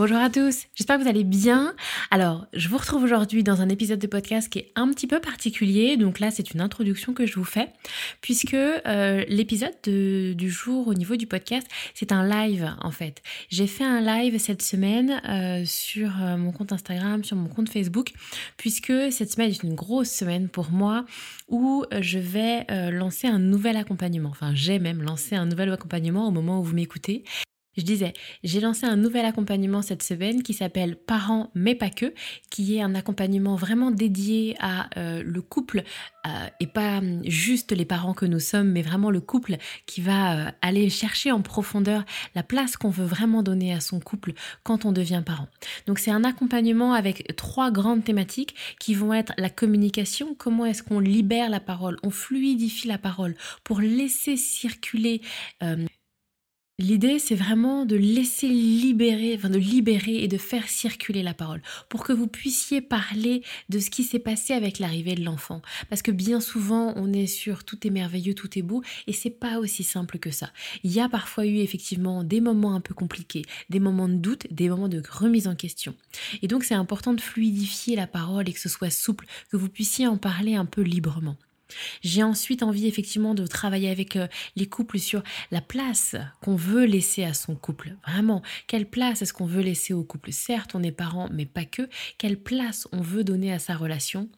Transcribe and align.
Bonjour 0.00 0.16
à 0.16 0.30
tous, 0.30 0.64
j'espère 0.74 0.96
que 0.96 1.02
vous 1.02 1.10
allez 1.10 1.24
bien. 1.24 1.74
Alors, 2.10 2.46
je 2.54 2.70
vous 2.70 2.78
retrouve 2.78 3.02
aujourd'hui 3.02 3.42
dans 3.42 3.60
un 3.60 3.68
épisode 3.68 3.98
de 3.98 4.06
podcast 4.06 4.48
qui 4.48 4.60
est 4.60 4.72
un 4.74 4.88
petit 4.88 5.06
peu 5.06 5.20
particulier. 5.20 5.98
Donc 5.98 6.20
là, 6.20 6.30
c'est 6.30 6.54
une 6.54 6.62
introduction 6.62 7.12
que 7.12 7.26
je 7.26 7.34
vous 7.34 7.44
fais, 7.44 7.68
puisque 8.22 8.54
euh, 8.54 9.24
l'épisode 9.28 9.74
du 9.84 10.50
jour 10.50 10.88
au 10.88 10.94
niveau 10.94 11.16
du 11.16 11.26
podcast, 11.26 11.66
c'est 11.92 12.12
un 12.12 12.26
live 12.26 12.74
en 12.80 12.90
fait. 12.90 13.20
J'ai 13.50 13.66
fait 13.66 13.84
un 13.84 14.00
live 14.00 14.38
cette 14.38 14.62
semaine 14.62 15.20
euh, 15.28 15.66
sur 15.66 16.10
euh, 16.22 16.38
mon 16.38 16.52
compte 16.52 16.72
Instagram, 16.72 17.22
sur 17.22 17.36
mon 17.36 17.50
compte 17.50 17.68
Facebook, 17.68 18.14
puisque 18.56 18.94
cette 19.10 19.30
semaine 19.30 19.50
est 19.50 19.62
une 19.62 19.74
grosse 19.74 20.10
semaine 20.10 20.48
pour 20.48 20.70
moi 20.70 21.04
où 21.46 21.84
je 22.00 22.18
vais 22.18 22.64
lancer 22.90 23.26
un 23.26 23.38
nouvel 23.38 23.76
accompagnement. 23.76 24.30
Enfin, 24.30 24.52
j'ai 24.54 24.78
même 24.78 25.02
lancé 25.02 25.36
un 25.36 25.44
nouvel 25.44 25.70
accompagnement 25.70 26.26
au 26.26 26.30
moment 26.30 26.58
où 26.60 26.62
vous 26.62 26.74
m'écoutez. 26.74 27.22
Je 27.80 27.86
disais, 27.86 28.12
j'ai 28.44 28.60
lancé 28.60 28.84
un 28.84 28.96
nouvel 28.96 29.24
accompagnement 29.24 29.80
cette 29.80 30.02
semaine 30.02 30.42
qui 30.42 30.52
s'appelle 30.52 30.96
Parents 30.96 31.50
mais 31.54 31.74
pas 31.74 31.88
que, 31.88 32.12
qui 32.50 32.76
est 32.76 32.82
un 32.82 32.94
accompagnement 32.94 33.56
vraiment 33.56 33.90
dédié 33.90 34.54
à 34.60 34.90
euh, 34.98 35.22
le 35.24 35.40
couple 35.40 35.82
euh, 36.26 36.46
et 36.60 36.66
pas 36.66 36.98
hum, 36.98 37.22
juste 37.24 37.72
les 37.72 37.86
parents 37.86 38.12
que 38.12 38.26
nous 38.26 38.38
sommes, 38.38 38.70
mais 38.70 38.82
vraiment 38.82 39.10
le 39.10 39.22
couple 39.22 39.56
qui 39.86 40.02
va 40.02 40.48
euh, 40.48 40.50
aller 40.60 40.90
chercher 40.90 41.32
en 41.32 41.40
profondeur 41.40 42.04
la 42.34 42.42
place 42.42 42.76
qu'on 42.76 42.90
veut 42.90 43.06
vraiment 43.06 43.42
donner 43.42 43.72
à 43.72 43.80
son 43.80 43.98
couple 43.98 44.34
quand 44.62 44.84
on 44.84 44.92
devient 44.92 45.22
parent. 45.24 45.48
Donc 45.86 45.98
c'est 45.98 46.10
un 46.10 46.24
accompagnement 46.24 46.92
avec 46.92 47.34
trois 47.34 47.70
grandes 47.70 48.04
thématiques 48.04 48.54
qui 48.78 48.92
vont 48.92 49.14
être 49.14 49.32
la 49.38 49.48
communication, 49.48 50.34
comment 50.34 50.66
est-ce 50.66 50.82
qu'on 50.82 51.00
libère 51.00 51.48
la 51.48 51.60
parole, 51.60 51.96
on 52.02 52.10
fluidifie 52.10 52.88
la 52.88 52.98
parole 52.98 53.36
pour 53.64 53.80
laisser 53.80 54.36
circuler 54.36 55.22
L'idée, 56.80 57.18
c'est 57.18 57.34
vraiment 57.34 57.84
de 57.84 57.94
laisser 57.94 58.48
libérer, 58.48 59.34
enfin 59.36 59.50
de 59.50 59.58
libérer 59.58 60.24
et 60.24 60.28
de 60.28 60.38
faire 60.38 60.66
circuler 60.66 61.22
la 61.22 61.34
parole 61.34 61.60
pour 61.90 62.04
que 62.04 62.14
vous 62.14 62.26
puissiez 62.26 62.80
parler 62.80 63.42
de 63.68 63.78
ce 63.78 63.90
qui 63.90 64.02
s'est 64.02 64.18
passé 64.18 64.54
avec 64.54 64.78
l'arrivée 64.78 65.14
de 65.14 65.22
l'enfant. 65.22 65.60
Parce 65.90 66.00
que 66.00 66.10
bien 66.10 66.40
souvent, 66.40 66.94
on 66.96 67.12
est 67.12 67.26
sur 67.26 67.64
tout 67.64 67.86
est 67.86 67.90
merveilleux, 67.90 68.32
tout 68.32 68.58
est 68.58 68.62
beau, 68.62 68.82
et 69.06 69.12
c'est 69.12 69.28
pas 69.28 69.58
aussi 69.58 69.84
simple 69.84 70.18
que 70.18 70.30
ça. 70.30 70.52
Il 70.82 70.90
y 70.90 71.00
a 71.00 71.10
parfois 71.10 71.44
eu 71.44 71.58
effectivement 71.58 72.24
des 72.24 72.40
moments 72.40 72.74
un 72.74 72.80
peu 72.80 72.94
compliqués, 72.94 73.42
des 73.68 73.78
moments 73.78 74.08
de 74.08 74.14
doute, 74.14 74.46
des 74.50 74.70
moments 74.70 74.88
de 74.88 75.02
remise 75.06 75.48
en 75.48 75.56
question. 75.56 75.94
Et 76.40 76.48
donc, 76.48 76.64
c'est 76.64 76.72
important 76.72 77.12
de 77.12 77.20
fluidifier 77.20 77.94
la 77.94 78.06
parole 78.06 78.48
et 78.48 78.54
que 78.54 78.60
ce 78.60 78.70
soit 78.70 78.88
souple, 78.88 79.26
que 79.50 79.58
vous 79.58 79.68
puissiez 79.68 80.06
en 80.06 80.16
parler 80.16 80.54
un 80.54 80.64
peu 80.64 80.80
librement. 80.80 81.36
J'ai 82.02 82.22
ensuite 82.22 82.62
envie 82.62 82.86
effectivement 82.86 83.34
de 83.34 83.46
travailler 83.46 83.90
avec 83.90 84.16
euh, 84.16 84.26
les 84.56 84.66
couples 84.66 84.98
sur 84.98 85.22
la 85.50 85.60
place 85.60 86.16
qu'on 86.42 86.56
veut 86.56 86.84
laisser 86.84 87.24
à 87.24 87.34
son 87.34 87.54
couple. 87.54 87.96
Vraiment, 88.06 88.42
quelle 88.66 88.88
place 88.88 89.22
est-ce 89.22 89.32
qu'on 89.32 89.46
veut 89.46 89.62
laisser 89.62 89.92
au 89.92 90.04
couple? 90.04 90.32
Certes, 90.32 90.74
on 90.74 90.82
est 90.82 90.92
parents, 90.92 91.28
mais 91.32 91.46
pas 91.46 91.64
que. 91.64 91.88
Quelle 92.18 92.40
place 92.40 92.88
on 92.92 93.00
veut 93.00 93.24
donner 93.24 93.52
à 93.52 93.58
sa 93.58 93.76
relation? 93.76 94.28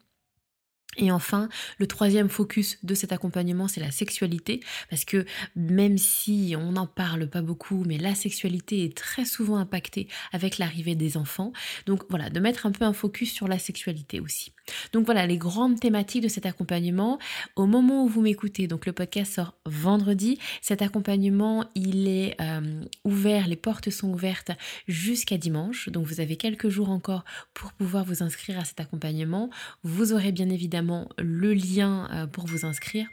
Et 0.99 1.11
enfin, 1.11 1.49
le 1.79 1.87
troisième 1.87 2.29
focus 2.29 2.79
de 2.83 2.95
cet 2.95 3.13
accompagnement, 3.13 3.67
c'est 3.67 3.81
la 3.81 3.91
sexualité, 3.91 4.61
parce 4.91 5.07
que 5.07 5.25
même 5.57 5.97
si 5.97 6.55
on 6.59 6.73
n'en 6.73 6.87
parle 6.87 7.29
pas 7.29 7.41
beaucoup, 7.41 7.85
mais 7.87 7.97
la 7.97 8.15
sexualité 8.15 8.85
est 8.85 8.97
très 8.97 9.25
souvent 9.25 9.57
impactée 9.57 10.09
avec 10.33 10.59
l'arrivée 10.59 10.95
des 10.95 11.17
enfants. 11.17 11.53
Donc 11.87 12.05
voilà, 12.11 12.29
de 12.29 12.41
mettre 12.41 12.67
un 12.67 12.73
peu 12.73 12.85
un 12.85 12.93
focus 12.93 13.33
sur 13.33 13.49
la 13.49 13.59
sexualité 13.59 14.21
aussi. 14.21 14.53
Donc 14.93 15.05
voilà, 15.05 15.27
les 15.27 15.39
grandes 15.39 15.81
thématiques 15.81 16.23
de 16.23 16.29
cet 16.29 16.47
accompagnement. 16.47 17.19
Au 17.57 17.67
moment 17.67 18.05
où 18.05 18.09
vous 18.09 18.21
m'écoutez, 18.21 18.67
donc 18.67 18.87
le 18.87 18.93
podcast 18.93 19.35
sort 19.35 19.55
vendredi, 19.67 20.39
cet 20.61 20.83
accompagnement, 20.83 21.65
il 21.75 22.09
est 22.09 22.37
euh, 22.41 22.85
ouvert, 23.05 23.49
les 23.49 23.57
portes 23.57 23.91
sont 23.91 24.11
ouvertes 24.11 24.53
jusqu'à 24.87 25.39
dimanche. 25.39 25.89
Donc 25.89 26.07
vous 26.07 26.21
avez 26.21 26.37
quelques 26.37 26.69
jours 26.69 26.91
encore 26.91 27.25
pour 27.55 27.73
pouvoir 27.73 28.05
vous 28.05 28.23
inscrire 28.23 28.59
à 28.59 28.65
cet 28.65 28.81
accompagnement. 28.81 29.51
Vous 29.83 30.13
aurez 30.13 30.33
bien 30.33 30.49
évidemment 30.49 31.09
le 31.19 31.53
lien 31.55 32.09
euh, 32.13 32.27
pour 32.27 32.47
vous 32.47 32.65
inscrire 32.65 33.09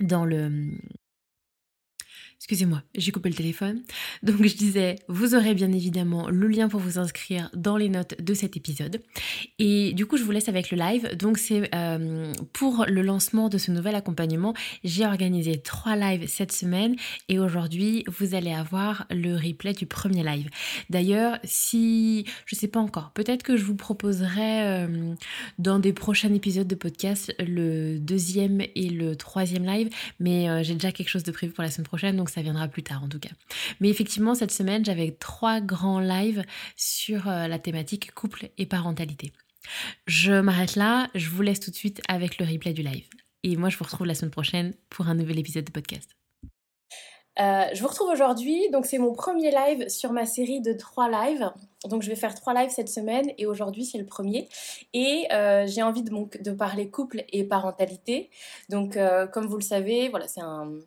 dans 0.00 0.24
le, 0.24 0.70
Excusez-moi, 2.38 2.82
j'ai 2.94 3.10
coupé 3.10 3.28
le 3.28 3.34
téléphone. 3.34 3.82
Donc 4.22 4.46
je 4.46 4.56
disais, 4.56 4.94
vous 5.08 5.34
aurez 5.34 5.54
bien 5.54 5.72
évidemment 5.72 6.30
le 6.30 6.46
lien 6.46 6.68
pour 6.68 6.78
vous 6.78 6.96
inscrire 6.98 7.50
dans 7.52 7.76
les 7.76 7.88
notes 7.88 8.14
de 8.22 8.32
cet 8.32 8.56
épisode. 8.56 9.00
Et 9.58 9.92
du 9.92 10.06
coup, 10.06 10.16
je 10.16 10.22
vous 10.22 10.30
laisse 10.30 10.48
avec 10.48 10.70
le 10.70 10.78
live. 10.78 11.16
Donc 11.16 11.36
c'est 11.36 11.68
euh, 11.74 12.32
pour 12.52 12.86
le 12.88 13.02
lancement 13.02 13.48
de 13.48 13.58
ce 13.58 13.72
nouvel 13.72 13.96
accompagnement, 13.96 14.54
j'ai 14.84 15.04
organisé 15.04 15.60
trois 15.60 15.96
lives 15.96 16.28
cette 16.28 16.52
semaine 16.52 16.94
et 17.28 17.40
aujourd'hui, 17.40 18.04
vous 18.06 18.36
allez 18.36 18.52
avoir 18.52 19.06
le 19.10 19.34
replay 19.34 19.72
du 19.72 19.86
premier 19.86 20.22
live. 20.22 20.48
D'ailleurs, 20.90 21.38
si 21.42 22.24
je 22.46 22.54
sais 22.54 22.68
pas 22.68 22.80
encore, 22.80 23.10
peut-être 23.14 23.42
que 23.42 23.56
je 23.56 23.64
vous 23.64 23.74
proposerai 23.74 24.62
euh, 24.62 25.14
dans 25.58 25.80
des 25.80 25.92
prochains 25.92 26.32
épisodes 26.32 26.68
de 26.68 26.76
podcast 26.76 27.34
le 27.40 27.98
deuxième 27.98 28.60
et 28.76 28.90
le 28.90 29.16
troisième 29.16 29.64
live, 29.64 29.90
mais 30.20 30.48
euh, 30.48 30.62
j'ai 30.62 30.74
déjà 30.74 30.92
quelque 30.92 31.08
chose 31.08 31.24
de 31.24 31.32
prévu 31.32 31.52
pour 31.52 31.64
la 31.64 31.70
semaine 31.70 31.86
prochaine. 31.86 32.20
Ça 32.30 32.42
viendra 32.42 32.68
plus 32.68 32.82
tard 32.82 33.02
en 33.02 33.08
tout 33.08 33.18
cas. 33.18 33.30
Mais 33.80 33.88
effectivement, 33.88 34.34
cette 34.34 34.50
semaine, 34.50 34.84
j'avais 34.84 35.12
trois 35.12 35.60
grands 35.60 36.00
lives 36.00 36.44
sur 36.76 37.28
euh, 37.28 37.48
la 37.48 37.58
thématique 37.58 38.12
couple 38.12 38.50
et 38.58 38.66
parentalité. 38.66 39.32
Je 40.06 40.40
m'arrête 40.40 40.76
là, 40.76 41.08
je 41.14 41.28
vous 41.28 41.42
laisse 41.42 41.60
tout 41.60 41.70
de 41.70 41.76
suite 41.76 42.00
avec 42.08 42.38
le 42.38 42.46
replay 42.46 42.72
du 42.72 42.82
live. 42.82 43.08
Et 43.44 43.56
moi, 43.56 43.68
je 43.68 43.76
vous 43.76 43.84
retrouve 43.84 44.06
la 44.06 44.14
semaine 44.14 44.30
prochaine 44.30 44.74
pour 44.90 45.08
un 45.08 45.14
nouvel 45.14 45.38
épisode 45.38 45.64
de 45.64 45.70
podcast. 45.70 46.10
Euh, 47.40 47.66
je 47.72 47.80
vous 47.80 47.86
retrouve 47.86 48.10
aujourd'hui, 48.10 48.68
donc 48.70 48.84
c'est 48.84 48.98
mon 48.98 49.12
premier 49.12 49.52
live 49.52 49.88
sur 49.88 50.12
ma 50.12 50.26
série 50.26 50.60
de 50.60 50.72
trois 50.72 51.08
lives. 51.08 51.52
Donc 51.84 52.02
je 52.02 52.08
vais 52.08 52.16
faire 52.16 52.34
trois 52.34 52.52
lives 52.52 52.70
cette 52.70 52.88
semaine 52.88 53.30
et 53.38 53.46
aujourd'hui 53.46 53.84
c'est 53.84 53.98
le 53.98 54.06
premier. 54.06 54.48
Et 54.92 55.28
euh, 55.32 55.64
j'ai 55.68 55.82
envie 55.82 56.02
de, 56.02 56.42
de, 56.42 56.50
parler 56.50 56.90
couple 56.90 57.24
et 57.28 57.44
parentalité. 57.44 58.30
Donc 58.68 58.98
comme 59.32 59.46
vous 59.46 59.56
le 59.56 59.62
savez, 59.62 60.08
voilà, 60.08 60.26
c'est 60.26 60.40
un, 60.40 60.80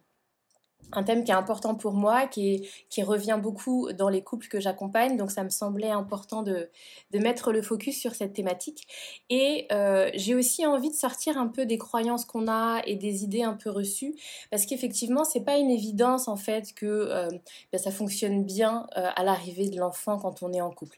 un 0.94 1.04
thème 1.04 1.24
qui 1.24 1.32
est 1.32 1.36
important 1.36 1.76
pour 1.76 1.94
moi, 1.94 2.28
qui, 2.28 2.68
revient 3.02 3.40
beaucoup 3.42 3.92
dans 3.94 4.10
les 4.10 4.24
couples 4.24 4.48
que 4.48 4.60
j'accompagne. 4.60 5.18
Donc 5.18 5.32
ça 5.32 5.44
me 5.44 5.50
semblait 5.50 5.90
important 5.90 6.44
de, 6.44 6.70
mettre 7.14 7.52
le 7.52 7.62
focus 7.62 8.00
sur 8.00 8.16
cette 8.16 8.34
thématique. 8.34 8.88
Et 9.30 9.68
euh, 9.72 10.10
j'ai 10.14 10.36
aussi 10.36 10.66
envie 10.66 10.90
de 10.90 10.96
sortir 10.96 11.38
un 11.38 11.48
peu 11.48 11.66
des 11.66 11.78
croyances 11.78 12.26
qu'on 12.26 12.48
a 12.48 12.82
et 12.86 12.96
des 12.96 13.24
idées 13.24 13.44
un 13.44 13.54
peu 13.54 13.70
reçues, 13.70 14.16
parce 14.50 14.66
qu'effectivement, 14.66 15.24
c'est 15.24 15.44
pas 15.44 15.58
une 15.58 15.70
évidence 15.70 16.28
en 16.28 16.36
fait 16.36 16.74
que 16.74 16.86
euh, 16.86 17.30
ben, 17.72 17.78
ça 17.78 17.92
fonctionne 17.92 18.44
bien 18.44 18.88
euh, 18.98 19.10
à 19.16 19.24
l'arrivée 19.24 19.70
de 19.70 19.78
l'enfant 19.78 20.18
quand 20.18 20.44
on 20.44 20.54
est 20.54 20.62
en 20.62 20.72
couple. 20.72 20.98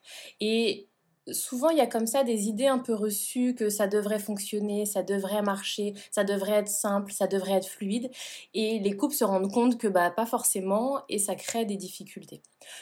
Souvent 1.31 1.69
il 1.69 1.77
y 1.77 1.81
a 1.81 1.87
comme 1.87 2.07
ça 2.07 2.23
des 2.23 2.47
idées 2.47 2.67
un 2.67 2.79
peu 2.79 2.93
reçues 2.93 3.55
que 3.55 3.69
ça 3.69 3.87
devrait 3.87 4.19
fonctionner, 4.19 4.85
ça 4.85 5.03
devrait 5.03 5.41
marcher, 5.41 5.93
ça 6.11 6.23
devrait 6.23 6.53
être 6.53 6.69
simple, 6.69 7.11
ça 7.11 7.27
devrait 7.27 7.53
être 7.53 7.67
fluide 7.67 8.11
et 8.53 8.79
les 8.79 8.95
couples 8.97 9.15
se 9.15 9.23
rendent 9.23 9.51
compte 9.51 9.77
que 9.77 9.87
bah 9.87 10.11
pas 10.11 10.25
forcément 10.25 11.01
et 11.09 11.19
ça 11.19 11.35
crée 11.35 11.65
des 11.65 11.77
difficultés. 11.77 12.41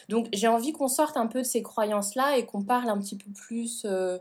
Donc 0.09 0.27
j'ai 0.33 0.47
envie 0.47 0.73
qu'on 0.73 0.87
sorte 0.87 1.17
un 1.17 1.27
peu 1.27 1.39
de 1.39 1.47
ces 1.47 1.61
croyances 1.61 2.15
là 2.15 2.37
et 2.37 2.45
qu'on 2.45 2.63
parle 2.63 2.89
un 2.89 2.99
petit 2.99 3.17
peu 3.17 3.31
plus 3.31 3.83
euh, 3.85 4.17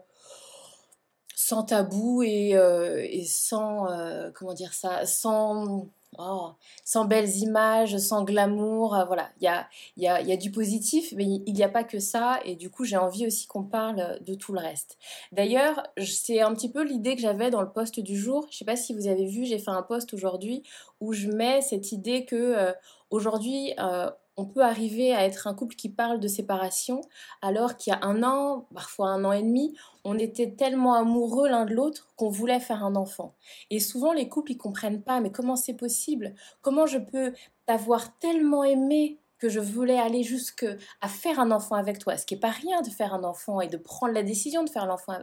sans 1.34 1.62
tabou 1.62 2.22
et, 2.22 2.55
euh, 2.55 3.06
sans 3.26 3.90
euh, 3.90 4.31
comment 4.34 4.52
dire 4.52 4.75
ça, 4.75 5.06
sans 5.06 5.88
Oh, 6.19 6.51
sans 6.85 7.05
belles 7.05 7.37
images, 7.37 7.97
sans 7.99 8.25
glamour, 8.25 8.97
euh, 8.97 9.05
voilà, 9.05 9.31
il 9.41 9.45
y 9.45 9.49
a, 9.49 9.69
y, 9.97 10.33
a, 10.33 10.37
du 10.37 10.51
positif, 10.51 11.15
mais 11.17 11.25
il 11.25 11.55
n'y 11.55 11.62
a 11.62 11.69
pas 11.69 11.85
que 11.85 12.01
ça, 12.01 12.41
et 12.45 12.57
du 12.57 12.69
coup 12.69 12.85
j'ai 12.85 12.97
envie 12.97 13.27
aussi 13.27 13.47
qu'on 13.47 13.62
parle 13.62 14.19
de 14.21 14.35
tout 14.35 14.53
le 14.53 14.59
reste. 14.59 14.99
D'ailleurs, 15.31 15.85
c'est 16.05 16.41
un 16.41 16.53
petit 16.53 16.71
peu 16.71 16.83
l'idée 16.83 17.15
que 17.15 17.23
j'avais 17.23 17.51
dans 17.51 17.62
le 17.62 17.71
post 17.71 18.01
du 18.01 18.19
jour, 18.19 18.43
je 18.51 18.57
ne 18.57 18.59
sais 18.59 18.65
pas 18.65 18.75
si 18.75 18.93
vous 18.93 19.07
avez 19.07 19.27
vu, 19.27 19.45
j'ai 19.45 19.59
fait 19.59 19.71
un 19.71 19.83
post 19.83 20.12
aujourd'hui 20.12 20.65
où 21.01 21.12
je 21.12 21.29
mets 21.29 21.62
cette 21.62 21.93
idée 21.93 22.25
que 22.25 22.37
euh, 22.37 22.73
aujourd'hui 23.11 23.73
euh, 23.79 24.11
on 24.37 24.47
peut 24.47 24.62
arriver 24.62 25.15
à 25.15 25.25
être 25.25 25.47
un 25.47 25.55
couple 25.55 25.77
qui 25.77 25.88
parle 25.88 26.21
de 26.21 26.29
séparation 26.29 27.00
alors 27.43 27.77
qu'il 27.77 27.93
y 27.93 27.97
a 27.97 28.05
un 28.05 28.23
an, 28.23 28.67
parfois 28.75 29.09
un 29.09 29.25
an 29.25 29.32
et 29.32 29.43
demi, 29.43 29.77
on 30.05 30.19
était 30.19 30.53
tellement 30.53 30.94
amoureux 30.94 31.49
l'un 31.49 31.67
de 31.67 31.75
l'autre 31.75 32.09
qu'on 32.17 32.31
voulait 32.31 32.61
faire 32.61 32.85
un 32.85 32.97
enfant. 32.97 33.35
Et 33.71 33.81
souvent 33.81 34.12
les 34.12 34.29
couples 34.29 34.53
ils 34.53 34.59
comprennent 34.59 35.03
pas 35.03 35.21
mais 35.21 35.31
comment 35.31 35.56
c'est 35.56 35.75
possible? 35.75 36.35
Comment 36.62 36.87
je 36.87 36.99
peux 36.99 37.32
t'avoir 37.67 38.19
tellement 38.19 38.65
aimé 38.65 39.21
que 39.41 39.49
je 39.49 39.59
voulais 39.59 39.99
aller 39.99 40.23
jusque 40.23 40.67
à 41.00 41.09
faire 41.09 41.41
un 41.41 41.50
enfant 41.50 41.75
avec 41.75 41.99
toi, 41.99 42.17
ce 42.17 42.27
qui 42.27 42.35
n'est 42.35 42.41
pas 42.41 42.50
rien 42.50 42.82
de 42.82 42.91
faire 42.91 43.15
un 43.15 43.25
enfant 43.25 43.61
et 43.61 43.69
de 43.69 43.79
prendre 43.79 44.12
la 44.12 44.23
décision 44.23 44.62
de 44.62 44.71
faire, 44.71 44.87
l'enfant, 44.87 45.15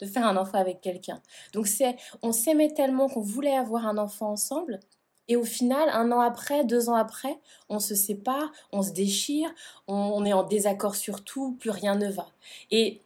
de 0.00 0.06
faire 0.06 0.26
un 0.26 0.36
enfant 0.36 0.58
avec 0.58 0.80
quelqu'un. 0.80 1.20
Donc 1.54 1.66
c'est, 1.66 1.96
on 2.22 2.32
s'aimait 2.32 2.74
tellement 2.74 3.08
qu'on 3.08 3.22
voulait 3.22 3.56
avoir 3.56 3.86
un 3.86 3.96
enfant 3.96 4.30
ensemble, 4.30 4.78
et 5.28 5.36
au 5.36 5.44
final, 5.44 5.88
un 5.92 6.10
an 6.10 6.20
après, 6.20 6.64
deux 6.64 6.88
ans 6.88 6.94
après, 6.94 7.38
on 7.68 7.78
se 7.78 7.94
sépare, 7.94 8.50
on 8.72 8.82
se 8.82 8.92
déchire, 8.92 9.54
on, 9.86 10.24
est 10.24 10.32
en 10.32 10.42
désaccord 10.42 10.96
sur 10.96 11.22
tout, 11.22 11.56
plus 11.60 11.70
rien 11.70 11.96
ne 11.96 12.10
va. 12.10 12.28
Et 12.70 13.02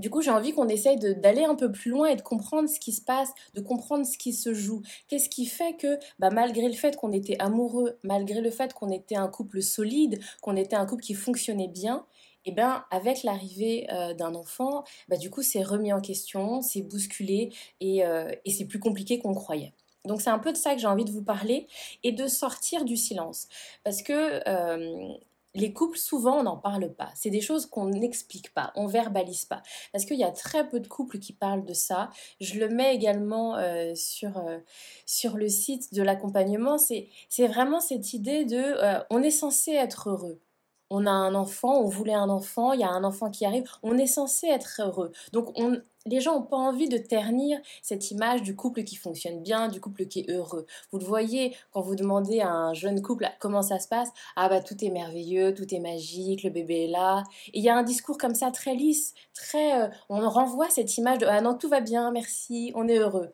du 0.00 0.10
coup, 0.10 0.20
j'ai 0.20 0.30
envie 0.30 0.52
qu'on 0.52 0.68
essaye 0.68 0.96
d'aller 0.98 1.44
un 1.44 1.54
peu 1.54 1.70
plus 1.70 1.90
loin 1.90 2.08
et 2.08 2.16
de 2.16 2.22
comprendre 2.22 2.68
ce 2.68 2.78
qui 2.80 2.92
se 2.92 3.00
passe, 3.00 3.30
de 3.54 3.60
comprendre 3.60 4.04
ce 4.04 4.18
qui 4.18 4.32
se 4.32 4.52
joue. 4.52 4.82
Qu'est-ce 5.08 5.28
qui 5.28 5.46
fait 5.46 5.76
que, 5.76 5.98
bah, 6.18 6.30
malgré 6.30 6.68
le 6.68 6.74
fait 6.74 6.96
qu'on 6.96 7.12
était 7.12 7.36
amoureux, 7.40 7.98
malgré 8.02 8.40
le 8.40 8.50
fait 8.50 8.72
qu'on 8.74 8.90
était 8.90 9.16
un 9.16 9.28
couple 9.28 9.62
solide, 9.62 10.20
qu'on 10.40 10.56
était 10.56 10.76
un 10.76 10.86
couple 10.86 11.02
qui 11.02 11.14
fonctionnait 11.14 11.68
bien, 11.68 12.04
et 12.44 12.50
eh 12.50 12.54
ben, 12.54 12.84
avec 12.90 13.24
l'arrivée 13.24 13.86
euh, 13.92 14.14
d'un 14.14 14.34
enfant, 14.34 14.84
bah, 15.08 15.16
du 15.16 15.28
coup, 15.28 15.42
c'est 15.42 15.62
remis 15.62 15.92
en 15.92 16.00
question, 16.00 16.62
c'est 16.62 16.82
bousculé 16.82 17.50
et, 17.80 18.06
euh, 18.06 18.30
et 18.44 18.50
c'est 18.52 18.64
plus 18.64 18.78
compliqué 18.78 19.18
qu'on 19.18 19.34
croyait. 19.34 19.74
Donc 20.08 20.20
c'est 20.20 20.30
un 20.30 20.40
peu 20.40 20.52
de 20.52 20.56
ça 20.56 20.74
que 20.74 20.80
j'ai 20.80 20.88
envie 20.88 21.04
de 21.04 21.12
vous 21.12 21.22
parler 21.22 21.68
et 22.02 22.10
de 22.10 22.26
sortir 22.26 22.84
du 22.84 22.96
silence. 22.96 23.46
Parce 23.84 24.02
que 24.02 24.42
euh, 24.48 25.12
les 25.54 25.72
couples, 25.72 25.98
souvent, 25.98 26.40
on 26.40 26.42
n'en 26.42 26.56
parle 26.56 26.92
pas. 26.92 27.10
C'est 27.14 27.30
des 27.30 27.40
choses 27.40 27.66
qu'on 27.66 27.86
n'explique 27.86 28.52
pas, 28.52 28.72
on 28.74 28.86
verbalise 28.86 29.44
pas. 29.44 29.62
Parce 29.92 30.04
qu'il 30.04 30.18
y 30.18 30.24
a 30.24 30.32
très 30.32 30.68
peu 30.68 30.80
de 30.80 30.88
couples 30.88 31.18
qui 31.18 31.32
parlent 31.32 31.64
de 31.64 31.74
ça. 31.74 32.10
Je 32.40 32.58
le 32.58 32.68
mets 32.68 32.94
également 32.94 33.56
euh, 33.56 33.94
sur, 33.94 34.38
euh, 34.38 34.58
sur 35.06 35.36
le 35.36 35.48
site 35.48 35.94
de 35.94 36.02
l'accompagnement. 36.02 36.78
C'est 36.78 37.08
vraiment 37.46 37.80
cette 37.80 38.12
idée 38.12 38.44
de 38.44 38.74
on 39.10 39.22
est 39.22 39.30
censé 39.30 39.72
être 39.72 40.08
heureux 40.10 40.40
on 40.90 41.06
a 41.06 41.10
un 41.10 41.34
enfant, 41.34 41.80
on 41.80 41.88
voulait 41.88 42.14
un 42.14 42.28
enfant, 42.28 42.72
il 42.72 42.80
y 42.80 42.84
a 42.84 42.90
un 42.90 43.04
enfant 43.04 43.30
qui 43.30 43.44
arrive, 43.44 43.64
on 43.82 43.98
est 43.98 44.06
censé 44.06 44.46
être 44.48 44.80
heureux. 44.80 45.12
Donc 45.32 45.52
on, 45.56 45.80
les 46.06 46.20
gens 46.20 46.34
n'ont 46.34 46.46
pas 46.46 46.56
envie 46.56 46.88
de 46.88 46.98
ternir 46.98 47.58
cette 47.82 48.10
image 48.10 48.42
du 48.42 48.56
couple 48.56 48.84
qui 48.84 48.96
fonctionne 48.96 49.42
bien, 49.42 49.68
du 49.68 49.80
couple 49.80 50.06
qui 50.06 50.20
est 50.20 50.30
heureux. 50.30 50.66
Vous 50.90 50.98
le 50.98 51.04
voyez 51.04 51.54
quand 51.72 51.82
vous 51.82 51.96
demandez 51.96 52.40
à 52.40 52.50
un 52.50 52.74
jeune 52.74 53.02
couple 53.02 53.28
comment 53.40 53.62
ça 53.62 53.78
se 53.78 53.88
passe, 53.88 54.10
ah 54.36 54.48
bah 54.48 54.60
tout 54.62 54.82
est 54.84 54.90
merveilleux, 54.90 55.54
tout 55.54 55.72
est 55.74 55.80
magique, 55.80 56.42
le 56.42 56.50
bébé 56.50 56.84
est 56.84 56.88
là. 56.88 57.24
Et 57.52 57.58
il 57.58 57.64
y 57.64 57.68
a 57.68 57.76
un 57.76 57.82
discours 57.82 58.18
comme 58.18 58.34
ça 58.34 58.50
très 58.50 58.74
lisse, 58.74 59.14
très, 59.34 59.82
euh, 59.82 59.88
on 60.08 60.28
renvoie 60.28 60.70
cette 60.70 60.96
image 60.96 61.18
de 61.18 61.26
ah 61.26 61.40
non 61.40 61.54
tout 61.54 61.68
va 61.68 61.80
bien, 61.80 62.10
merci, 62.10 62.72
on 62.74 62.88
est 62.88 62.98
heureux. 62.98 63.32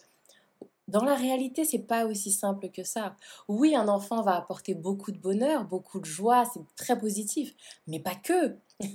Dans 0.95 1.03
la 1.03 1.17
réalité, 1.17 1.65
c'est 1.65 1.81
pas 1.81 2.07
aussi 2.07 2.31
simple 2.31 2.71
que 2.71 2.85
ça. 2.85 3.17
Oui, 3.49 3.75
un 3.75 3.89
enfant 3.89 4.23
va 4.23 4.37
apporter 4.37 4.77
beaucoup 4.77 5.11
de 5.11 5.19
bonheur, 5.19 5.65
beaucoup 5.65 5.99
de 5.99 6.05
joie, 6.05 6.45
c'est 6.55 6.61
très 6.77 6.97
positif, 6.97 7.53
mais 7.89 7.99
pas 7.99 8.15
que. 8.15 8.57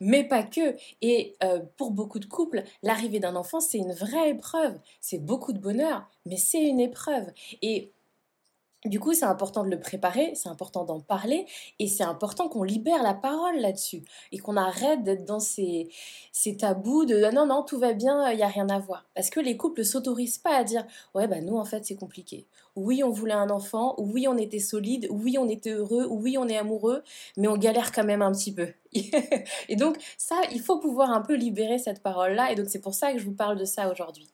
mais 0.00 0.24
pas 0.24 0.42
que. 0.42 0.74
Et 1.02 1.36
euh, 1.44 1.60
pour 1.76 1.92
beaucoup 1.92 2.18
de 2.18 2.26
couples, 2.26 2.64
l'arrivée 2.82 3.20
d'un 3.20 3.36
enfant, 3.36 3.60
c'est 3.60 3.78
une 3.78 3.92
vraie 3.92 4.30
épreuve. 4.30 4.76
C'est 5.00 5.24
beaucoup 5.24 5.52
de 5.52 5.60
bonheur, 5.60 6.10
mais 6.26 6.36
c'est 6.36 6.64
une 6.64 6.80
épreuve. 6.80 7.30
Et 7.62 7.92
du 8.86 8.98
coup, 8.98 9.12
c'est 9.12 9.26
important 9.26 9.62
de 9.62 9.68
le 9.68 9.78
préparer, 9.78 10.32
c'est 10.34 10.48
important 10.48 10.84
d'en 10.84 11.00
parler, 11.00 11.46
et 11.78 11.86
c'est 11.86 12.02
important 12.02 12.48
qu'on 12.48 12.62
libère 12.62 13.02
la 13.02 13.12
parole 13.12 13.58
là-dessus, 13.58 14.02
et 14.32 14.38
qu'on 14.38 14.56
arrête 14.56 15.02
d'être 15.02 15.24
dans 15.26 15.40
ces, 15.40 15.90
tabous 16.58 17.04
de 17.04 17.30
non, 17.30 17.46
non, 17.46 17.62
tout 17.62 17.78
va 17.78 17.92
bien, 17.92 18.30
il 18.30 18.36
n'y 18.36 18.42
a 18.42 18.48
rien 18.48 18.68
à 18.70 18.78
voir. 18.78 19.04
Parce 19.14 19.28
que 19.28 19.40
les 19.40 19.56
couples 19.56 19.80
ne 19.80 19.84
s'autorisent 19.84 20.38
pas 20.38 20.56
à 20.56 20.64
dire 20.64 20.86
ouais, 21.14 21.28
bah 21.28 21.40
nous, 21.40 21.56
en 21.56 21.64
fait, 21.64 21.84
c'est 21.84 21.96
compliqué. 21.96 22.46
Oui, 22.76 23.02
on 23.04 23.10
voulait 23.10 23.34
un 23.34 23.50
enfant, 23.50 23.94
oui, 23.98 24.26
on 24.28 24.38
était 24.38 24.58
solide, 24.60 25.08
oui, 25.10 25.36
on 25.38 25.48
était 25.48 25.72
heureux, 25.72 26.06
oui, 26.08 26.38
on 26.38 26.48
est 26.48 26.56
amoureux, 26.56 27.02
mais 27.36 27.48
on 27.48 27.58
galère 27.58 27.92
quand 27.92 28.04
même 28.04 28.22
un 28.22 28.32
petit 28.32 28.54
peu. 28.54 28.68
et 29.68 29.76
donc, 29.76 29.98
ça, 30.16 30.36
il 30.52 30.60
faut 30.60 30.78
pouvoir 30.78 31.10
un 31.10 31.20
peu 31.20 31.34
libérer 31.34 31.78
cette 31.78 32.02
parole-là, 32.02 32.52
et 32.52 32.54
donc 32.54 32.66
c'est 32.70 32.80
pour 32.80 32.94
ça 32.94 33.12
que 33.12 33.18
je 33.18 33.24
vous 33.24 33.34
parle 33.34 33.58
de 33.58 33.64
ça 33.66 33.90
aujourd'hui. 33.92 34.30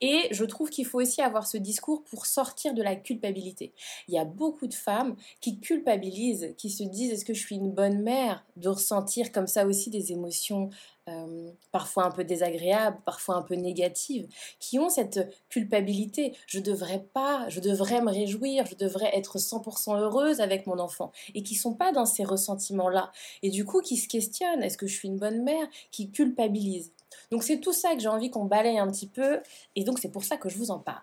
Et 0.00 0.28
je 0.30 0.44
trouve 0.44 0.70
qu'il 0.70 0.86
faut 0.86 1.00
aussi 1.00 1.20
avoir 1.22 1.46
ce 1.46 1.56
discours 1.56 2.02
pour 2.04 2.26
sortir 2.26 2.74
de 2.74 2.82
la 2.82 2.96
culpabilité. 2.96 3.72
Il 4.08 4.14
y 4.14 4.18
a 4.18 4.24
beaucoup 4.24 4.66
de 4.66 4.74
femmes 4.74 5.16
qui 5.40 5.60
culpabilisent, 5.60 6.54
qui 6.56 6.70
se 6.70 6.82
disent 6.84 7.12
est-ce 7.12 7.24
que 7.24 7.34
je 7.34 7.40
suis 7.40 7.56
une 7.56 7.72
bonne 7.72 8.02
mère? 8.02 8.44
De 8.56 8.68
ressentir 8.68 9.32
comme 9.32 9.46
ça 9.46 9.66
aussi 9.66 9.90
des 9.90 10.12
émotions 10.12 10.70
euh, 11.08 11.50
parfois 11.72 12.04
un 12.04 12.10
peu 12.10 12.24
désagréables, 12.24 12.98
parfois 13.04 13.36
un 13.36 13.42
peu 13.42 13.54
négatives, 13.54 14.26
qui 14.58 14.78
ont 14.78 14.88
cette 14.88 15.34
culpabilité. 15.48 16.34
Je 16.46 16.60
devrais 16.60 17.00
pas, 17.12 17.48
je 17.48 17.60
devrais 17.60 18.02
me 18.02 18.10
réjouir, 18.10 18.66
je 18.66 18.74
devrais 18.74 19.16
être 19.16 19.38
100% 19.38 19.98
heureuse 19.98 20.40
avec 20.40 20.66
mon 20.66 20.78
enfant, 20.78 21.12
et 21.34 21.42
qui 21.42 21.54
sont 21.54 21.74
pas 21.74 21.92
dans 21.92 22.06
ces 22.06 22.24
ressentiments-là. 22.24 23.12
Et 23.42 23.50
du 23.50 23.64
coup, 23.64 23.80
qui 23.80 23.96
se 23.96 24.08
questionnent, 24.08 24.62
est-ce 24.62 24.76
que 24.76 24.86
je 24.86 24.94
suis 24.94 25.08
une 25.08 25.18
bonne 25.18 25.42
mère, 25.42 25.66
qui 25.90 26.10
culpabilisent. 26.10 26.92
Donc 27.30 27.42
c'est 27.42 27.60
tout 27.60 27.72
ça 27.72 27.94
que 27.94 28.00
j'ai 28.00 28.08
envie 28.08 28.30
qu'on 28.30 28.44
balaye 28.44 28.78
un 28.78 28.90
petit 28.90 29.06
peu, 29.06 29.40
et 29.76 29.84
donc 29.84 29.98
c'est 29.98 30.10
pour 30.10 30.24
ça 30.24 30.36
que 30.36 30.48
je 30.48 30.58
vous 30.58 30.70
en 30.70 30.78
parle. 30.78 31.02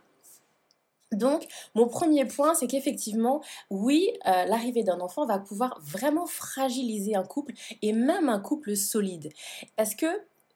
Donc, 1.12 1.48
mon 1.76 1.88
premier 1.88 2.26
point, 2.26 2.56
c'est 2.56 2.68
qu'effectivement, 2.68 3.42
oui, 3.70 4.12
euh, 4.28 4.46
l'arrivée 4.46 4.84
d'un 4.84 5.00
enfant 5.00 5.26
va 5.26 5.40
pouvoir 5.40 5.80
vraiment 5.82 6.26
fragiliser 6.26 7.16
un 7.16 7.24
couple 7.24 7.54
et 7.82 7.94
même 7.94 8.28
un 8.28 8.40
couple 8.40 8.76
solide. 8.76 9.32
Parce 9.76 9.96
que 9.96 10.08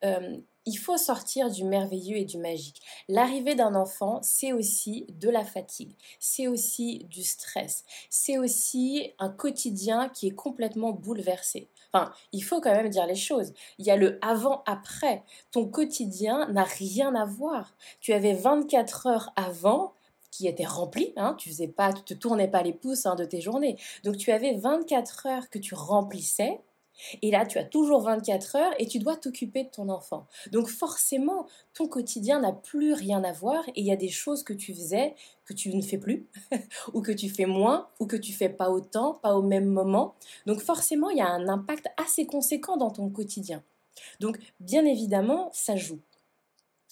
euh, 0.04 0.38
il 0.66 0.76
faut 0.76 0.98
sortir 0.98 1.50
du 1.50 1.64
merveilleux 1.64 2.18
et 2.18 2.26
du 2.26 2.38
magique. 2.38 2.82
L'arrivée 3.08 3.56
d'un 3.56 3.76
enfant, 3.76 4.20
c'est 4.22 4.54
aussi 4.54 5.06
de 5.10 5.30
la 5.30 5.44
fatigue, 5.44 5.96
c'est 6.20 6.48
aussi 6.48 7.06
du 7.10 7.24
stress, 7.24 7.86
c'est 8.10 8.38
aussi 8.38 9.14
un 9.18 9.30
quotidien 9.30 10.10
qui 10.10 10.28
est 10.28 10.36
complètement 10.36 10.92
bouleversé. 10.92 11.70
Enfin, 11.94 12.12
il 12.32 12.42
faut 12.42 12.62
quand 12.62 12.72
même 12.72 12.90
dire 12.90 13.06
les 13.08 13.16
choses. 13.16 13.54
Il 13.78 13.86
y 13.86 13.92
a 13.92 13.96
le 13.96 14.20
avant-après. 14.22 15.24
Ton 15.52 15.68
quotidien 15.68 16.48
n'a 16.50 16.64
rien 16.64 17.16
à 17.16 17.26
voir. 17.26 17.76
Tu 18.00 18.14
avais 18.14 18.34
24 18.34 19.08
heures 19.08 19.34
avant 19.36 19.94
qui 20.32 20.48
étaient 20.48 20.66
remplies, 20.66 21.14
hein, 21.18 21.36
tu 21.38 21.50
faisais 21.50 21.68
pas, 21.68 21.92
tu 21.92 22.04
te 22.04 22.14
tournais 22.14 22.48
pas 22.48 22.62
les 22.62 22.74
pouces 22.74 23.06
hein, 23.06 23.16
de 23.16 23.26
tes 23.26 23.42
journées. 23.42 23.78
Donc 24.04 24.18
tu 24.18 24.32
avais 24.32 24.54
24 24.56 25.26
heures 25.26 25.50
que 25.50 25.58
tu 25.60 25.74
remplissais 25.74 26.62
et 27.22 27.32
là, 27.32 27.46
tu 27.46 27.58
as 27.58 27.64
toujours 27.64 28.02
24 28.02 28.56
heures 28.56 28.74
et 28.80 28.88
tu 28.88 29.00
dois 29.00 29.16
t'occuper 29.16 29.64
de 29.64 29.70
ton 29.70 29.90
enfant. 29.90 30.28
Donc 30.52 30.68
forcément, 30.68 31.48
ton 31.74 31.88
quotidien 31.88 32.40
n'a 32.40 32.52
plus 32.52 32.94
rien 32.94 33.24
à 33.24 33.32
voir 33.32 33.68
et 33.70 33.82
il 33.82 33.86
y 33.86 33.92
a 33.92 33.96
des 33.96 34.10
choses 34.10 34.44
que 34.44 34.54
tu 34.54 34.74
faisais 34.74 35.16
que 35.46 35.54
tu 35.54 35.76
ne 35.76 35.82
fais 35.82 35.98
plus, 35.98 36.28
ou 36.94 37.02
que 37.02 37.12
tu 37.12 37.28
fais 37.28 37.48
moins, 37.48 37.88
ou 38.00 38.06
que 38.06 38.16
tu 38.16 38.34
fais 38.34 38.50
pas 38.50 38.70
autant, 38.70 39.16
pas 39.16 39.36
au 39.36 39.42
même 39.42 39.66
moment. 39.66 40.14
Donc 40.46 40.60
forcément, 40.60 41.10
il 41.10 41.18
y 41.18 41.22
a 41.22 41.28
un 41.28 41.48
impact 41.48 41.88
assez 41.98 42.28
conséquent 42.28 42.78
dans 42.78 42.92
ton 42.92 43.10
quotidien. 43.10 43.64
Donc 44.20 44.38
bien 44.60 44.86
évidemment, 44.86 45.50
ça 45.52 45.76
joue. 45.76 46.00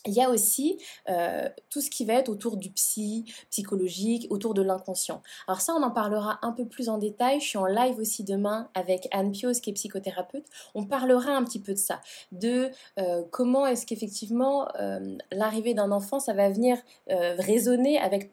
Il 0.08 0.14
y 0.14 0.22
a 0.22 0.30
aussi 0.30 0.80
euh, 1.10 1.50
tout 1.70 1.82
ce 1.82 1.90
qui 1.90 2.06
va 2.06 2.14
être 2.14 2.30
autour 2.30 2.58
du 2.58 2.72
psy, 2.72 3.26
psychologique, 3.52 4.26
autour 4.30 4.54
de 4.54 4.62
l'inconscient. 4.62 5.22
Alors 5.48 5.62
ça, 5.62 5.74
on 5.76 5.84
en 5.84 5.92
parlera 5.92 6.40
un 6.42 6.54
peu 6.54 6.66
plus 6.66 6.90
en 6.90 6.98
détail. 6.98 7.40
Je 7.42 7.46
suis 7.46 7.58
en 7.58 7.66
live 7.66 8.00
aussi 8.00 8.24
demain 8.24 8.70
avec 8.74 9.08
Anne 9.12 9.32
Pios, 9.32 9.52
qui 9.62 9.70
est 9.70 9.74
psychothérapeute. 9.74 10.46
On 10.74 10.86
parlera 10.86 11.32
un 11.32 11.44
petit 11.44 11.60
peu 11.60 11.74
de 11.74 11.78
ça, 11.78 12.00
de 12.32 12.70
euh, 13.00 13.24
comment 13.32 13.68
est-ce 13.68 13.86
qu'effectivement 13.86 14.68
euh, 14.80 15.18
l'arrivée 15.32 15.74
d'un 15.74 15.92
enfant, 15.92 16.20
ça 16.20 16.34
va 16.34 16.50
venir 16.50 16.78
résonner 17.10 17.98
avec 18.00 18.32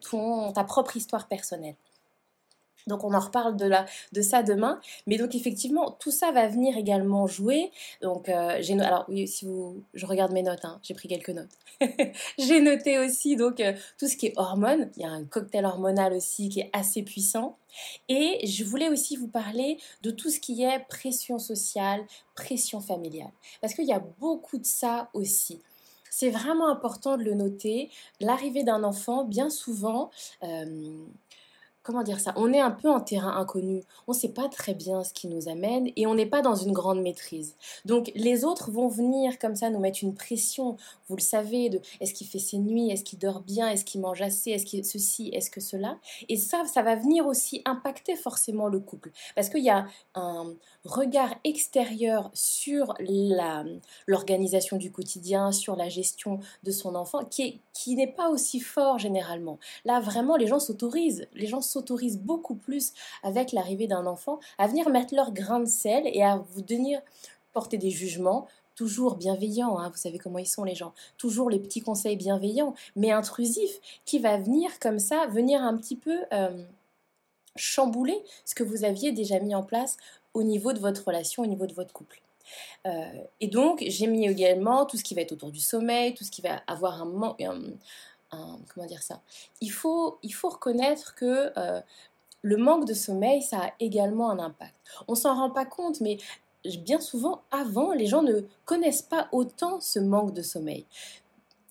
ta 0.53 0.63
propre 0.63 0.95
histoire 0.95 1.27
personnelle. 1.27 1.75
Donc 2.87 3.03
on 3.03 3.13
en 3.13 3.19
reparle 3.19 3.55
de, 3.57 3.69
de 4.11 4.21
ça 4.21 4.43
demain. 4.43 4.79
Mais 5.07 5.17
donc 5.17 5.35
effectivement, 5.35 5.91
tout 5.99 6.11
ça 6.11 6.31
va 6.31 6.47
venir 6.47 6.77
également 6.77 7.27
jouer. 7.27 7.71
Donc 8.01 8.29
euh, 8.29 8.57
j'ai 8.61 8.79
alors 8.79 9.05
oui, 9.07 9.27
si 9.27 9.45
vous, 9.45 9.83
je 9.93 10.05
regarde 10.05 10.31
mes 10.31 10.43
notes, 10.43 10.65
hein, 10.65 10.79
j'ai 10.83 10.93
pris 10.93 11.07
quelques 11.07 11.29
notes. 11.29 11.49
j'ai 12.37 12.61
noté 12.61 12.99
aussi 12.99 13.35
donc 13.35 13.59
euh, 13.59 13.73
tout 13.97 14.07
ce 14.07 14.17
qui 14.17 14.27
est 14.27 14.33
hormones. 14.37 14.89
Il 14.95 15.03
y 15.03 15.05
a 15.05 15.09
un 15.09 15.23
cocktail 15.23 15.65
hormonal 15.65 16.13
aussi 16.13 16.49
qui 16.49 16.61
est 16.61 16.69
assez 16.73 17.03
puissant. 17.03 17.57
Et 18.07 18.45
je 18.47 18.63
voulais 18.63 18.89
aussi 18.89 19.17
vous 19.17 19.27
parler 19.27 19.77
de 20.01 20.11
tout 20.11 20.29
ce 20.29 20.39
qui 20.39 20.63
est 20.63 20.79
pression 20.87 21.39
sociale, 21.39 22.05
pression 22.33 22.79
familiale, 22.79 23.31
parce 23.61 23.73
qu'il 23.73 23.85
y 23.85 23.91
a 23.91 24.03
beaucoup 24.19 24.57
de 24.57 24.65
ça 24.65 25.09
aussi. 25.13 25.61
C'est 26.09 26.29
vraiment 26.29 26.69
important 26.69 27.17
de 27.17 27.23
le 27.23 27.33
noter. 27.33 27.89
L'arrivée 28.21 28.63
d'un 28.63 28.85
enfant, 28.85 29.25
bien 29.25 29.49
souvent. 29.49 30.11
Euh, 30.43 31.05
comment 31.85 32.03
dire 32.03 32.19
ça 32.19 32.33
On 32.35 32.51
est 32.51 32.59
un 32.59 32.71
peu 32.71 32.89
en 32.89 32.99
terrain 32.99 33.37
inconnu. 33.37 33.83
On 34.07 34.11
ne 34.11 34.17
sait 34.17 34.33
pas 34.33 34.49
très 34.49 34.73
bien 34.73 35.03
ce 35.03 35.13
qui 35.13 35.27
nous 35.27 35.47
amène 35.47 35.89
et 35.95 36.07
on 36.07 36.15
n'est 36.15 36.25
pas 36.25 36.41
dans 36.41 36.55
une 36.55 36.73
grande 36.73 37.01
maîtrise. 37.01 37.55
Donc 37.85 38.11
les 38.15 38.43
autres 38.43 38.71
vont 38.71 38.87
venir 38.87 39.37
comme 39.39 39.55
ça 39.55 39.69
nous 39.69 39.79
mettre 39.79 39.99
une 40.01 40.15
pression. 40.15 40.75
Vous 41.07 41.15
le 41.15 41.21
savez, 41.21 41.69
de 41.69 41.79
est-ce 42.01 42.13
qu'il 42.13 42.27
fait 42.27 42.39
ses 42.39 42.57
nuits, 42.57 42.89
est-ce 42.89 43.03
qu'il 43.03 43.19
dort 43.19 43.41
bien, 43.41 43.69
est-ce 43.69 43.85
qu'il 43.85 44.01
mange 44.01 44.21
assez, 44.21 44.51
est-ce 44.51 44.65
qu'il 44.65 44.83
ceci, 44.83 45.29
est-ce 45.31 45.51
que 45.51 45.61
cela. 45.61 45.97
Et 46.27 46.37
ça, 46.37 46.63
ça 46.65 46.81
va 46.81 46.95
venir 46.95 47.27
aussi 47.27 47.61
impacter 47.65 48.15
forcément 48.15 48.67
le 48.67 48.79
couple 48.79 49.11
parce 49.35 49.49
qu'il 49.49 49.63
y 49.63 49.69
a 49.69 49.85
un 50.15 50.55
regard 50.83 51.35
extérieur 51.43 52.31
sur 52.33 52.95
l'organisation 54.07 54.77
du 54.77 54.91
quotidien, 54.91 55.51
sur 55.51 55.75
la 55.75 55.89
gestion 55.89 56.39
de 56.63 56.71
son 56.71 56.95
enfant 56.95 57.23
qui 57.25 57.61
qui 57.73 57.95
n'est 57.95 58.11
pas 58.11 58.29
aussi 58.29 58.59
fort 58.59 58.97
généralement. 58.97 59.59
Là 59.83 59.99
vraiment 59.99 60.35
les 60.35 60.47
gens 60.47 60.59
s'autorisent, 60.59 61.27
les 61.33 61.47
gens 61.47 61.61
s'autorisent 61.75 62.19
beaucoup 62.19 62.55
plus 62.55 62.93
avec 63.23 63.51
l'arrivée 63.51 63.87
d'un 63.87 64.05
enfant 64.05 64.39
à 64.57 64.67
venir 64.67 64.89
mettre 64.89 65.13
leur 65.13 65.31
grain 65.31 65.59
de 65.59 65.65
sel 65.65 66.03
et 66.05 66.23
à 66.23 66.37
vous 66.37 66.63
venir 66.67 67.01
porter 67.53 67.77
des 67.77 67.91
jugements 67.91 68.47
toujours 68.75 69.15
bienveillants, 69.15 69.79
hein, 69.79 69.89
vous 69.89 69.97
savez 69.97 70.17
comment 70.17 70.39
ils 70.39 70.47
sont 70.47 70.63
les 70.63 70.75
gens, 70.75 70.93
toujours 71.17 71.49
les 71.49 71.59
petits 71.59 71.81
conseils 71.81 72.17
bienveillants, 72.17 72.75
mais 72.95 73.11
intrusifs, 73.11 73.79
qui 74.03 74.19
va 74.19 74.37
venir 74.37 74.79
comme 74.79 74.99
ça, 74.99 75.27
venir 75.27 75.61
un 75.61 75.77
petit 75.77 75.95
peu 75.95 76.17
euh, 76.33 76.63
chambouler 77.55 78.21
ce 78.43 78.53
que 78.53 78.63
vous 78.63 78.83
aviez 78.83 79.11
déjà 79.11 79.39
mis 79.39 79.55
en 79.55 79.63
place 79.63 79.97
au 80.33 80.43
niveau 80.43 80.73
de 80.73 80.79
votre 80.79 81.05
relation, 81.05 81.43
au 81.43 81.47
niveau 81.47 81.65
de 81.65 81.73
votre 81.73 81.93
couple. 81.93 82.21
Euh, 82.85 83.23
et 83.39 83.47
donc, 83.47 83.83
j'ai 83.87 84.07
mis 84.07 84.27
également 84.27 84.85
tout 84.85 84.97
ce 84.97 85.03
qui 85.03 85.15
va 85.15 85.21
être 85.21 85.31
autour 85.31 85.51
du 85.51 85.59
sommeil, 85.59 86.13
tout 86.13 86.23
ce 86.23 86.31
qui 86.31 86.41
va 86.41 86.61
avoir 86.67 87.01
un, 87.01 87.35
un, 87.39 87.61
comment 88.29 88.85
dire 88.87 89.03
ça? 89.03 89.21
Il 89.61 89.71
faut, 89.71 90.17
il 90.23 90.33
faut 90.33 90.49
reconnaître 90.49 91.15
que 91.15 91.51
euh, 91.57 91.81
le 92.41 92.57
manque 92.57 92.85
de 92.85 92.93
sommeil, 92.93 93.41
ça 93.41 93.57
a 93.59 93.71
également 93.79 94.29
un 94.29 94.39
impact. 94.39 94.75
On 95.07 95.15
s'en 95.15 95.35
rend 95.35 95.49
pas 95.49 95.65
compte, 95.65 96.01
mais 96.01 96.17
bien 96.83 96.99
souvent, 96.99 97.41
avant, 97.51 97.93
les 97.93 98.07
gens 98.07 98.21
ne 98.23 98.41
connaissent 98.65 99.01
pas 99.01 99.27
autant 99.31 99.79
ce 99.81 99.99
manque 99.99 100.33
de 100.33 100.41
sommeil 100.41 100.85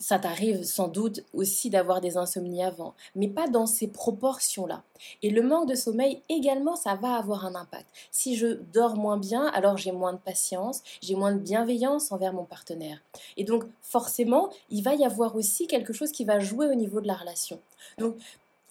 ça 0.05 0.19
t'arrive 0.19 0.65
sans 0.65 0.89
doute 0.89 1.25
aussi 1.33 1.71
d'avoir 1.71 2.03
des 2.03 2.19
insomnies 2.19 2.63
avant, 2.63 2.93
mais 3.17 3.27
pas 3.27 3.49
dans 3.49 3.65
ces 3.65 3.89
proportions-là. 3.89 4.83
Et 5.23 5.31
le 5.31 5.41
manque 5.41 5.67
de 5.67 5.75
sommeil 5.75 6.21
également, 6.29 6.77
ça 6.77 6.95
va 6.95 7.15
avoir 7.15 7.47
un 7.47 7.55
impact. 7.55 7.87
Si 8.11 8.37
je 8.37 8.59
dors 8.75 8.97
moins 8.97 9.17
bien, 9.17 9.47
alors 9.47 9.79
j'ai 9.79 9.93
moins 9.93 10.13
de 10.13 10.19
patience, 10.19 10.83
j'ai 11.01 11.15
moins 11.15 11.33
de 11.33 11.39
bienveillance 11.39 12.13
envers 12.13 12.35
mon 12.35 12.45
partenaire. 12.45 13.01
Et 13.39 13.45
donc 13.45 13.65
forcément, 13.81 14.51
il 14.69 14.83
va 14.83 14.95
y 14.95 15.07
avoir 15.07 15.37
aussi 15.37 15.67
quelque 15.67 15.95
chose 15.95 16.13
qui 16.13 16.27
va 16.27 16.39
jouer 16.39 16.67
au 16.67 16.75
niveau 16.75 17.01
de 17.01 17.07
la 17.07 17.15
relation. 17.15 17.59
Donc 17.97 18.15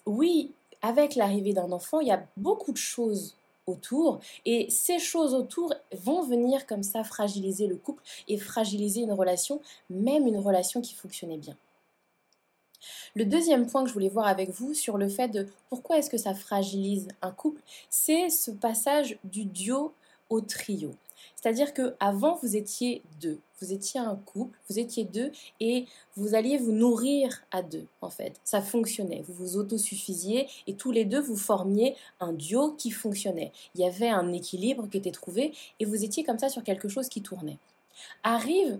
oui, 0.06 0.52
avec 0.82 1.16
l'arrivée 1.16 1.52
d'un 1.52 1.72
enfant, 1.72 1.98
il 1.98 2.06
y 2.06 2.12
a 2.12 2.24
beaucoup 2.36 2.70
de 2.70 2.76
choses 2.76 3.34
autour. 3.66 4.20
Et 4.44 4.68
ces 4.70 4.98
choses 4.98 5.34
autour 5.34 5.74
vont 5.92 6.22
venir 6.22 6.66
comme 6.66 6.82
ça 6.82 7.04
fragiliser 7.04 7.66
le 7.66 7.76
couple 7.76 8.02
et 8.28 8.38
fragiliser 8.38 9.00
une 9.00 9.12
relation, 9.12 9.60
même 9.90 10.26
une 10.26 10.38
relation 10.38 10.80
qui 10.80 10.94
fonctionnait 10.94 11.38
bien. 11.38 11.56
Le 13.14 13.24
deuxième 13.24 13.66
point 13.66 13.82
que 13.82 13.88
je 13.88 13.94
voulais 13.94 14.08
voir 14.08 14.26
avec 14.26 14.50
vous 14.50 14.74
sur 14.74 14.98
le 14.98 15.08
fait 15.08 15.28
de 15.28 15.48
pourquoi 15.68 15.98
est-ce 15.98 16.10
que 16.10 16.18
ça 16.18 16.34
fragilise 16.34 17.08
un 17.22 17.30
couple, 17.30 17.60
c'est 17.88 18.28
ce 18.28 18.50
passage 18.50 19.18
du 19.24 19.44
duo 19.44 19.92
au 20.28 20.40
trio. 20.40 20.94
C'est-à-dire 21.36 21.74
que 21.74 21.94
avant 22.00 22.36
vous 22.42 22.56
étiez 22.56 23.02
deux, 23.20 23.38
vous 23.64 23.72
étiez 23.72 24.00
un 24.00 24.16
couple, 24.16 24.58
vous 24.68 24.78
étiez 24.78 25.04
deux 25.04 25.30
et 25.60 25.86
vous 26.16 26.34
alliez 26.34 26.58
vous 26.58 26.72
nourrir 26.72 27.44
à 27.50 27.62
deux 27.62 27.86
en 28.00 28.10
fait. 28.10 28.40
Ça 28.44 28.60
fonctionnait, 28.60 29.24
vous 29.26 29.34
vous 29.34 29.56
autosuffisiez 29.56 30.48
et 30.66 30.74
tous 30.74 30.90
les 30.90 31.04
deux 31.04 31.20
vous 31.20 31.36
formiez 31.36 31.96
un 32.20 32.32
duo 32.32 32.72
qui 32.72 32.90
fonctionnait. 32.90 33.52
Il 33.74 33.80
y 33.80 33.84
avait 33.84 34.08
un 34.08 34.32
équilibre 34.32 34.88
qui 34.88 34.98
était 34.98 35.10
trouvé 35.10 35.52
et 35.80 35.84
vous 35.84 36.04
étiez 36.04 36.24
comme 36.24 36.38
ça 36.38 36.48
sur 36.48 36.62
quelque 36.62 36.88
chose 36.88 37.08
qui 37.08 37.22
tournait. 37.22 37.58
Arrive 38.22 38.78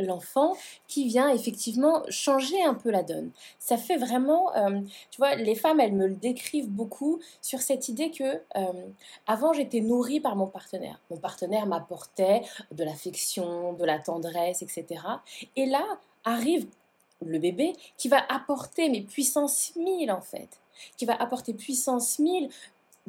l'enfant 0.00 0.56
qui 0.88 1.06
vient 1.06 1.28
effectivement 1.28 2.02
changer 2.08 2.62
un 2.62 2.74
peu 2.74 2.90
la 2.90 3.02
donne. 3.02 3.30
Ça 3.58 3.76
fait 3.76 3.96
vraiment, 3.96 4.54
euh, 4.56 4.80
tu 5.10 5.18
vois, 5.18 5.34
les 5.34 5.54
femmes, 5.54 5.80
elles 5.80 5.94
me 5.94 6.06
le 6.06 6.14
décrivent 6.14 6.70
beaucoup 6.70 7.20
sur 7.40 7.60
cette 7.60 7.88
idée 7.88 8.10
que 8.10 8.40
euh, 8.56 8.86
avant 9.26 9.52
j'étais 9.52 9.80
nourrie 9.80 10.20
par 10.20 10.36
mon 10.36 10.46
partenaire. 10.46 11.00
Mon 11.10 11.16
partenaire 11.16 11.66
m'apportait 11.66 12.42
de 12.72 12.84
l'affection, 12.84 13.72
de 13.74 13.84
la 13.84 13.98
tendresse, 13.98 14.62
etc. 14.62 15.02
Et 15.56 15.66
là 15.66 15.84
arrive 16.24 16.66
le 17.24 17.38
bébé 17.38 17.74
qui 17.96 18.08
va 18.08 18.24
apporter 18.28 18.88
mes 18.88 19.02
puissances 19.02 19.72
mille 19.76 20.10
en 20.10 20.20
fait 20.22 20.60
qui 20.96 21.04
va 21.04 21.14
apporter 21.14 21.54
puissance 21.54 22.18
mille 22.18 22.48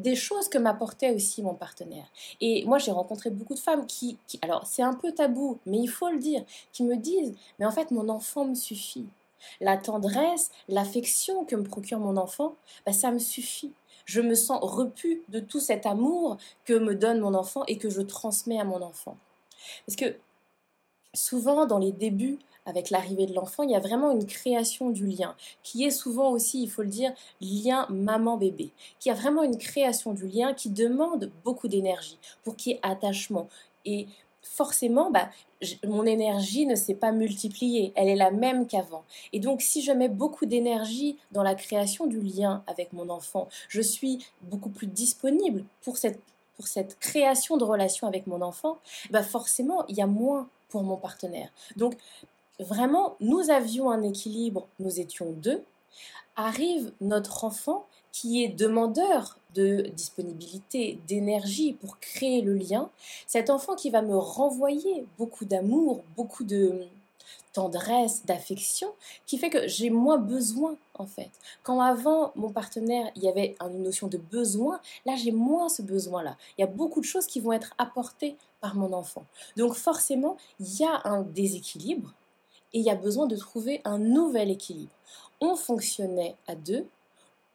des 0.02 0.16
choses 0.16 0.50
que 0.50 0.58
m'apportait 0.58 1.12
aussi 1.12 1.42
mon 1.42 1.54
partenaire. 1.54 2.06
Et 2.42 2.66
moi, 2.66 2.78
j'ai 2.78 2.92
rencontré 2.92 3.30
beaucoup 3.30 3.54
de 3.54 3.60
femmes 3.60 3.86
qui, 3.86 4.18
alors 4.42 4.66
c'est 4.68 4.82
un 4.82 4.94
peu 4.94 5.12
tabou, 5.12 5.60
mais 5.66 5.78
il 5.80 5.88
faut 5.88 6.10
le 6.10 6.20
dire, 6.20 6.44
qui 6.74 6.84
me 6.84 6.96
disent, 6.96 7.36
mais 7.60 7.66
en 7.66 7.72
fait, 7.72 7.92
mon 7.92 8.10
enfant 8.10 8.46
me 8.46 8.56
suffit. 8.56 9.08
La 9.60 9.78
tendresse, 9.78 10.52
l'affection 10.68 11.46
que 11.46 11.56
me 11.56 11.64
procure 11.64 12.00
mon 12.00 12.18
enfant, 12.18 12.56
bah, 12.86 12.94
ça 12.94 13.12
me 13.12 13.20
suffit. 13.20 13.72
Je 14.06 14.22
me 14.22 14.36
sens 14.36 14.60
repu 14.62 15.22
de 15.30 15.40
tout 15.40 15.60
cet 15.60 15.86
amour 15.86 16.38
que 16.66 16.74
me 16.74 16.96
donne 16.96 17.20
mon 17.20 17.34
enfant 17.34 17.64
et 17.68 17.78
que 17.78 17.90
je 17.90 18.02
transmets 18.02 18.60
à 18.60 18.64
mon 18.64 18.82
enfant. 18.82 19.18
Parce 19.86 19.96
que 19.96 20.16
souvent, 21.14 21.66
dans 21.66 21.80
les 21.80 21.92
débuts 21.92 22.40
avec 22.72 22.90
l'arrivée 22.90 23.26
de 23.26 23.34
l'enfant, 23.34 23.64
il 23.64 23.72
y 23.72 23.76
a 23.76 23.80
vraiment 23.80 24.12
une 24.12 24.26
création 24.26 24.90
du 24.90 25.06
lien, 25.06 25.36
qui 25.62 25.84
est 25.84 25.92
souvent 25.92 26.32
aussi, 26.32 26.64
il 26.64 26.70
faut 26.70 26.84
le 26.84 26.88
dire, 26.88 27.12
lien 27.42 27.86
maman-bébé, 27.90 28.72
qui 29.00 29.10
a 29.10 29.14
vraiment 29.14 29.44
une 29.44 29.58
création 29.58 30.14
du 30.14 30.26
lien 30.26 30.54
qui 30.54 30.70
demande 30.70 31.30
beaucoup 31.44 31.68
d'énergie 31.68 32.18
pour 32.44 32.56
qu'il 32.56 32.72
y 32.72 32.76
ait 32.76 32.80
attachement. 32.82 33.50
Et 33.86 34.08
forcément, 34.42 35.12
bah, 35.12 35.30
mon 35.86 36.06
énergie 36.06 36.66
ne 36.66 36.76
s'est 36.76 36.96
pas 36.96 37.12
multipliée, 37.12 37.92
elle 37.96 38.08
est 38.08 38.16
la 38.16 38.32
même 38.32 38.66
qu'avant. 38.68 39.04
Et 39.34 39.40
donc 39.40 39.62
si 39.62 39.82
je 39.82 39.92
mets 39.92 40.10
beaucoup 40.10 40.46
d'énergie 40.46 41.18
dans 41.32 41.44
la 41.44 41.56
création 41.56 42.08
du 42.08 42.22
lien 42.22 42.64
avec 42.68 42.94
mon 42.94 43.10
enfant, 43.10 43.50
je 43.68 43.82
suis 43.82 44.26
beaucoup 44.44 44.70
plus 44.70 44.88
disponible 44.88 45.66
pour 45.82 45.98
cette, 45.98 46.22
pour 46.56 46.68
cette 46.68 46.98
création 47.00 47.58
de 47.58 47.66
relation 47.66 48.08
avec 48.08 48.28
mon 48.28 48.42
enfant, 48.42 48.78
bah 49.10 49.24
forcément, 49.24 49.86
il 49.90 49.98
y 49.98 50.02
a 50.02 50.08
moins 50.08 50.48
pour 50.70 50.84
mon 50.84 50.98
partenaire. 50.98 51.50
Donc 51.76 51.96
vraiment, 52.62 53.16
nous 53.20 53.50
avions 53.50 53.90
un 53.92 54.02
équilibre, 54.04 54.68
nous 54.80 55.00
étions 55.00 55.32
deux. 55.32 55.64
Arrive 56.36 56.92
notre 57.02 57.44
enfant 57.44 57.86
qui 58.12 58.44
est 58.44 58.50
demandeur 58.50 59.38
de 59.54 59.90
disponibilité, 59.96 61.00
d'énergie 61.08 61.74
pour 61.74 62.00
créer 62.00 62.42
le 62.42 62.54
lien. 62.54 62.90
Cet 63.28 63.50
enfant 63.50 63.76
qui 63.76 63.90
va 63.90 64.02
me 64.02 64.18
renvoyer 64.18 65.06
beaucoup 65.18 65.46
d'amour, 65.46 66.04
beaucoup 66.16 66.44
de 66.44 66.88
tendresse, 67.54 68.26
d'affection, 68.26 68.94
qui 69.26 69.38
fait 69.38 69.50
que 69.50 69.68
j'ai 69.68 69.90
moins 69.90 70.18
besoin 70.18 70.78
en 70.96 71.06
fait. 71.06 71.30
Quand 71.64 71.82
avant 71.82 72.32
mon 72.36 72.50
partenaire, 72.50 73.12
il 73.16 73.24
y 73.24 73.30
avait 73.30 73.56
une 73.60 73.84
notion 73.84 74.08
de 74.08 74.18
besoin, 74.18 74.80
là 75.06 75.16
j'ai 75.16 75.32
moins 75.32 75.68
ce 75.68 75.82
besoin-là. 75.82 76.38
Il 76.58 76.62
y 76.62 76.64
a 76.64 76.68
beaucoup 76.68 77.02
de 77.02 77.06
choses 77.06 77.28
qui 77.28 77.40
vont 77.40 77.52
être 77.52 77.74
apportées 77.78 78.38
par 78.62 78.76
mon 78.76 78.94
enfant. 78.94 79.26
Donc 79.58 79.74
forcément, 79.74 80.38
il 80.60 80.80
y 80.80 80.86
a 80.86 81.02
un 81.04 81.24
déséquilibre 81.24 82.14
et 82.74 82.80
il 82.80 82.86
y 82.86 82.90
a 82.90 82.96
besoin 82.96 83.28
de 83.28 83.36
trouver 83.36 83.82
un 83.84 84.00
nouvel 84.00 84.50
équilibre. 84.50 84.92
On 85.40 85.56
fonctionnait 85.56 86.36
à 86.48 86.56
deux, 86.56 86.88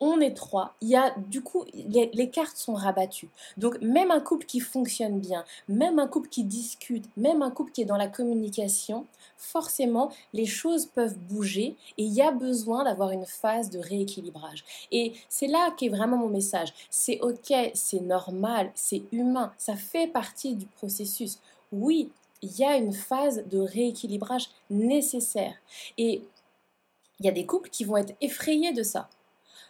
on 0.00 0.20
est 0.20 0.34
trois, 0.34 0.74
il 0.82 0.88
y 0.88 0.96
a 0.96 1.14
du 1.16 1.40
coup 1.40 1.64
les, 1.72 2.30
cartes 2.30 2.56
sont 2.56 2.74
rabattues. 2.74 3.30
Donc 3.56 3.80
même 3.80 4.10
un 4.10 4.20
couple 4.20 4.44
qui 4.44 4.60
fonctionne 4.60 5.20
bien, 5.20 5.44
même 5.68 5.98
un 5.98 6.06
couple 6.06 6.28
qui 6.28 6.44
discute, 6.44 7.08
même 7.16 7.40
un 7.40 7.50
couple 7.50 7.72
qui 7.72 7.82
est 7.82 7.86
dans 7.86 7.96
la 7.96 8.08
communication, 8.08 9.06
forcément 9.38 10.10
les 10.34 10.44
choses 10.44 10.86
peuvent 10.86 11.16
bouger 11.16 11.76
et 11.96 12.02
il 12.04 12.12
y 12.12 12.20
a 12.20 12.30
besoin 12.30 12.84
d'avoir 12.84 13.10
une 13.10 13.24
phase 13.24 13.70
de 13.70 13.78
rééquilibrage. 13.78 14.64
Et 14.92 15.14
c'est 15.30 15.46
là 15.46 15.70
qu'est 15.78 15.88
vraiment 15.88 16.18
mon 16.18 16.28
message. 16.28 16.74
C'est 16.90 17.20
ok, 17.22 17.54
c'est 17.72 18.00
normal, 18.00 18.70
c'est 18.74 19.02
humain, 19.12 19.52
ça 19.56 19.76
fait 19.76 20.08
partie 20.08 20.56
du 20.56 20.66
processus. 20.66 21.38
Oui, 21.72 22.10
il 22.42 22.56
y 22.58 22.64
a 22.64 22.76
une 22.76 22.92
phase 22.92 23.44
de 23.46 23.58
rééquilibrage 23.58 24.48
nécessaire. 24.70 25.54
Et 25.98 26.22
il 27.18 27.26
y 27.26 27.28
a 27.28 27.32
des 27.32 27.46
couples 27.46 27.70
qui 27.70 27.84
vont 27.84 27.96
être 27.96 28.14
effrayés 28.20 28.72
de 28.72 28.82
ça. 28.82 29.08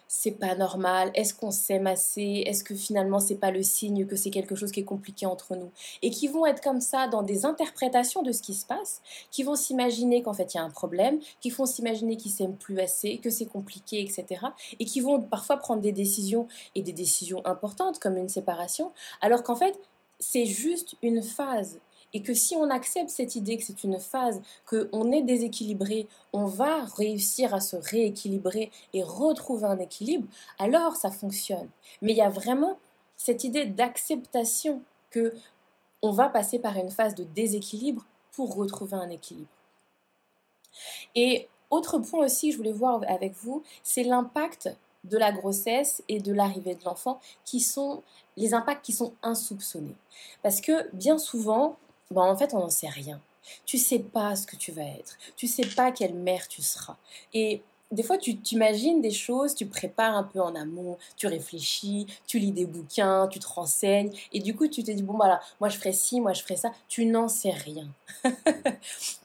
C'est 0.09 0.33
pas 0.33 0.55
normal, 0.55 1.11
est-ce 1.15 1.35
qu'on 1.35 1.51
s'aime 1.51 1.89
assez, 1.89 2.45
est-ce 2.47 2.63
que 2.63 2.77
finalement 2.77 3.19
c'est 3.19 3.35
pas 3.37 3.51
le 3.51 3.65
signe 3.65 4.07
que 4.07 4.15
c'est 4.15 4.31
quelque 4.31 4.55
chose 4.55 4.71
qui 4.71 4.79
est 4.79 4.85
compliqué 4.85 5.27
entre 5.27 5.57
nous? 5.57 5.73
Et 6.01 6.11
qui 6.11 6.29
vont 6.29 6.47
être 6.47 6.63
comme 6.63 6.81
ça 6.81 7.09
dans 7.09 7.25
des 7.25 7.45
interprétations 7.45 8.23
de 8.23 8.31
ce 8.31 8.41
qui 8.41 8.55
se 8.55 8.65
passe, 8.65 9.03
qui 9.33 9.43
vont 9.43 9.57
s'imaginer 9.57 10.23
qu'en 10.23 10.33
fait 10.33 10.55
il 10.55 10.59
y 10.59 10.61
a 10.61 10.63
un 10.63 10.71
problème, 10.71 11.19
qui 11.41 11.51
vont 11.51 11.67
s'imaginer 11.67 12.17
qu'ils 12.17 12.31
s'aiment 12.31 12.57
plus 12.57 12.79
assez, 12.79 13.19
que 13.19 13.31
c'est 13.31 13.47
compliqué, 13.47 14.01
etc. 14.01 14.47
Et 14.79 14.85
qui 14.85 15.01
vont 15.01 15.21
parfois 15.21 15.57
prendre 15.57 15.83
des 15.83 15.93
décisions 15.93 16.47
et 16.77 16.83
des 16.83 16.93
décisions 16.93 17.45
importantes 17.45 17.99
comme 17.99 18.17
une 18.17 18.29
séparation, 18.29 18.93
alors 19.21 19.43
qu'en 19.43 19.57
fait 19.57 19.77
c'est 20.21 20.47
juste 20.47 20.95
une 21.03 21.23
phase 21.23 21.81
Et 22.17 22.23
que 22.23 22.33
si 22.33 22.57
on 22.57 22.71
accepte 22.71 23.11
cette 23.11 23.37
idée 23.37 23.59
que 23.59 23.63
c'est 23.63 23.85
une 23.85 24.01
phase, 24.01 24.41
qu'on 24.65 25.13
est 25.13 25.21
déséquilibré, 25.21 26.09
on 26.33 26.47
va 26.47 26.87
réussir 26.97 27.53
à 27.53 27.61
se 27.61 27.77
rééquilibrer 27.77 28.73
et 28.95 29.03
retrouver 29.03 29.67
un 29.67 29.79
équilibre, 29.79 30.27
alors 30.59 30.97
ça 30.97 31.11
fonctionne. 31.11 31.69
Mais 32.01 32.13
il 32.13 32.17
y 32.17 32.23
a 32.23 32.31
vraiment 32.31 32.79
cette 33.19 33.45
idée 33.45 33.67
d'acceptation 33.67 34.81
que 35.11 35.35
on 36.01 36.11
va 36.11 36.31
passer 36.31 36.59
par 36.59 36.79
une 36.79 36.91
phase 36.91 37.15
de 37.15 37.25
déséquilibre 37.25 38.07
pour 38.33 38.57
retrouver 38.57 38.97
un 38.97 39.11
équilibre. 39.11 39.51
Et 41.15 41.49
autre 41.69 41.99
point 41.99 42.25
aussi 42.25 42.51
je 42.51 42.57
voulais 42.57 42.73
voir 42.73 43.03
avec 43.09 43.35
vous, 43.35 43.63
c'est 43.83 44.05
l'impact 44.05 44.75
de 45.05 45.19
la 45.19 45.33
grossesse 45.33 46.03
et 46.09 46.21
de 46.21 46.33
l'arrivée 46.33 46.77
de 46.77 46.85
l'enfant 46.87 47.21
qui 47.45 47.61
sont 47.61 48.03
les 48.39 48.55
impacts 48.55 48.87
qui 48.87 48.95
sont 48.95 49.13
insoupçonnés. 49.23 49.97
Parce 50.43 50.63
que 50.63 50.89
bien 50.95 51.19
souvent, 51.19 51.77
ben 52.11 52.23
en 52.23 52.37
fait, 52.37 52.55
on 52.55 52.61
n'en 52.61 52.71
sait 52.71 52.89
rien. 52.89 53.21
Tu 53.65 53.79
sais 53.79 54.01
pas 54.01 54.35
ce 54.37 54.47
que 54.47 54.57
tu 54.57 54.73
vas 54.73 54.85
être. 54.85 55.17
Tu 55.37 55.47
sais 55.47 55.67
pas 55.67 55.93
quelle 55.93 56.15
mère 56.15 56.49
tu 56.49 56.63
seras. 56.63 56.97
Et 57.33 57.63
des 57.93 58.03
fois, 58.03 58.19
tu 58.19 58.37
t'imagines 58.37 59.01
des 59.01 59.13
choses, 59.13 59.55
tu 59.55 59.67
prépares 59.67 60.17
un 60.17 60.25
peu 60.25 60.41
en 60.41 60.55
amont, 60.57 60.99
tu 61.17 61.29
réfléchis, 61.29 62.07
tu 62.27 62.39
lis 62.39 62.51
des 62.51 62.67
bouquins, 62.67 63.29
tu 63.29 63.39
te 63.39 63.47
renseignes, 63.47 64.13
et 64.33 64.41
du 64.41 64.57
coup, 64.57 64.67
tu 64.67 64.83
te 64.83 64.91
dis, 64.91 65.03
bon, 65.03 65.15
voilà, 65.15 65.41
moi 65.61 65.69
je 65.69 65.79
ferai 65.79 65.93
ci, 65.93 66.21
moi 66.21 66.33
je 66.33 66.43
ferai 66.43 66.57
ça. 66.57 66.73
Tu 66.89 67.07
n'en 67.07 67.29
sais 67.29 67.51
rien. 67.51 67.89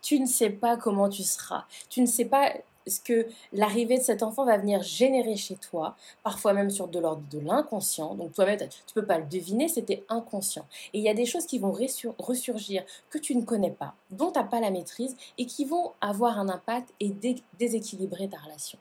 tu 0.01 0.19
ne 0.19 0.27
sais 0.27 0.51
pas 0.51 0.77
comment 0.77 1.09
tu 1.09 1.23
seras. 1.23 1.65
Tu 1.89 2.01
ne 2.01 2.05
sais 2.05 2.25
pas 2.25 2.53
ce 2.87 2.99
que 2.99 3.27
l'arrivée 3.53 3.97
de 3.97 4.03
cet 4.03 4.23
enfant 4.23 4.45
va 4.45 4.57
venir 4.57 4.81
générer 4.81 5.35
chez 5.35 5.55
toi, 5.55 5.95
parfois 6.23 6.53
même 6.53 6.69
sur 6.69 6.87
de 6.87 6.99
l'ordre 6.99 7.23
de 7.31 7.39
l'inconscient? 7.39 8.15
Donc 8.15 8.33
toi-même, 8.33 8.57
tu 8.57 8.65
ne 8.65 9.01
peux 9.01 9.05
pas 9.05 9.17
le 9.17 9.25
deviner, 9.25 9.67
c'était 9.67 10.03
inconscient. 10.09 10.65
Et 10.93 10.99
il 10.99 11.03
y 11.03 11.09
a 11.09 11.13
des 11.13 11.25
choses 11.25 11.45
qui 11.45 11.59
vont 11.59 11.75
ressurgir 12.17 12.83
que 13.09 13.17
tu 13.17 13.35
ne 13.35 13.43
connais 13.43 13.71
pas, 13.71 13.93
dont 14.09 14.31
tu 14.31 14.39
n'as 14.39 14.45
pas 14.45 14.59
la 14.59 14.71
maîtrise, 14.71 15.15
et 15.37 15.45
qui 15.45 15.65
vont 15.65 15.91
avoir 16.01 16.39
un 16.39 16.49
impact 16.49 16.89
et 16.99 17.13
déséquilibrer 17.59 18.27
ta 18.27 18.37
relation. 18.37 18.79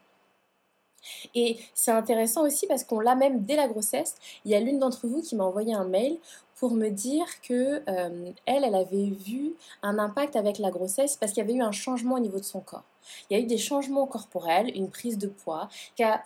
Et 1.34 1.58
c'est 1.74 1.90
intéressant 1.90 2.42
aussi 2.42 2.66
parce 2.66 2.84
qu'on 2.84 3.00
l'a 3.00 3.14
même 3.14 3.44
dès 3.44 3.56
la 3.56 3.68
grossesse. 3.68 4.16
Il 4.44 4.50
y 4.50 4.54
a 4.54 4.60
l'une 4.60 4.78
d'entre 4.78 5.06
vous 5.06 5.22
qui 5.22 5.36
m'a 5.36 5.44
envoyé 5.44 5.74
un 5.74 5.84
mail 5.84 6.18
pour 6.56 6.72
me 6.72 6.90
dire 6.90 7.26
que 7.40 7.82
euh, 7.88 8.32
elle, 8.44 8.64
avait 8.74 9.10
vu 9.10 9.54
un 9.82 9.98
impact 9.98 10.36
avec 10.36 10.58
la 10.58 10.70
grossesse 10.70 11.16
parce 11.16 11.32
qu'il 11.32 11.42
y 11.42 11.44
avait 11.44 11.54
eu 11.54 11.62
un 11.62 11.72
changement 11.72 12.16
au 12.16 12.18
niveau 12.18 12.38
de 12.38 12.44
son 12.44 12.60
corps. 12.60 12.84
Il 13.28 13.36
y 13.36 13.40
a 13.40 13.42
eu 13.42 13.46
des 13.46 13.58
changements 13.58 14.06
corporels, 14.06 14.70
une 14.76 14.90
prise 14.90 15.16
de 15.16 15.26
poids 15.26 15.68
qui 15.96 16.02
a 16.02 16.22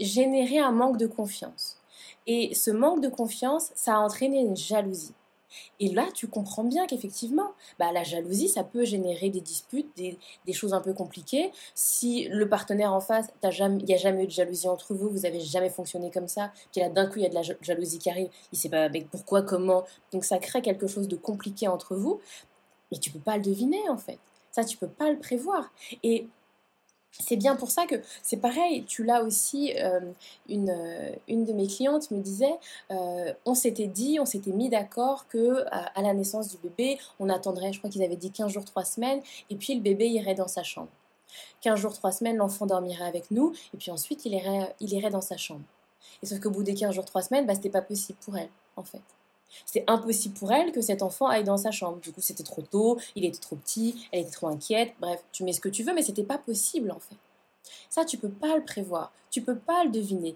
généré 0.00 0.58
un 0.58 0.72
manque 0.72 0.96
de 0.96 1.06
confiance. 1.06 1.76
Et 2.26 2.54
ce 2.54 2.70
manque 2.70 3.00
de 3.00 3.08
confiance, 3.08 3.70
ça 3.74 3.94
a 3.94 3.98
entraîné 3.98 4.40
une 4.40 4.56
jalousie. 4.56 5.14
Et 5.80 5.88
là, 5.90 6.06
tu 6.14 6.28
comprends 6.28 6.64
bien 6.64 6.86
qu'effectivement, 6.86 7.52
bah, 7.78 7.92
la 7.92 8.04
jalousie, 8.04 8.48
ça 8.48 8.64
peut 8.64 8.84
générer 8.84 9.30
des 9.30 9.40
disputes, 9.40 9.88
des, 9.96 10.18
choses 10.52 10.74
un 10.74 10.80
peu 10.80 10.92
compliquées. 10.92 11.52
Si 11.74 12.28
le 12.28 12.48
partenaire 12.48 12.92
en 12.92 13.00
face, 13.00 13.26
il 13.42 13.84
n'y 13.84 13.94
a 13.94 13.98
jamais 13.98 14.24
eu 14.24 14.26
de 14.26 14.32
jalousie 14.32 14.68
entre 14.68 14.94
vous, 14.94 15.08
vous 15.08 15.20
n'avez 15.20 15.40
jamais 15.40 15.70
fonctionné 15.70 16.10
comme 16.10 16.28
ça, 16.28 16.52
puis 16.72 16.80
là, 16.80 16.88
d'un 16.88 17.06
coup, 17.06 17.18
il 17.18 17.22
y 17.22 17.26
a 17.26 17.28
de 17.28 17.34
la 17.34 17.42
jalousie 17.62 17.98
qui 17.98 18.10
arrive, 18.10 18.28
il 18.52 18.56
ne 18.56 18.58
sait 18.58 18.68
pas 18.68 18.84
avec 18.84 19.10
pourquoi, 19.10 19.42
comment? 19.42 19.84
Donc, 20.12 20.24
ça 20.24 20.38
crée 20.38 20.62
quelque 20.62 20.86
chose 20.86 21.08
de 21.08 21.16
compliqué 21.16 21.68
entre 21.68 21.94
vous, 21.94 22.20
mais 22.90 22.98
tu 22.98 23.10
peux 23.10 23.18
pas 23.18 23.36
le 23.36 23.42
deviner, 23.42 23.88
en 23.88 23.98
fait. 23.98 24.18
Ça, 24.50 24.64
tu 24.64 24.76
peux 24.76 24.88
pas 24.88 25.10
le 25.10 25.18
prévoir. 25.18 25.70
Et 26.02 26.26
c'est 27.12 27.36
bien 27.36 27.56
pour 27.56 27.70
ça 27.70 27.86
que 27.86 27.96
c'est 28.22 28.36
pareil, 28.36 28.84
tu 28.84 29.04
l'as 29.04 29.22
aussi, 29.22 29.74
euh, 29.78 30.00
une, 30.48 30.70
euh, 30.70 31.10
une 31.28 31.44
de 31.44 31.52
mes 31.52 31.66
clientes 31.66 32.10
me 32.10 32.20
disait, 32.20 32.58
euh, 32.90 33.32
on 33.44 33.54
s'était 33.54 33.86
dit, 33.86 34.18
on 34.20 34.26
s'était 34.26 34.52
mis 34.52 34.68
d'accord 34.68 35.26
que 35.28 35.64
à, 35.70 36.02
la 36.02 36.14
naissance 36.14 36.48
du 36.48 36.58
bébé, 36.58 36.98
on 37.18 37.28
attendrait, 37.28 37.72
je 37.72 37.78
crois 37.78 37.90
qu'ils 37.90 38.02
avaient 38.02 38.16
dit 38.16 38.30
15 38.30 38.52
jours, 38.52 38.64
3 38.64 38.84
semaines, 38.84 39.20
et 39.50 39.56
puis 39.56 39.74
le 39.74 39.80
bébé 39.80 40.08
irait 40.08 40.34
dans 40.34 40.48
sa 40.48 40.62
chambre. 40.62 40.88
15 41.62 41.78
jours, 41.78 41.92
3 41.92 42.12
semaines, 42.12 42.36
l'enfant 42.36 42.66
dormirait 42.66 43.04
avec 43.04 43.30
nous, 43.30 43.52
et 43.74 43.76
puis 43.76 43.90
ensuite 43.90 44.24
il 44.24 44.34
irait, 44.34 44.74
il 44.80 44.92
irait 44.92 45.10
dans 45.10 45.20
sa 45.20 45.36
chambre. 45.36 45.64
Et 46.22 46.26
sauf 46.26 46.40
qu'au 46.40 46.50
bout 46.50 46.62
des 46.62 46.74
15 46.74 46.94
jours, 46.94 47.04
3 47.04 47.22
semaines, 47.22 47.46
bah, 47.46 47.54
c'était 47.54 47.70
pas 47.70 47.82
possible 47.82 48.18
pour 48.24 48.36
elle, 48.36 48.50
en 48.76 48.84
fait. 48.84 49.02
C'est 49.66 49.84
impossible 49.86 50.34
pour 50.34 50.52
elle 50.52 50.72
que 50.72 50.80
cet 50.80 51.02
enfant 51.02 51.26
aille 51.26 51.44
dans 51.44 51.56
sa 51.56 51.70
chambre. 51.70 51.98
Du 52.00 52.12
coup, 52.12 52.20
c'était 52.20 52.42
trop 52.42 52.62
tôt, 52.62 52.98
il 53.14 53.24
était 53.24 53.38
trop 53.38 53.56
petit, 53.56 54.08
elle 54.12 54.20
était 54.20 54.30
trop 54.30 54.48
inquiète. 54.48 54.92
Bref, 55.00 55.22
tu 55.32 55.44
mets 55.44 55.52
ce 55.52 55.60
que 55.60 55.68
tu 55.68 55.82
veux, 55.82 55.94
mais 55.94 56.02
c'était 56.02 56.24
pas 56.24 56.38
possible 56.38 56.90
en 56.90 57.00
fait. 57.00 57.16
Ça, 57.90 58.04
tu 58.04 58.16
peux 58.18 58.30
pas 58.30 58.56
le 58.56 58.64
prévoir, 58.64 59.12
tu 59.30 59.42
peux 59.42 59.56
pas 59.56 59.84
le 59.84 59.90
deviner. 59.90 60.34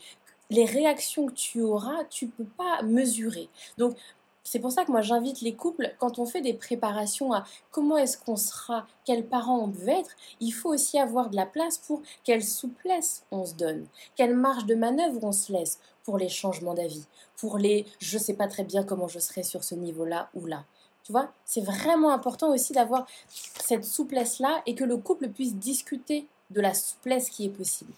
Les 0.51 0.65
réactions 0.65 1.27
que 1.27 1.33
tu 1.33 1.63
auras, 1.63 2.05
tu 2.11 2.27
peux 2.27 2.45
pas 2.45 2.83
mesurer. 2.83 3.49
Donc, 3.79 3.97
c'est 4.45 4.59
pour 4.59 4.73
ça 4.73 4.85
que 4.85 4.91
moi 4.91 5.03
j'invite 5.03 5.41
les 5.41 5.55
couples, 5.55 5.95
quand 5.99 6.19
on 6.19 6.27
fait 6.27 6.41
des 6.41 6.55
préparations 6.55 7.33
à 7.33 7.45
comment 7.71 7.97
est-ce 7.97 8.19
qu'on 8.19 8.37
sera, 8.37 8.87
quels 9.05 9.27
parents 9.27 9.61
on 9.61 9.69
veut 9.69 9.89
être, 9.89 10.11
il 10.41 10.51
faut 10.51 10.71
aussi 10.71 10.99
avoir 10.99 11.31
de 11.31 11.37
la 11.37 11.47
place 11.47 11.79
pour 11.79 12.03
quelle 12.25 12.45
souplesse 12.45 13.25
on 13.31 13.45
se 13.45 13.55
donne, 13.55 13.87
quelle 14.17 14.37
marge 14.37 14.67
de 14.67 14.75
manœuvre 14.75 15.23
on 15.23 15.33
se 15.33 15.53
laisse 15.53 15.79
pour 16.05 16.19
les 16.19 16.29
changements 16.29 16.75
d'avis, 16.75 17.07
pour 17.37 17.59
les 17.59 17.87
je 17.99 18.19
sais 18.19 18.35
pas 18.35 18.49
très 18.49 18.65
bien 18.65 18.83
comment 18.83 19.09
je 19.09 19.19
serai 19.19 19.43
sur 19.43 19.65
ce 19.65 19.75
niveau-là 19.75 20.29
ou 20.35 20.47
là. 20.47 20.65
Tu 21.05 21.11
vois, 21.11 21.33
c'est 21.45 21.65
vraiment 21.65 22.13
important 22.13 22.53
aussi 22.53 22.73
d'avoir 22.73 23.07
cette 23.29 23.85
souplesse-là 23.85 24.63
et 24.67 24.75
que 24.75 24.85
le 24.85 24.97
couple 24.97 25.29
puisse 25.29 25.55
discuter 25.57 26.29
de 26.51 26.61
la 26.61 26.75
souplesse 26.75 27.29
qui 27.31 27.47
est 27.47 27.51
possible. 27.51 27.93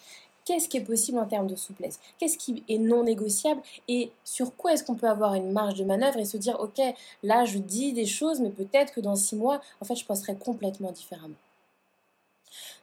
Qu'est-ce 0.44 0.68
qui 0.68 0.76
est 0.76 0.85
possible 0.85 1.18
en 1.18 1.26
termes 1.26 1.46
de 1.46 1.57
souplesse? 1.57 1.98
Qu'est-ce 2.18 2.37
qui 2.37 2.62
est 2.68 2.78
non 2.78 3.04
négociable? 3.04 3.62
Et 3.88 4.11
sur 4.24 4.54
quoi 4.57 4.74
est-ce 4.74 4.85
qu'on 4.85 4.94
peut 4.94 5.09
avoir 5.09 5.35
une 5.35 5.52
marge 5.52 5.74
de 5.74 5.85
manœuvre 5.85 6.18
et 6.18 6.26
se 6.26 6.37
dire, 6.37 6.61
ok, 6.61 6.80
là 7.22 7.44
je 7.46 7.59
dis 7.59 7.92
des 7.94 8.07
choses, 8.07 8.40
mais 8.40 8.50
peut-être 8.50 8.92
que 8.92 9.00
dans 9.00 9.16
six 9.16 9.37
mois, 9.37 9.62
en 9.80 9.85
fait, 9.85 9.96
je 9.96 10.04
penserai 10.04 10.37
complètement 10.37 10.92
différemment. 10.92 11.37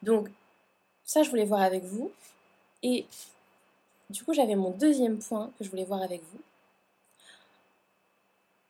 Donc, 0.02 0.30
ça, 1.04 1.24
je 1.24 1.30
voulais 1.30 1.46
voir 1.46 1.62
avec 1.62 1.84
vous. 1.84 2.12
Et 2.84 3.06
du 4.10 4.24
coup, 4.24 4.34
j'avais 4.34 4.56
mon 4.56 4.72
deuxième 4.72 5.20
point 5.20 5.52
que 5.58 5.64
je 5.64 5.70
voulais 5.70 5.86
voir 5.86 6.02
avec 6.02 6.22
vous. 6.32 6.40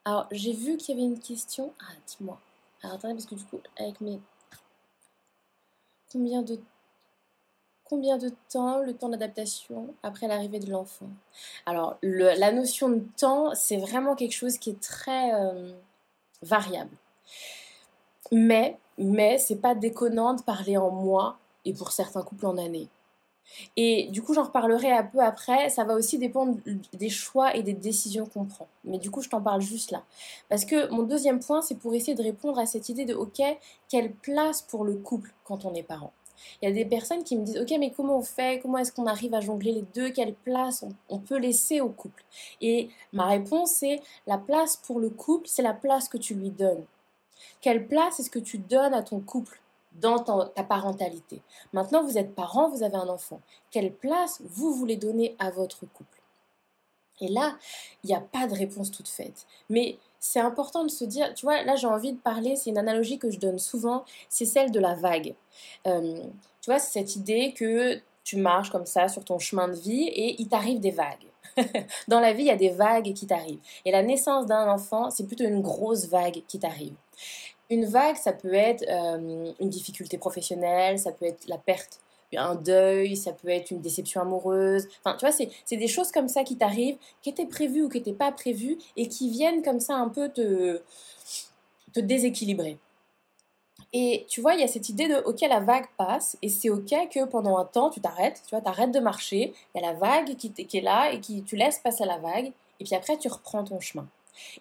Alors, 0.04 0.26
j'ai 0.32 0.52
vu 0.52 0.76
qu'il 0.76 0.94
y 0.94 0.98
avait 0.98 1.06
une 1.06 1.20
question. 1.20 1.72
Ah, 1.80 1.92
dis-moi. 2.06 2.38
Alors, 2.82 2.96
attendez, 2.96 3.14
parce 3.14 3.26
que 3.26 3.36
du 3.36 3.44
coup, 3.44 3.60
avec 3.76 4.00
mes. 4.00 4.20
Combien 6.10 6.42
de 6.42 6.58
combien 7.92 8.16
de 8.16 8.30
temps 8.50 8.78
le 8.78 8.94
temps 8.94 9.10
d'adaptation 9.10 9.94
après 10.02 10.26
l'arrivée 10.26 10.60
de 10.60 10.70
l'enfant? 10.70 11.10
Alors, 11.66 11.98
la 12.02 12.50
notion 12.50 12.88
de 12.88 13.04
temps, 13.18 13.54
c'est 13.54 13.76
vraiment 13.76 14.14
quelque 14.14 14.32
chose 14.32 14.56
qui 14.56 14.70
est 14.70 14.80
très 14.80 15.34
euh, 15.34 15.74
variable. 16.40 16.96
Mais, 18.30 18.78
mais 18.96 19.36
c'est 19.36 19.60
pas 19.60 19.74
déconnant 19.74 20.32
de 20.32 20.40
parler 20.40 20.78
en 20.78 20.90
mois 20.90 21.36
et 21.66 21.74
pour 21.74 21.92
certains 21.92 22.22
couples 22.22 22.46
en 22.46 22.56
années. 22.56 22.88
Et 23.76 24.08
du 24.08 24.22
coup, 24.22 24.32
j'en 24.32 24.44
reparlerai 24.44 24.90
un 24.90 25.04
peu 25.04 25.20
après. 25.20 25.68
Ça 25.68 25.84
va 25.84 25.92
aussi 25.92 26.16
dépendre 26.16 26.56
des 26.94 27.10
choix 27.10 27.54
et 27.54 27.62
des 27.62 27.74
décisions 27.74 28.24
qu'on 28.24 28.46
prend. 28.46 28.68
Mais 28.84 28.96
du 28.96 29.10
coup, 29.10 29.20
je 29.20 29.28
t'en 29.28 29.42
parle 29.42 29.60
juste 29.60 29.90
là. 29.90 30.02
Parce 30.48 30.64
que 30.64 30.88
mon 30.90 31.02
deuxième 31.02 31.40
point, 31.40 31.60
c'est 31.60 31.74
pour 31.74 31.94
essayer 31.94 32.14
de 32.14 32.22
répondre 32.22 32.58
à 32.58 32.64
cette 32.64 32.88
idée 32.88 33.04
de 33.04 33.14
OK, 33.14 33.42
quelle 33.90 34.12
place 34.12 34.62
pour 34.62 34.86
le 34.86 34.94
couple 34.94 35.34
quand 35.44 35.66
on 35.66 35.74
est 35.74 35.82
parent? 35.82 36.14
Il 36.60 36.68
y 36.68 36.72
a 36.72 36.74
des 36.74 36.84
personnes 36.84 37.24
qui 37.24 37.36
me 37.36 37.44
disent, 37.44 37.58
ok, 37.58 37.72
mais 37.78 37.90
comment 37.90 38.18
on 38.18 38.22
fait? 38.22 38.60
Comment 38.60 38.78
est-ce 38.78 38.92
qu'on 38.92 39.06
arrive 39.06 39.34
à 39.34 39.40
jongler 39.40 39.72
les 39.72 39.84
deux? 39.94 40.10
Quelle 40.10 40.34
place 40.34 40.84
on, 41.08 41.18
peut 41.18 41.38
laisser 41.38 41.80
au 41.80 41.88
couple? 41.88 42.24
Et 42.60 42.88
ma 43.12 43.26
réponse, 43.26 43.72
c'est 43.72 44.00
la 44.26 44.38
place 44.38 44.76
pour 44.76 45.00
le 45.00 45.10
couple, 45.10 45.48
c'est 45.48 45.62
la 45.62 45.74
place 45.74 46.08
que 46.08 46.18
tu 46.18 46.34
lui 46.34 46.50
donnes. 46.50 46.84
Quelle 47.60 47.86
place 47.86 48.20
est-ce 48.20 48.30
que 48.30 48.38
tu 48.38 48.58
donnes 48.58 48.94
à 48.94 49.02
ton 49.02 49.20
couple 49.20 49.60
dans 50.00 50.18
ta 50.18 50.64
parentalité? 50.64 51.42
Maintenant, 51.72 52.02
vous 52.02 52.18
êtes 52.18 52.34
parent, 52.34 52.68
vous 52.68 52.82
avez 52.82 52.96
un 52.96 53.08
enfant. 53.08 53.40
Quelle 53.70 53.92
place 53.92 54.40
vous 54.44 54.72
voulez 54.72 54.96
donner 54.96 55.36
à 55.38 55.50
votre 55.50 55.86
couple? 55.86 56.21
Et 57.20 57.28
là, 57.28 57.56
il 58.02 58.08
n'y 58.08 58.14
a 58.14 58.20
pas 58.20 58.46
de 58.46 58.54
réponse 58.54 58.90
toute 58.90 59.08
faite. 59.08 59.46
Mais 59.70 59.98
c'est 60.18 60.40
important 60.40 60.84
de 60.84 60.90
se 60.90 61.04
dire, 61.04 61.34
tu 61.34 61.46
vois, 61.46 61.62
là 61.64 61.76
j'ai 61.76 61.86
envie 61.86 62.12
de 62.12 62.18
parler, 62.18 62.56
c'est 62.56 62.70
une 62.70 62.78
analogie 62.78 63.18
que 63.18 63.30
je 63.30 63.38
donne 63.38 63.58
souvent, 63.58 64.04
c'est 64.28 64.44
celle 64.44 64.70
de 64.70 64.80
la 64.80 64.94
vague. 64.94 65.34
Euh, 65.86 66.22
tu 66.60 66.70
vois, 66.70 66.78
c'est 66.78 67.00
cette 67.00 67.16
idée 67.16 67.54
que 67.54 68.00
tu 68.24 68.36
marches 68.36 68.70
comme 68.70 68.86
ça 68.86 69.08
sur 69.08 69.24
ton 69.24 69.38
chemin 69.38 69.68
de 69.68 69.74
vie 69.74 70.08
et 70.08 70.40
il 70.40 70.48
t'arrive 70.48 70.80
des 70.80 70.92
vagues. 70.92 71.26
Dans 72.08 72.20
la 72.20 72.32
vie, 72.32 72.42
il 72.44 72.46
y 72.46 72.50
a 72.50 72.56
des 72.56 72.70
vagues 72.70 73.12
qui 73.14 73.26
t'arrivent. 73.26 73.60
Et 73.84 73.90
la 73.90 74.02
naissance 74.02 74.46
d'un 74.46 74.68
enfant, 74.68 75.10
c'est 75.10 75.26
plutôt 75.26 75.44
une 75.44 75.60
grosse 75.60 76.06
vague 76.06 76.42
qui 76.46 76.58
t'arrive. 76.58 76.94
Une 77.68 77.84
vague, 77.84 78.16
ça 78.16 78.32
peut 78.32 78.54
être 78.54 78.84
euh, 78.88 79.52
une 79.58 79.68
difficulté 79.68 80.18
professionnelle, 80.18 80.98
ça 80.98 81.10
peut 81.10 81.24
être 81.24 81.48
la 81.48 81.58
perte 81.58 82.01
un 82.36 82.54
deuil, 82.54 83.16
ça 83.16 83.32
peut 83.32 83.48
être 83.48 83.70
une 83.70 83.80
déception 83.80 84.20
amoureuse. 84.20 84.88
Enfin, 85.04 85.16
tu 85.16 85.26
vois, 85.26 85.32
c'est 85.32 85.76
des 85.76 85.88
choses 85.88 86.10
comme 86.10 86.28
ça 86.28 86.44
qui 86.44 86.56
t'arrivent, 86.56 86.96
qui 87.22 87.30
étaient 87.30 87.46
prévues 87.46 87.82
ou 87.84 87.88
qui 87.88 87.98
n'étaient 87.98 88.12
pas 88.12 88.32
prévues, 88.32 88.78
et 88.96 89.08
qui 89.08 89.30
viennent 89.30 89.62
comme 89.62 89.80
ça 89.80 89.94
un 89.94 90.08
peu 90.08 90.28
te, 90.28 90.80
te 91.92 92.00
déséquilibrer. 92.00 92.78
Et 93.92 94.24
tu 94.28 94.40
vois, 94.40 94.54
il 94.54 94.60
y 94.60 94.64
a 94.64 94.68
cette 94.68 94.88
idée 94.88 95.06
de, 95.06 95.16
ok, 95.16 95.40
la 95.42 95.60
vague 95.60 95.86
passe, 95.98 96.38
et 96.40 96.48
c'est 96.48 96.70
ok 96.70 96.94
que 97.10 97.24
pendant 97.26 97.58
un 97.58 97.64
temps, 97.64 97.90
tu 97.90 98.00
t'arrêtes, 98.00 98.42
tu 98.46 98.54
vois, 98.54 98.62
t'arrêtes 98.62 98.92
de 98.92 99.00
marcher, 99.00 99.52
il 99.74 99.82
y 99.82 99.84
a 99.84 99.92
la 99.92 99.98
vague 99.98 100.34
qui, 100.36 100.52
est 100.56 100.80
là, 100.80 101.12
et 101.12 101.20
qui 101.20 101.42
tu 101.42 101.56
laisses 101.56 101.78
passer 101.78 102.06
la 102.06 102.16
vague, 102.16 102.52
et 102.80 102.84
puis 102.84 102.94
après, 102.94 103.18
tu 103.18 103.28
reprends 103.28 103.64
ton 103.64 103.80
chemin. 103.80 104.08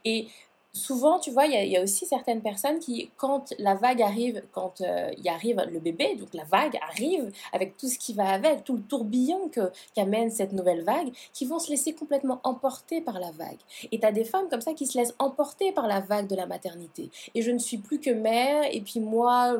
Et 0.04 0.28
souvent, 0.74 1.20
tu 1.20 1.32
vois, 1.32 1.46
il 1.48 1.70
y, 1.70 1.78
a 1.78 1.82
aussi 1.82 2.06
certaines 2.06 2.42
personnes 2.42 2.80
qui, 2.80 3.10
quand 3.18 3.54
la 3.60 3.76
vague 3.76 4.02
arrive, 4.02 4.44
quand 4.54 4.82
euh, 4.82 5.12
il 5.18 5.28
arrive 5.28 5.62
le 5.70 5.80
bébé, 5.80 6.16
donc 6.16 6.34
la 6.34 6.46
vague 6.46 6.78
arrive 6.82 7.32
avec 7.52 7.78
tout 7.78 7.88
ce 7.88 8.00
qui 8.00 8.14
va 8.14 8.30
avec, 8.30 8.64
tout 8.64 8.78
le 8.78 8.82
tourbillon 8.84 9.50
qu'amène 9.94 10.30
cette 10.32 10.54
nouvelle 10.54 10.84
vague, 10.84 11.12
qui 11.34 11.46
vont 11.46 11.60
se 11.60 11.70
laisser 11.70 11.94
complètement 11.94 12.40
emporter 12.44 13.02
par 13.02 13.20
la 13.20 13.32
vague. 13.32 13.60
Et 13.92 14.00
tu 14.00 14.06
as 14.06 14.12
des 14.12 14.24
femmes 14.24 14.48
comme 14.50 14.62
ça 14.62 14.74
qui 14.74 14.88
se 14.88 14.98
laissent 14.98 15.16
emporter 15.20 15.74
par 15.74 15.88
la 15.88 16.00
vague 16.00 16.28
de 16.28 16.36
la 16.36 16.46
maternité. 16.46 17.10
Et 17.36 17.42
je 17.42 17.52
ne 17.52 17.60
suis 17.60 17.78
plus 17.78 18.00
que 18.00 18.12
mère, 18.12 18.64
et 18.72 18.80
puis 18.82 19.02
moi, 19.02 19.58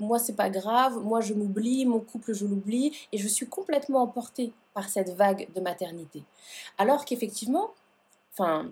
moi 0.00 0.18
c'est 0.18 0.36
pas 0.36 0.48
grave, 0.50 0.98
moi 1.02 1.20
je 1.20 1.34
m'oublie, 1.34 1.84
mon 1.84 2.00
couple 2.00 2.32
je 2.32 2.46
l'oublie, 2.46 2.96
et 3.12 3.18
je 3.18 3.28
suis 3.28 3.46
complètement 3.46 4.02
emportée 4.02 4.52
par 4.72 4.88
cette 4.88 5.10
vague 5.10 5.46
de 5.54 5.60
maternité. 5.60 6.22
Alors 6.78 7.04
qu'effectivement, 7.04 7.70
enfin, 8.32 8.70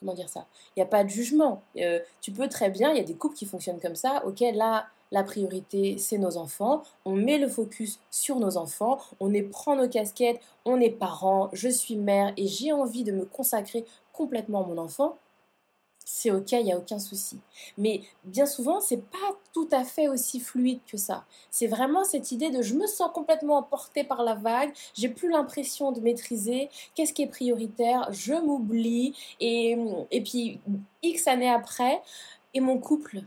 comment 0.00 0.14
dire 0.14 0.28
ça? 0.28 0.46
Il 0.76 0.80
n'y 0.80 0.82
a 0.82 0.86
pas 0.86 1.04
de 1.04 1.08
jugement. 1.08 1.62
Euh, 1.76 2.00
tu 2.20 2.30
peux 2.30 2.48
très 2.48 2.70
bien, 2.70 2.90
il 2.90 2.98
y 2.98 3.00
a 3.00 3.04
des 3.04 3.14
couples 3.14 3.36
qui 3.36 3.46
fonctionnent 3.46 3.80
comme 3.80 3.96
ça. 3.96 4.22
Ok, 4.26 4.42
là, 4.54 4.86
la 5.10 5.24
priorité, 5.24 5.96
c'est 5.98 6.18
nos 6.18 6.36
enfants. 6.36 6.82
On 7.04 7.12
met 7.12 7.38
le 7.38 7.48
focus 7.48 7.98
sur 8.10 8.38
nos 8.38 8.56
enfants. 8.56 8.98
On 9.20 9.32
prend 9.50 9.76
nos 9.76 9.88
casquettes. 9.88 10.40
On 10.64 10.80
est 10.80 10.90
parents. 10.90 11.48
Je 11.52 11.68
suis 11.68 11.96
mère 11.96 12.32
et 12.36 12.46
j'ai 12.46 12.72
envie 12.72 13.04
de 13.04 13.12
me 13.12 13.24
consacrer 13.24 13.84
complètement 14.12 14.64
à 14.64 14.66
mon 14.66 14.78
enfant 14.78 15.16
c'est 16.10 16.30
ok, 16.30 16.52
il 16.52 16.64
n'y 16.64 16.72
a 16.72 16.78
aucun 16.78 16.98
souci. 16.98 17.38
Mais 17.76 18.00
bien 18.24 18.46
souvent, 18.46 18.80
c'est 18.80 19.02
pas 19.02 19.36
tout 19.52 19.68
à 19.70 19.84
fait 19.84 20.08
aussi 20.08 20.40
fluide 20.40 20.80
que 20.90 20.96
ça. 20.96 21.26
C'est 21.50 21.66
vraiment 21.66 22.02
cette 22.02 22.32
idée 22.32 22.50
de 22.50 22.62
je 22.62 22.72
me 22.74 22.86
sens 22.86 23.10
complètement 23.12 23.58
emporté 23.58 24.04
par 24.04 24.22
la 24.22 24.34
vague, 24.34 24.72
j'ai 24.94 25.10
plus 25.10 25.28
l'impression 25.28 25.92
de 25.92 26.00
maîtriser, 26.00 26.70
qu'est-ce 26.94 27.12
qui 27.12 27.22
est 27.22 27.26
prioritaire, 27.26 28.08
je 28.10 28.32
m'oublie, 28.32 29.14
et, 29.38 29.76
et 30.10 30.22
puis 30.22 30.60
X 31.02 31.28
années 31.28 31.50
après, 31.50 32.00
et 32.54 32.60
mon 32.60 32.78
couple, 32.78 33.20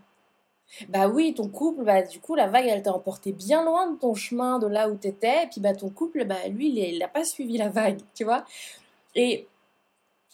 bah 0.90 1.08
oui, 1.08 1.36
ton 1.36 1.50
couple, 1.50 1.84
bah 1.84 2.02
du 2.02 2.20
coup, 2.20 2.34
la 2.34 2.48
vague, 2.48 2.66
elle 2.66 2.82
t'a 2.82 2.94
emporté 2.94 3.32
bien 3.32 3.64
loin 3.64 3.92
de 3.92 3.98
ton 3.98 4.16
chemin, 4.16 4.58
de 4.58 4.66
là 4.66 4.90
où 4.90 4.96
t'étais, 4.96 5.44
et 5.44 5.48
puis 5.48 5.62
bah 5.62 5.76
ton 5.76 5.90
couple, 5.90 6.26
bah 6.26 6.48
lui, 6.50 6.70
il 6.70 6.98
n'a 6.98 7.08
pas 7.08 7.26
suivi 7.26 7.58
la 7.58 7.70
vague, 7.70 8.00
tu 8.16 8.24
vois. 8.24 8.44
Et 9.14 9.48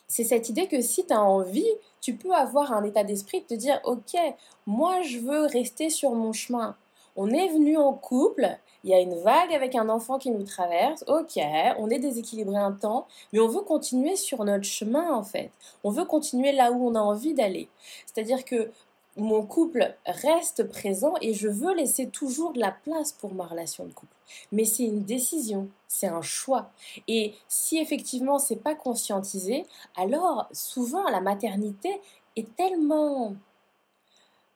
c'est 0.07 0.23
cette 0.23 0.49
idée 0.49 0.67
que 0.67 0.81
si 0.81 1.05
tu 1.05 1.13
as 1.13 1.21
envie, 1.21 1.71
tu 2.01 2.15
peux 2.15 2.33
avoir 2.33 2.71
un 2.71 2.83
état 2.83 3.03
d'esprit 3.03 3.41
de 3.41 3.47
te 3.47 3.53
dire, 3.53 3.79
ok, 3.83 4.17
moi 4.65 5.01
je 5.01 5.19
veux 5.19 5.45
rester 5.45 5.89
sur 5.89 6.11
mon 6.11 6.33
chemin. 6.33 6.75
On 7.15 7.29
est 7.29 7.47
venu 7.49 7.77
en 7.77 7.93
couple, 7.93 8.57
il 8.83 8.91
y 8.91 8.93
a 8.93 8.99
une 8.99 9.15
vague 9.15 9.53
avec 9.53 9.75
un 9.75 9.89
enfant 9.89 10.19
qui 10.19 10.29
nous 10.29 10.43
traverse, 10.43 11.03
ok, 11.07 11.39
on 11.79 11.89
est 11.89 11.99
déséquilibré 11.99 12.55
un 12.55 12.71
temps, 12.71 13.07
mais 13.33 13.39
on 13.39 13.47
veut 13.47 13.61
continuer 13.61 14.15
sur 14.15 14.45
notre 14.45 14.63
chemin 14.63 15.11
en 15.11 15.23
fait. 15.23 15.51
On 15.83 15.89
veut 15.89 16.05
continuer 16.05 16.51
là 16.51 16.71
où 16.71 16.87
on 16.87 16.95
a 16.95 16.99
envie 16.99 17.33
d'aller. 17.33 17.69
C'est-à-dire 18.05 18.45
que 18.45 18.71
mon 19.17 19.43
couple 19.43 19.95
reste 20.05 20.63
présent 20.69 21.15
et 21.21 21.33
je 21.33 21.47
veux 21.47 21.73
laisser 21.73 22.07
toujours 22.07 22.53
de 22.53 22.59
la 22.59 22.71
place 22.71 23.11
pour 23.11 23.33
ma 23.33 23.45
relation 23.45 23.83
de 23.85 23.91
couple. 23.91 24.16
Mais 24.51 24.65
c'est 24.65 24.85
une 24.85 25.03
décision, 25.03 25.69
c'est 25.87 26.07
un 26.07 26.21
choix. 26.21 26.71
Et 27.07 27.33
si 27.47 27.77
effectivement 27.77 28.39
c'est 28.39 28.57
pas 28.63 28.75
conscientisé, 28.75 29.65
alors 29.95 30.47
souvent 30.51 31.07
la 31.09 31.21
maternité 31.21 32.01
est 32.35 32.55
tellement 32.55 33.35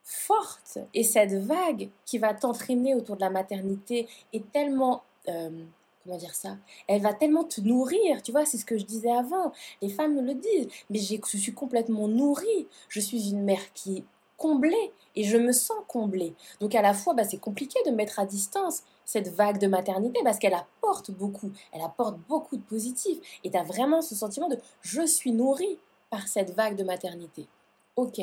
forte 0.04 0.78
et 0.94 1.04
cette 1.04 1.34
vague 1.34 1.90
qui 2.06 2.18
va 2.18 2.34
t'entraîner 2.34 2.96
autour 2.96 3.16
de 3.16 3.22
la 3.22 3.30
maternité 3.30 4.08
est 4.34 4.52
tellement 4.52 5.04
euh, 5.30 5.64
comment 6.04 6.18
dire 6.18 6.34
ça 6.34 6.58
Elle 6.88 7.02
va 7.02 7.14
tellement 7.14 7.44
te 7.44 7.62
nourrir, 7.62 8.22
tu 8.24 8.32
vois, 8.32 8.46
c'est 8.46 8.58
ce 8.58 8.66
que 8.66 8.78
je 8.78 8.86
disais 8.86 9.12
avant. 9.12 9.52
Les 9.82 9.90
femmes 9.90 10.16
me 10.16 10.22
le 10.22 10.36
disent, 10.36 10.68
mais 10.90 11.00
je 11.00 11.38
suis 11.38 11.54
complètement 11.54 12.08
nourrie. 12.08 12.68
Je 12.90 13.00
suis 13.00 13.30
une 13.30 13.44
mère 13.44 13.74
qui 13.74 14.04
comblée 14.42 14.92
et 15.16 15.24
je 15.24 15.38
me 15.38 15.52
sens 15.52 15.78
comblée. 15.88 16.34
Donc 16.60 16.74
à 16.74 16.82
la 16.82 16.96
fois, 16.96 17.14
bah, 17.14 17.24
c'est 17.24 17.38
compliqué 17.38 17.78
de 17.86 17.92
mettre 17.92 18.20
à 18.20 18.26
distance 18.26 18.82
cette 19.06 19.28
vague 19.28 19.60
de 19.60 19.68
maternité 19.68 20.20
parce 20.24 20.40
qu'elle 20.40 20.56
apporte 20.56 21.12
beaucoup, 21.12 21.52
elle 21.72 21.82
apporte 21.82 22.18
beaucoup 22.28 22.58
de 22.58 22.64
positif. 22.64 23.20
Et 23.44 23.52
tu 23.52 23.58
as 23.58 23.64
vraiment 23.64 24.02
ce 24.02 24.16
sentiment 24.16 24.50
de 24.50 24.58
je 24.82 25.06
suis 25.06 25.32
nourrie 25.32 25.78
par 26.10 26.28
cette 26.28 26.56
vague 26.56 26.76
de 26.76 26.84
maternité. 26.84 27.48
Ok, 27.96 28.20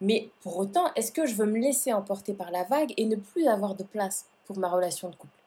mais 0.00 0.30
pour 0.40 0.56
autant, 0.56 0.86
est-ce 0.96 1.12
que 1.12 1.26
je 1.26 1.34
veux 1.34 1.44
me 1.44 1.58
laisser 1.58 1.92
emporter 1.92 2.32
par 2.32 2.50
la 2.50 2.64
vague 2.64 2.94
et 2.96 3.04
ne 3.04 3.16
plus 3.16 3.46
avoir 3.46 3.74
de 3.74 3.84
place 3.84 4.24
pour 4.46 4.58
ma 4.58 4.70
relation 4.70 5.10
de 5.10 5.16
couple? 5.16 5.38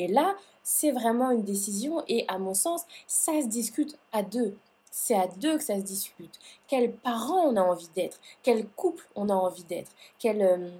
Et 0.00 0.08
là, 0.08 0.34
c'est 0.64 0.90
vraiment 0.90 1.30
une 1.30 1.44
décision 1.44 2.02
et 2.08 2.24
à 2.26 2.38
mon 2.38 2.54
sens, 2.54 2.82
ça 3.06 3.40
se 3.42 3.46
discute 3.46 3.96
à 4.12 4.24
deux 4.24 4.56
c'est 4.90 5.14
à 5.14 5.26
deux 5.26 5.58
que 5.58 5.64
ça 5.64 5.76
se 5.76 5.82
discute. 5.82 6.38
Quels 6.66 6.92
parents 6.92 7.48
on 7.48 7.56
a 7.56 7.62
envie 7.62 7.88
d'être? 7.94 8.20
Quel 8.42 8.66
couple 8.68 9.06
on 9.14 9.28
a 9.28 9.34
envie 9.34 9.64
d'être? 9.64 9.90
Quel 10.18 10.42
euh, 10.42 10.70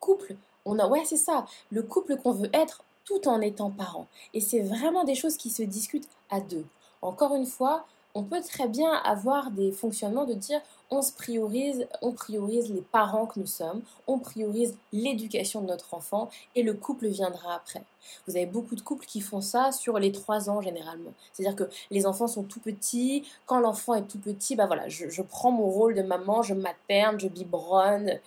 couple 0.00 0.36
on 0.64 0.78
a? 0.78 0.86
Ouais, 0.86 1.04
c'est 1.04 1.16
ça. 1.16 1.46
Le 1.70 1.82
couple 1.82 2.16
qu'on 2.16 2.32
veut 2.32 2.50
être 2.52 2.82
tout 3.04 3.28
en 3.28 3.40
étant 3.40 3.70
parent. 3.70 4.06
Et 4.32 4.40
c'est 4.40 4.62
vraiment 4.62 5.04
des 5.04 5.14
choses 5.14 5.36
qui 5.36 5.50
se 5.50 5.62
discutent 5.62 6.08
à 6.30 6.40
deux. 6.40 6.64
Encore 7.02 7.34
une 7.34 7.46
fois, 7.46 7.86
on 8.14 8.22
peut 8.22 8.40
très 8.40 8.68
bien 8.68 8.92
avoir 8.92 9.50
des 9.50 9.72
fonctionnements 9.72 10.24
de 10.24 10.34
dire 10.34 10.60
on 10.94 11.02
se 11.02 11.12
priorise, 11.12 11.86
on 12.02 12.12
priorise 12.12 12.72
les 12.72 12.80
parents 12.80 13.26
que 13.26 13.40
nous 13.40 13.46
sommes, 13.46 13.82
on 14.06 14.18
priorise 14.18 14.76
l'éducation 14.92 15.60
de 15.60 15.66
notre 15.66 15.94
enfant 15.94 16.30
et 16.54 16.62
le 16.62 16.74
couple 16.74 17.08
viendra 17.08 17.54
après. 17.54 17.82
Vous 18.26 18.36
avez 18.36 18.46
beaucoup 18.46 18.76
de 18.76 18.80
couples 18.80 19.06
qui 19.06 19.20
font 19.20 19.40
ça 19.40 19.72
sur 19.72 19.98
les 19.98 20.12
trois 20.12 20.48
ans 20.50 20.60
généralement. 20.60 21.12
C'est-à-dire 21.32 21.56
que 21.56 21.70
les 21.90 22.06
enfants 22.06 22.28
sont 22.28 22.44
tout 22.44 22.60
petits, 22.60 23.24
quand 23.46 23.58
l'enfant 23.58 23.94
est 23.94 24.06
tout 24.06 24.18
petit, 24.18 24.56
bah 24.56 24.66
voilà, 24.66 24.88
je, 24.88 25.08
je 25.08 25.22
prends 25.22 25.50
mon 25.50 25.68
rôle 25.68 25.94
de 25.94 26.02
maman, 26.02 26.42
je 26.42 26.54
materne, 26.54 27.18
je 27.18 27.28
biberonne, 27.28 28.20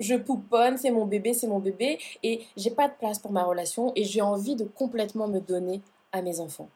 je 0.00 0.14
pouponne, 0.14 0.78
c'est 0.78 0.90
mon 0.90 1.06
bébé, 1.06 1.34
c'est 1.34 1.48
mon 1.48 1.58
bébé, 1.58 1.98
et 2.22 2.46
j'ai 2.56 2.70
pas 2.70 2.88
de 2.88 2.94
place 2.94 3.18
pour 3.18 3.32
ma 3.32 3.42
relation 3.42 3.92
et 3.96 4.04
j'ai 4.04 4.22
envie 4.22 4.54
de 4.54 4.64
complètement 4.64 5.26
me 5.26 5.40
donner 5.40 5.82
à 6.12 6.22
mes 6.22 6.40
enfants. 6.40 6.68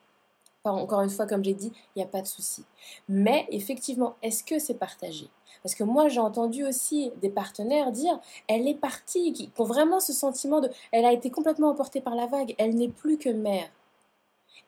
Encore 0.64 1.00
une 1.00 1.10
fois, 1.10 1.26
comme 1.26 1.42
j'ai 1.42 1.54
dit, 1.54 1.72
il 1.74 1.98
n'y 1.98 2.04
a 2.04 2.06
pas 2.08 2.22
de 2.22 2.26
souci. 2.26 2.64
Mais 3.08 3.48
effectivement, 3.50 4.14
est-ce 4.22 4.44
que 4.44 4.60
c'est 4.60 4.74
partagé? 4.74 5.28
Parce 5.62 5.74
que 5.74 5.82
moi, 5.82 6.08
j'ai 6.08 6.20
entendu 6.20 6.64
aussi 6.64 7.10
des 7.20 7.30
partenaires 7.30 7.90
dire, 7.90 8.20
elle 8.46 8.68
est 8.68 8.74
partie, 8.74 9.32
qui 9.32 9.50
ont 9.58 9.64
vraiment 9.64 9.98
ce 9.98 10.12
sentiment 10.12 10.60
de, 10.60 10.70
elle 10.92 11.04
a 11.04 11.12
été 11.12 11.30
complètement 11.30 11.70
emportée 11.70 12.00
par 12.00 12.14
la 12.14 12.26
vague, 12.26 12.54
elle 12.58 12.76
n'est 12.76 12.88
plus 12.88 13.18
que 13.18 13.28
mère. 13.28 13.68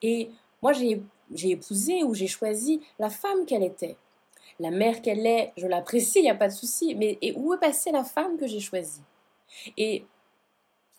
Et 0.02 0.30
moi, 0.62 0.72
j'ai 0.72 1.00
épousé 1.44 2.02
ou 2.02 2.12
j'ai 2.12 2.26
choisi 2.26 2.80
la 2.98 3.08
femme 3.08 3.46
qu'elle 3.46 3.62
était. 3.62 3.96
La 4.58 4.70
mère 4.70 5.00
qu'elle 5.00 5.24
est, 5.26 5.52
je 5.56 5.66
l'apprécie, 5.66 6.18
il 6.18 6.22
n'y 6.22 6.30
a 6.30 6.34
pas 6.34 6.48
de 6.48 6.52
souci. 6.52 6.96
Mais 6.96 7.18
où 7.36 7.54
est 7.54 7.58
passée 7.58 7.92
la 7.92 8.04
femme 8.04 8.36
que 8.36 8.48
j'ai 8.48 8.60
choisie? 8.60 9.02
Et 9.76 10.04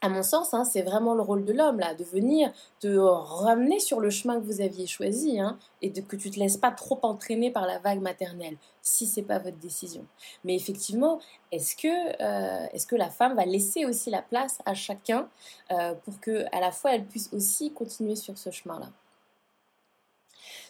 à 0.05 0.09
mon 0.09 0.21
sens, 0.21 0.53
hein, 0.53 0.65
c'est 0.65 0.83
vraiment 0.83 1.15
le 1.15 1.23
rôle 1.23 1.45
de 1.45 1.51
l'homme, 1.51 1.79
là, 1.79 1.95
de 1.95 2.03
venir 2.03 2.51
te 2.79 2.87
ramener 2.95 3.79
sur 3.79 3.99
le 3.99 4.11
chemin 4.11 4.39
que 4.39 4.45
vous 4.45 4.61
aviez 4.61 4.85
choisi, 4.85 5.39
hein, 5.39 5.57
et 5.81 5.91
que 5.91 6.15
tu 6.15 6.29
te 6.29 6.39
laisses 6.39 6.57
pas 6.57 6.69
trop 6.69 6.99
entraîner 7.01 7.49
par 7.49 7.65
la 7.65 7.79
vague 7.79 8.01
maternelle, 8.01 8.57
si 8.83 9.07
c'est 9.07 9.23
pas 9.23 9.39
votre 9.39 9.57
décision. 9.57 10.05
Mais 10.43 10.55
effectivement, 10.55 11.19
est-ce 11.51 11.75
que, 11.75 11.87
euh, 12.21 12.97
la 12.97 13.09
femme 13.09 13.35
va 13.35 13.45
laisser 13.45 13.85
aussi 13.85 14.11
la 14.11 14.21
place 14.21 14.59
à 14.65 14.75
chacun 14.75 15.27
euh, 15.71 15.95
pour 16.05 16.19
que, 16.19 16.45
à 16.51 16.59
la 16.59 16.71
fois, 16.71 16.93
elle 16.93 17.05
puisse 17.05 17.33
aussi 17.33 17.73
continuer 17.73 18.15
sur 18.15 18.37
ce 18.37 18.51
chemin-là? 18.51 18.89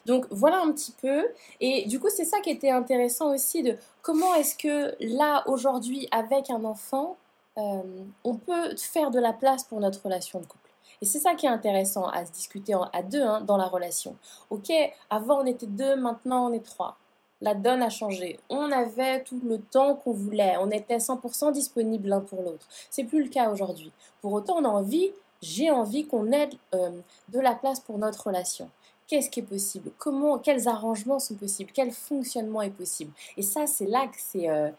Donc 0.05 0.27
voilà 0.29 0.61
un 0.61 0.71
petit 0.71 0.93
peu. 0.93 1.27
Et 1.59 1.85
du 1.87 1.99
coup, 1.99 2.09
c'est 2.09 2.25
ça 2.25 2.39
qui 2.39 2.51
était 2.51 2.69
intéressant 2.69 3.33
aussi 3.33 3.63
de 3.63 3.75
comment 4.01 4.33
est-ce 4.35 4.55
que 4.55 4.95
là, 4.99 5.43
aujourd'hui, 5.47 6.07
avec 6.11 6.49
un 6.49 6.63
enfant, 6.63 7.17
euh, 7.57 7.81
on 8.23 8.35
peut 8.35 8.75
faire 8.77 9.11
de 9.11 9.19
la 9.19 9.33
place 9.33 9.63
pour 9.63 9.79
notre 9.79 10.03
relation 10.03 10.39
de 10.39 10.45
couple. 10.45 10.71
Et 11.01 11.05
c'est 11.05 11.19
ça 11.19 11.35
qui 11.35 11.45
est 11.45 11.49
intéressant 11.49 12.07
à 12.07 12.25
se 12.25 12.31
discuter 12.31 12.73
à 12.93 13.03
deux 13.03 13.21
hein, 13.21 13.41
dans 13.41 13.57
la 13.57 13.67
relation. 13.67 14.15
Ok, 14.49 14.71
avant 15.09 15.41
on 15.41 15.45
était 15.45 15.65
deux, 15.65 15.95
maintenant 15.95 16.49
on 16.49 16.53
est 16.53 16.65
trois. 16.65 16.97
La 17.41 17.53
donne 17.53 17.81
a 17.81 17.89
changé. 17.89 18.39
On 18.49 18.71
avait 18.71 19.23
tout 19.23 19.39
le 19.43 19.59
temps 19.59 19.95
qu'on 19.95 20.13
voulait. 20.13 20.55
On 20.59 20.71
était 20.71 20.97
100% 20.97 21.51
disponible 21.51 22.07
l'un 22.07 22.21
pour 22.21 22.41
l'autre. 22.41 22.65
C'est 22.89 23.03
plus 23.03 23.23
le 23.23 23.29
cas 23.29 23.51
aujourd'hui. 23.51 23.91
Pour 24.21 24.31
autant, 24.33 24.55
on 24.57 24.65
a 24.65 24.69
envie, 24.69 25.11
j'ai 25.41 25.69
envie 25.69 26.07
qu'on 26.07 26.31
ait 26.31 26.49
euh, 26.73 26.91
de 27.29 27.39
la 27.39 27.53
place 27.53 27.79
pour 27.79 27.97
notre 27.97 28.27
relation 28.27 28.69
qu'est-ce 29.07 29.29
qui 29.29 29.41
est 29.41 29.43
possible, 29.43 29.91
comment, 29.97 30.39
quels 30.39 30.67
arrangements 30.67 31.19
sont 31.19 31.35
possibles, 31.35 31.71
quel 31.73 31.91
fonctionnement 31.91 32.61
est 32.61 32.71
possible? 32.71 33.11
Et 33.37 33.43
ça, 33.43 33.67
c'est 33.67 33.85
là 33.85 34.07
que 34.07 34.17
c'est 34.17 34.49
euh, 34.49 34.71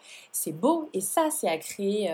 beau 0.51 0.89
et 0.93 1.01
ça, 1.01 1.29
c'est 1.31 1.47
à 1.47 1.57
créer 1.57 2.11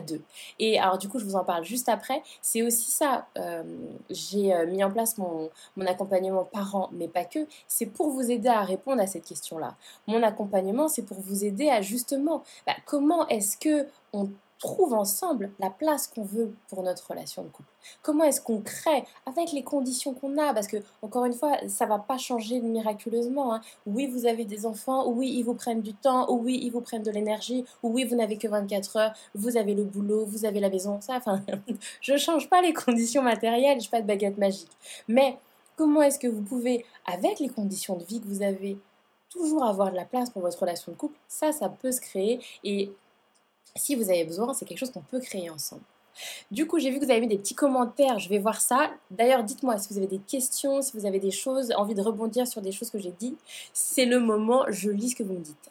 deux. 0.00 0.22
Et 0.58 0.78
alors 0.78 0.98
du 0.98 1.08
coup, 1.08 1.18
je 1.18 1.24
vous 1.24 1.36
en 1.36 1.44
parle 1.44 1.64
juste 1.64 1.88
après. 1.88 2.22
C'est 2.42 2.62
aussi 2.62 2.90
ça, 2.90 3.26
euh, 3.38 3.62
j'ai 4.10 4.54
euh, 4.54 4.66
mis 4.66 4.82
en 4.84 4.90
place 4.90 5.18
mon, 5.18 5.50
mon 5.76 5.86
accompagnement 5.86 6.44
parent, 6.44 6.90
mais 6.92 7.08
pas 7.08 7.24
que. 7.24 7.40
C'est 7.66 7.86
pour 7.86 8.10
vous 8.10 8.30
aider 8.30 8.48
à 8.48 8.62
répondre 8.62 9.00
à 9.00 9.06
cette 9.06 9.24
question-là. 9.24 9.76
Mon 10.06 10.22
accompagnement, 10.22 10.88
c'est 10.88 11.02
pour 11.02 11.20
vous 11.20 11.44
aider 11.44 11.68
à 11.68 11.82
justement, 11.82 12.42
bah, 12.66 12.74
comment 12.84 13.26
est-ce 13.28 13.56
que 13.56 13.86
on 14.12 14.30
trouve 14.58 14.92
ensemble 14.92 15.52
la 15.58 15.70
place 15.70 16.06
qu'on 16.06 16.24
veut 16.24 16.52
pour 16.68 16.82
notre 16.82 17.10
relation 17.10 17.42
de 17.42 17.48
couple 17.48 17.68
Comment 18.02 18.24
est-ce 18.24 18.40
qu'on 18.40 18.60
crée 18.60 19.04
avec 19.26 19.52
les 19.52 19.62
conditions 19.62 20.14
qu'on 20.14 20.36
a? 20.38 20.52
Parce 20.52 20.66
que, 20.66 20.78
encore 21.02 21.24
une 21.24 21.32
fois, 21.32 21.56
ça 21.68 21.86
va 21.86 21.98
pas 21.98 22.18
changer 22.18 22.60
miraculeusement. 22.60 23.54
Hein. 23.54 23.60
Oui, 23.86 24.06
vous 24.06 24.26
avez 24.26 24.44
des 24.44 24.66
enfants, 24.66 25.08
oui, 25.08 25.32
ils 25.36 25.42
vous 25.42 25.54
prennent 25.54 25.80
du 25.80 25.94
temps, 25.94 26.30
oui, 26.30 26.60
ils 26.62 26.70
vous 26.70 26.80
prennent 26.80 27.02
de 27.02 27.10
l'énergie, 27.10 27.64
oui, 27.82 28.04
vous 28.04 28.16
n'avez 28.16 28.36
que 28.36 28.48
24 28.48 28.96
heures, 28.96 29.12
vous 29.34 29.56
avez 29.56 29.74
le 29.74 29.84
boulot, 29.84 30.24
vous 30.26 30.44
avez 30.44 30.60
la 30.60 30.70
maison, 30.70 31.00
ça, 31.00 31.16
enfin, 31.16 31.40
je 32.00 32.16
change 32.16 32.48
pas 32.48 32.60
les 32.60 32.72
conditions 32.72 33.22
matérielles, 33.22 33.80
je 33.80 33.88
pas 33.88 34.02
de 34.02 34.06
baguette 34.06 34.38
magique. 34.38 34.70
Mais 35.06 35.38
comment 35.76 36.02
est-ce 36.02 36.18
que 36.18 36.28
vous 36.28 36.42
pouvez, 36.42 36.84
avec 37.06 37.40
les 37.40 37.48
conditions 37.48 37.96
de 37.96 38.04
vie 38.04 38.20
que 38.20 38.26
vous 38.26 38.42
avez, 38.42 38.78
toujours 39.30 39.64
avoir 39.64 39.90
de 39.90 39.96
la 39.96 40.04
place 40.04 40.30
pour 40.30 40.42
votre 40.42 40.58
relation 40.58 40.92
de 40.92 40.96
couple? 40.96 41.18
Ça, 41.28 41.52
ça 41.52 41.68
peut 41.68 41.92
se 41.92 42.00
créer 42.00 42.40
et 42.64 42.90
si 43.76 43.94
vous 43.94 44.10
avez 44.10 44.24
besoin, 44.24 44.54
c'est 44.54 44.64
quelque 44.64 44.78
chose 44.78 44.90
qu'on 44.90 45.02
peut 45.02 45.20
créer 45.20 45.50
ensemble. 45.50 45.82
Du 46.50 46.66
coup, 46.66 46.78
j'ai 46.78 46.90
vu 46.90 46.98
que 46.98 47.04
vous 47.04 47.10
avez 47.10 47.20
mis 47.20 47.28
des 47.28 47.38
petits 47.38 47.54
commentaires, 47.54 48.18
je 48.18 48.28
vais 48.28 48.38
voir 48.38 48.60
ça. 48.60 48.90
D'ailleurs, 49.10 49.44
dites-moi 49.44 49.78
si 49.78 49.92
vous 49.92 49.98
avez 49.98 50.08
des 50.08 50.18
questions, 50.18 50.82
si 50.82 50.96
vous 50.96 51.06
avez 51.06 51.20
des 51.20 51.30
choses, 51.30 51.72
envie 51.76 51.94
de 51.94 52.02
rebondir 52.02 52.46
sur 52.46 52.60
des 52.60 52.72
choses 52.72 52.90
que 52.90 52.98
j'ai 52.98 53.12
dit. 53.12 53.36
C'est 53.72 54.04
le 54.04 54.18
moment, 54.18 54.64
je 54.68 54.90
lis 54.90 55.10
ce 55.10 55.16
que 55.16 55.22
vous 55.22 55.34
me 55.34 55.44
dites. 55.44 55.70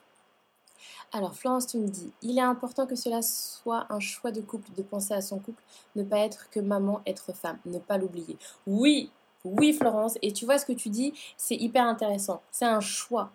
Alors, 1.13 1.35
Florence, 1.35 1.67
tu 1.67 1.77
me 1.77 1.87
dis, 1.87 2.11
il 2.21 2.37
est 2.37 2.41
important 2.41 2.85
que 2.85 2.95
cela 2.95 3.21
soit 3.21 3.85
un 3.89 3.99
choix 3.99 4.31
de 4.31 4.41
couple, 4.41 4.69
de 4.75 4.83
penser 4.83 5.13
à 5.13 5.21
son 5.21 5.39
couple, 5.39 5.63
ne 5.95 6.03
pas 6.03 6.19
être 6.19 6.49
que 6.49 6.59
maman, 6.59 7.01
être 7.05 7.33
femme, 7.33 7.59
ne 7.65 7.79
pas 7.79 7.97
l'oublier. 7.97 8.37
Oui, 8.65 9.09
oui, 9.45 9.71
Florence, 9.71 10.17
et 10.21 10.33
tu 10.33 10.45
vois 10.45 10.59
ce 10.59 10.65
que 10.65 10.73
tu 10.73 10.89
dis, 10.89 11.13
c'est 11.37 11.55
hyper 11.55 11.85
intéressant. 11.85 12.41
C'est 12.51 12.65
un 12.65 12.81
choix. 12.81 13.31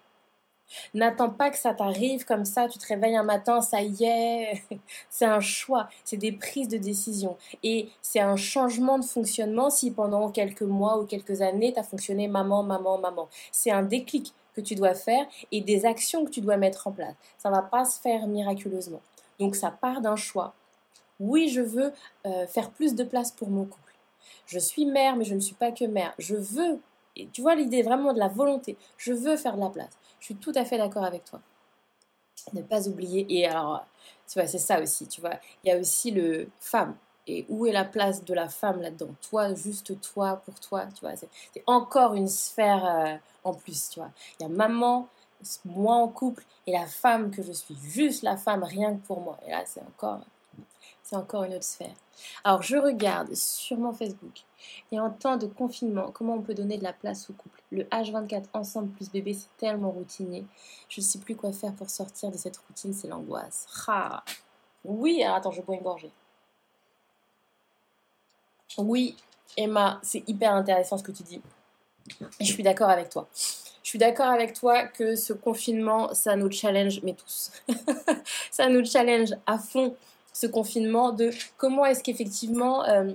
N'attends 0.94 1.30
pas 1.30 1.50
que 1.50 1.58
ça 1.58 1.74
t'arrive 1.74 2.24
comme 2.24 2.44
ça, 2.44 2.68
tu 2.68 2.78
te 2.78 2.86
réveilles 2.86 3.16
un 3.16 3.22
matin, 3.22 3.60
ça 3.60 3.82
y 3.82 4.04
est. 4.04 4.62
c'est 5.10 5.24
un 5.24 5.40
choix, 5.40 5.88
c'est 6.04 6.16
des 6.16 6.32
prises 6.32 6.68
de 6.68 6.78
décision. 6.78 7.36
Et 7.62 7.88
c'est 8.00 8.20
un 8.20 8.36
changement 8.36 8.98
de 8.98 9.04
fonctionnement 9.04 9.70
si 9.70 9.90
pendant 9.90 10.30
quelques 10.30 10.62
mois 10.62 10.98
ou 10.98 11.04
quelques 11.04 11.42
années, 11.42 11.72
tu 11.72 11.78
as 11.80 11.84
fonctionné 11.84 12.28
maman, 12.28 12.62
maman, 12.62 12.98
maman. 12.98 13.28
C'est 13.50 13.70
un 13.70 13.82
déclic 13.82 14.32
que 14.54 14.60
tu 14.60 14.74
dois 14.74 14.94
faire 14.94 15.26
et 15.50 15.60
des 15.60 15.86
actions 15.86 16.24
que 16.24 16.30
tu 16.30 16.40
dois 16.40 16.56
mettre 16.56 16.86
en 16.86 16.92
place. 16.92 17.14
Ça 17.38 17.50
ne 17.50 17.54
va 17.54 17.62
pas 17.62 17.84
se 17.84 17.98
faire 18.00 18.26
miraculeusement. 18.26 19.00
Donc 19.38 19.56
ça 19.56 19.70
part 19.70 20.00
d'un 20.00 20.16
choix. 20.16 20.54
Oui, 21.20 21.48
je 21.48 21.60
veux 21.60 21.92
euh, 22.26 22.46
faire 22.46 22.70
plus 22.70 22.94
de 22.94 23.04
place 23.04 23.30
pour 23.30 23.48
mon 23.48 23.64
couple. 23.64 23.94
Je 24.46 24.58
suis 24.58 24.86
mère, 24.86 25.16
mais 25.16 25.24
je 25.24 25.34
ne 25.34 25.40
suis 25.40 25.54
pas 25.54 25.72
que 25.72 25.84
mère. 25.84 26.14
Je 26.18 26.34
veux, 26.34 26.80
et 27.16 27.28
tu 27.32 27.42
vois 27.42 27.54
l'idée 27.54 27.82
vraiment 27.82 28.12
de 28.12 28.18
la 28.18 28.28
volonté, 28.28 28.76
je 28.96 29.12
veux 29.12 29.36
faire 29.36 29.56
de 29.56 29.60
la 29.60 29.70
place. 29.70 29.90
Je 30.22 30.26
suis 30.26 30.36
tout 30.36 30.52
à 30.54 30.64
fait 30.64 30.78
d'accord 30.78 31.02
avec 31.02 31.24
toi. 31.24 31.40
Ne 32.52 32.62
pas 32.62 32.86
oublier. 32.86 33.26
Et 33.28 33.44
alors, 33.44 33.84
tu 34.28 34.38
vois, 34.38 34.46
c'est 34.46 34.58
ça 34.58 34.80
aussi, 34.80 35.08
tu 35.08 35.20
vois. 35.20 35.34
Il 35.64 35.68
y 35.68 35.72
a 35.72 35.78
aussi 35.78 36.12
le 36.12 36.48
femme. 36.60 36.94
Et 37.26 37.44
où 37.48 37.66
est 37.66 37.72
la 37.72 37.84
place 37.84 38.24
de 38.24 38.32
la 38.32 38.48
femme 38.48 38.80
là-dedans? 38.80 39.14
Toi, 39.28 39.52
juste 39.54 40.00
toi, 40.00 40.40
pour 40.44 40.60
toi, 40.60 40.86
tu 40.94 41.00
vois. 41.00 41.16
C'est 41.16 41.64
encore 41.66 42.14
une 42.14 42.28
sphère 42.28 42.84
euh, 42.84 43.16
en 43.42 43.52
plus, 43.52 43.88
tu 43.90 43.98
vois. 43.98 44.12
Il 44.38 44.44
y 44.44 44.46
a 44.46 44.48
maman, 44.48 45.08
moi 45.64 45.96
en 45.96 46.06
couple, 46.06 46.44
et 46.68 46.72
la 46.72 46.86
femme 46.86 47.32
que 47.32 47.42
je 47.42 47.50
suis. 47.50 47.76
Juste 47.82 48.22
la 48.22 48.36
femme, 48.36 48.62
rien 48.62 48.94
que 48.94 49.04
pour 49.04 49.20
moi. 49.20 49.38
Et 49.44 49.50
là, 49.50 49.64
c'est 49.66 49.82
encore 49.82 50.20
c'est 51.02 51.16
encore 51.16 51.42
une 51.44 51.54
autre 51.54 51.64
sphère. 51.64 51.94
Alors, 52.44 52.62
je 52.62 52.76
regarde 52.76 53.34
sur 53.34 53.76
mon 53.76 53.92
Facebook. 53.92 54.44
Et 54.90 55.00
en 55.00 55.10
temps 55.10 55.36
de 55.36 55.46
confinement, 55.46 56.10
comment 56.12 56.34
on 56.34 56.42
peut 56.42 56.54
donner 56.54 56.78
de 56.78 56.84
la 56.84 56.92
place 56.92 57.28
au 57.30 57.32
couple? 57.32 57.60
Le 57.70 57.84
H24 57.84 58.44
ensemble 58.52 58.90
plus 58.90 59.10
bébé, 59.10 59.34
c'est 59.34 59.54
tellement 59.56 59.90
routinier. 59.90 60.44
Je 60.88 61.00
ne 61.00 61.04
sais 61.04 61.18
plus 61.18 61.36
quoi 61.36 61.52
faire 61.52 61.74
pour 61.74 61.90
sortir 61.90 62.30
de 62.30 62.36
cette 62.36 62.56
routine, 62.56 62.92
c'est 62.92 63.08
l'angoisse. 63.08 63.66
Ah. 63.88 64.22
Oui, 64.84 65.22
alors 65.22 65.36
attends, 65.36 65.52
je 65.52 65.62
bois 65.62 65.76
une 65.76 65.82
gorgée. 65.82 66.10
Oui, 68.78 69.16
Emma, 69.56 70.00
c'est 70.02 70.26
hyper 70.28 70.54
intéressant 70.54 70.98
ce 70.98 71.02
que 71.02 71.12
tu 71.12 71.22
dis. 71.22 71.40
Je 72.40 72.46
suis 72.46 72.62
d'accord 72.62 72.90
avec 72.90 73.10
toi. 73.10 73.28
Je 73.82 73.88
suis 73.88 73.98
d'accord 73.98 74.26
avec 74.26 74.54
toi 74.54 74.84
que 74.84 75.16
ce 75.16 75.32
confinement, 75.32 76.14
ça 76.14 76.36
nous 76.36 76.50
challenge, 76.50 77.00
mais 77.02 77.14
tous. 77.14 77.52
ça 78.50 78.68
nous 78.68 78.84
challenge 78.84 79.30
à 79.46 79.58
fond 79.58 79.94
ce 80.32 80.46
confinement, 80.46 81.12
de 81.12 81.30
comment 81.56 81.84
est-ce 81.84 82.02
qu'effectivement... 82.02 82.84
Euh, 82.84 83.12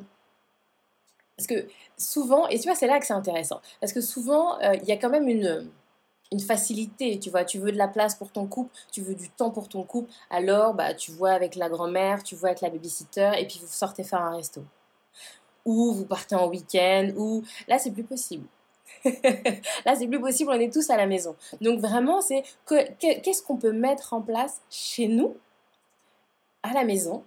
parce 1.37 1.47
que 1.47 1.67
souvent, 1.97 2.47
et 2.47 2.59
tu 2.59 2.67
vois, 2.67 2.75
c'est 2.75 2.87
là 2.87 2.99
que 2.99 3.05
c'est 3.05 3.13
intéressant, 3.13 3.61
parce 3.79 3.93
que 3.93 4.01
souvent, 4.01 4.59
euh, 4.61 4.73
il 4.81 4.85
y 4.85 4.91
a 4.91 4.97
quand 4.97 5.09
même 5.09 5.27
une, 5.27 5.69
facilité, 6.45 7.19
tu 7.19 7.29
vois, 7.29 7.45
tu 7.45 7.59
veux 7.59 7.71
de 7.71 7.77
la 7.77 7.87
place 7.87 8.15
pour 8.15 8.31
ton 8.31 8.47
couple, 8.47 8.75
tu 8.91 9.01
veux 9.01 9.15
du 9.15 9.29
temps 9.29 9.51
pour 9.51 9.69
ton 9.69 9.83
couple, 9.83 10.11
alors 10.29 10.73
bah, 10.73 10.93
tu 10.93 11.11
vois 11.11 11.31
avec 11.31 11.55
la 11.55 11.69
grand-mère, 11.69 12.23
tu 12.23 12.35
vois 12.35 12.49
avec 12.49 12.61
la 12.61 12.69
babysitter, 12.69 13.31
et 13.37 13.45
puis 13.47 13.59
vous 13.61 13.67
sortez 13.67 14.03
faire 14.03 14.21
un 14.21 14.35
resto. 14.35 14.63
Ou 15.65 15.93
vous 15.93 16.05
partez 16.05 16.35
en 16.35 16.47
week-end, 16.47 17.11
ou 17.15 17.43
là, 17.67 17.77
c'est 17.77 17.91
plus 17.91 18.03
possible. 18.03 18.47
là, 19.05 19.95
c'est 19.95 20.07
plus 20.07 20.19
possible, 20.19 20.51
on 20.51 20.59
est 20.59 20.73
tous 20.73 20.89
à 20.89 20.97
la 20.97 21.05
maison. 21.05 21.35
Donc 21.61 21.79
vraiment, 21.79 22.21
c'est 22.21 22.43
qu'est-ce 22.99 23.43
qu'on 23.43 23.57
peut 23.57 23.73
mettre 23.73 24.13
en 24.13 24.21
place 24.21 24.61
chez 24.69 25.07
nous 25.07 25.37
à 26.63 26.73
la 26.73 26.83
maison 26.83 27.23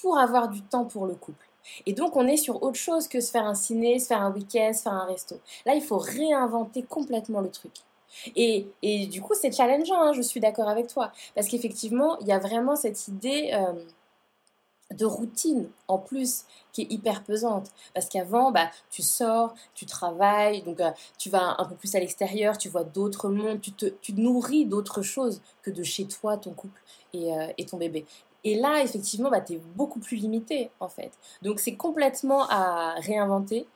pour 0.00 0.18
avoir 0.18 0.48
du 0.48 0.62
temps 0.62 0.84
pour 0.84 1.06
le 1.06 1.14
couple? 1.14 1.49
Et 1.86 1.92
donc, 1.92 2.16
on 2.16 2.26
est 2.26 2.36
sur 2.36 2.62
autre 2.62 2.78
chose 2.78 3.08
que 3.08 3.20
se 3.20 3.30
faire 3.30 3.46
un 3.46 3.54
ciné, 3.54 3.98
se 3.98 4.06
faire 4.06 4.22
un 4.22 4.32
week-end, 4.32 4.72
se 4.72 4.82
faire 4.82 4.92
un 4.92 5.06
resto. 5.06 5.40
Là, 5.66 5.74
il 5.74 5.82
faut 5.82 5.98
réinventer 5.98 6.82
complètement 6.82 7.40
le 7.40 7.50
truc. 7.50 7.72
Et, 8.36 8.66
et 8.82 9.06
du 9.06 9.20
coup, 9.22 9.34
c'est 9.34 9.52
challengeant, 9.52 10.00
hein, 10.00 10.12
je 10.12 10.22
suis 10.22 10.40
d'accord 10.40 10.68
avec 10.68 10.88
toi. 10.88 11.12
Parce 11.34 11.48
qu'effectivement, 11.48 12.18
il 12.20 12.26
y 12.26 12.32
a 12.32 12.38
vraiment 12.38 12.76
cette 12.76 13.08
idée 13.08 13.50
euh, 13.54 13.84
de 14.94 15.04
routine 15.04 15.68
en 15.88 15.98
plus 15.98 16.44
qui 16.72 16.82
est 16.82 16.92
hyper 16.92 17.22
pesante. 17.22 17.70
Parce 17.94 18.08
qu'avant, 18.08 18.50
bah, 18.50 18.70
tu 18.90 19.02
sors, 19.02 19.54
tu 19.74 19.86
travailles, 19.86 20.62
donc 20.62 20.80
euh, 20.80 20.90
tu 21.18 21.30
vas 21.30 21.56
un 21.58 21.64
peu 21.64 21.74
plus 21.76 21.94
à 21.94 22.00
l'extérieur, 22.00 22.58
tu 22.58 22.68
vois 22.68 22.84
d'autres 22.84 23.28
mondes, 23.28 23.60
tu 23.60 23.72
te, 23.72 23.86
tu 23.86 24.12
nourris 24.14 24.66
d'autres 24.66 25.02
choses 25.02 25.40
que 25.62 25.70
de 25.70 25.82
chez 25.82 26.06
toi, 26.06 26.36
ton 26.36 26.52
couple 26.52 26.80
et, 27.12 27.32
euh, 27.32 27.46
et 27.58 27.66
ton 27.66 27.76
bébé. 27.76 28.06
Et 28.44 28.56
là, 28.56 28.82
effectivement, 28.82 29.30
bah, 29.30 29.40
tu 29.40 29.54
es 29.54 29.60
beaucoup 29.74 30.00
plus 30.00 30.16
limité, 30.16 30.70
en 30.80 30.88
fait. 30.88 31.12
Donc, 31.42 31.60
c'est 31.60 31.74
complètement 31.74 32.48
à 32.48 32.94
réinventer. 33.00 33.66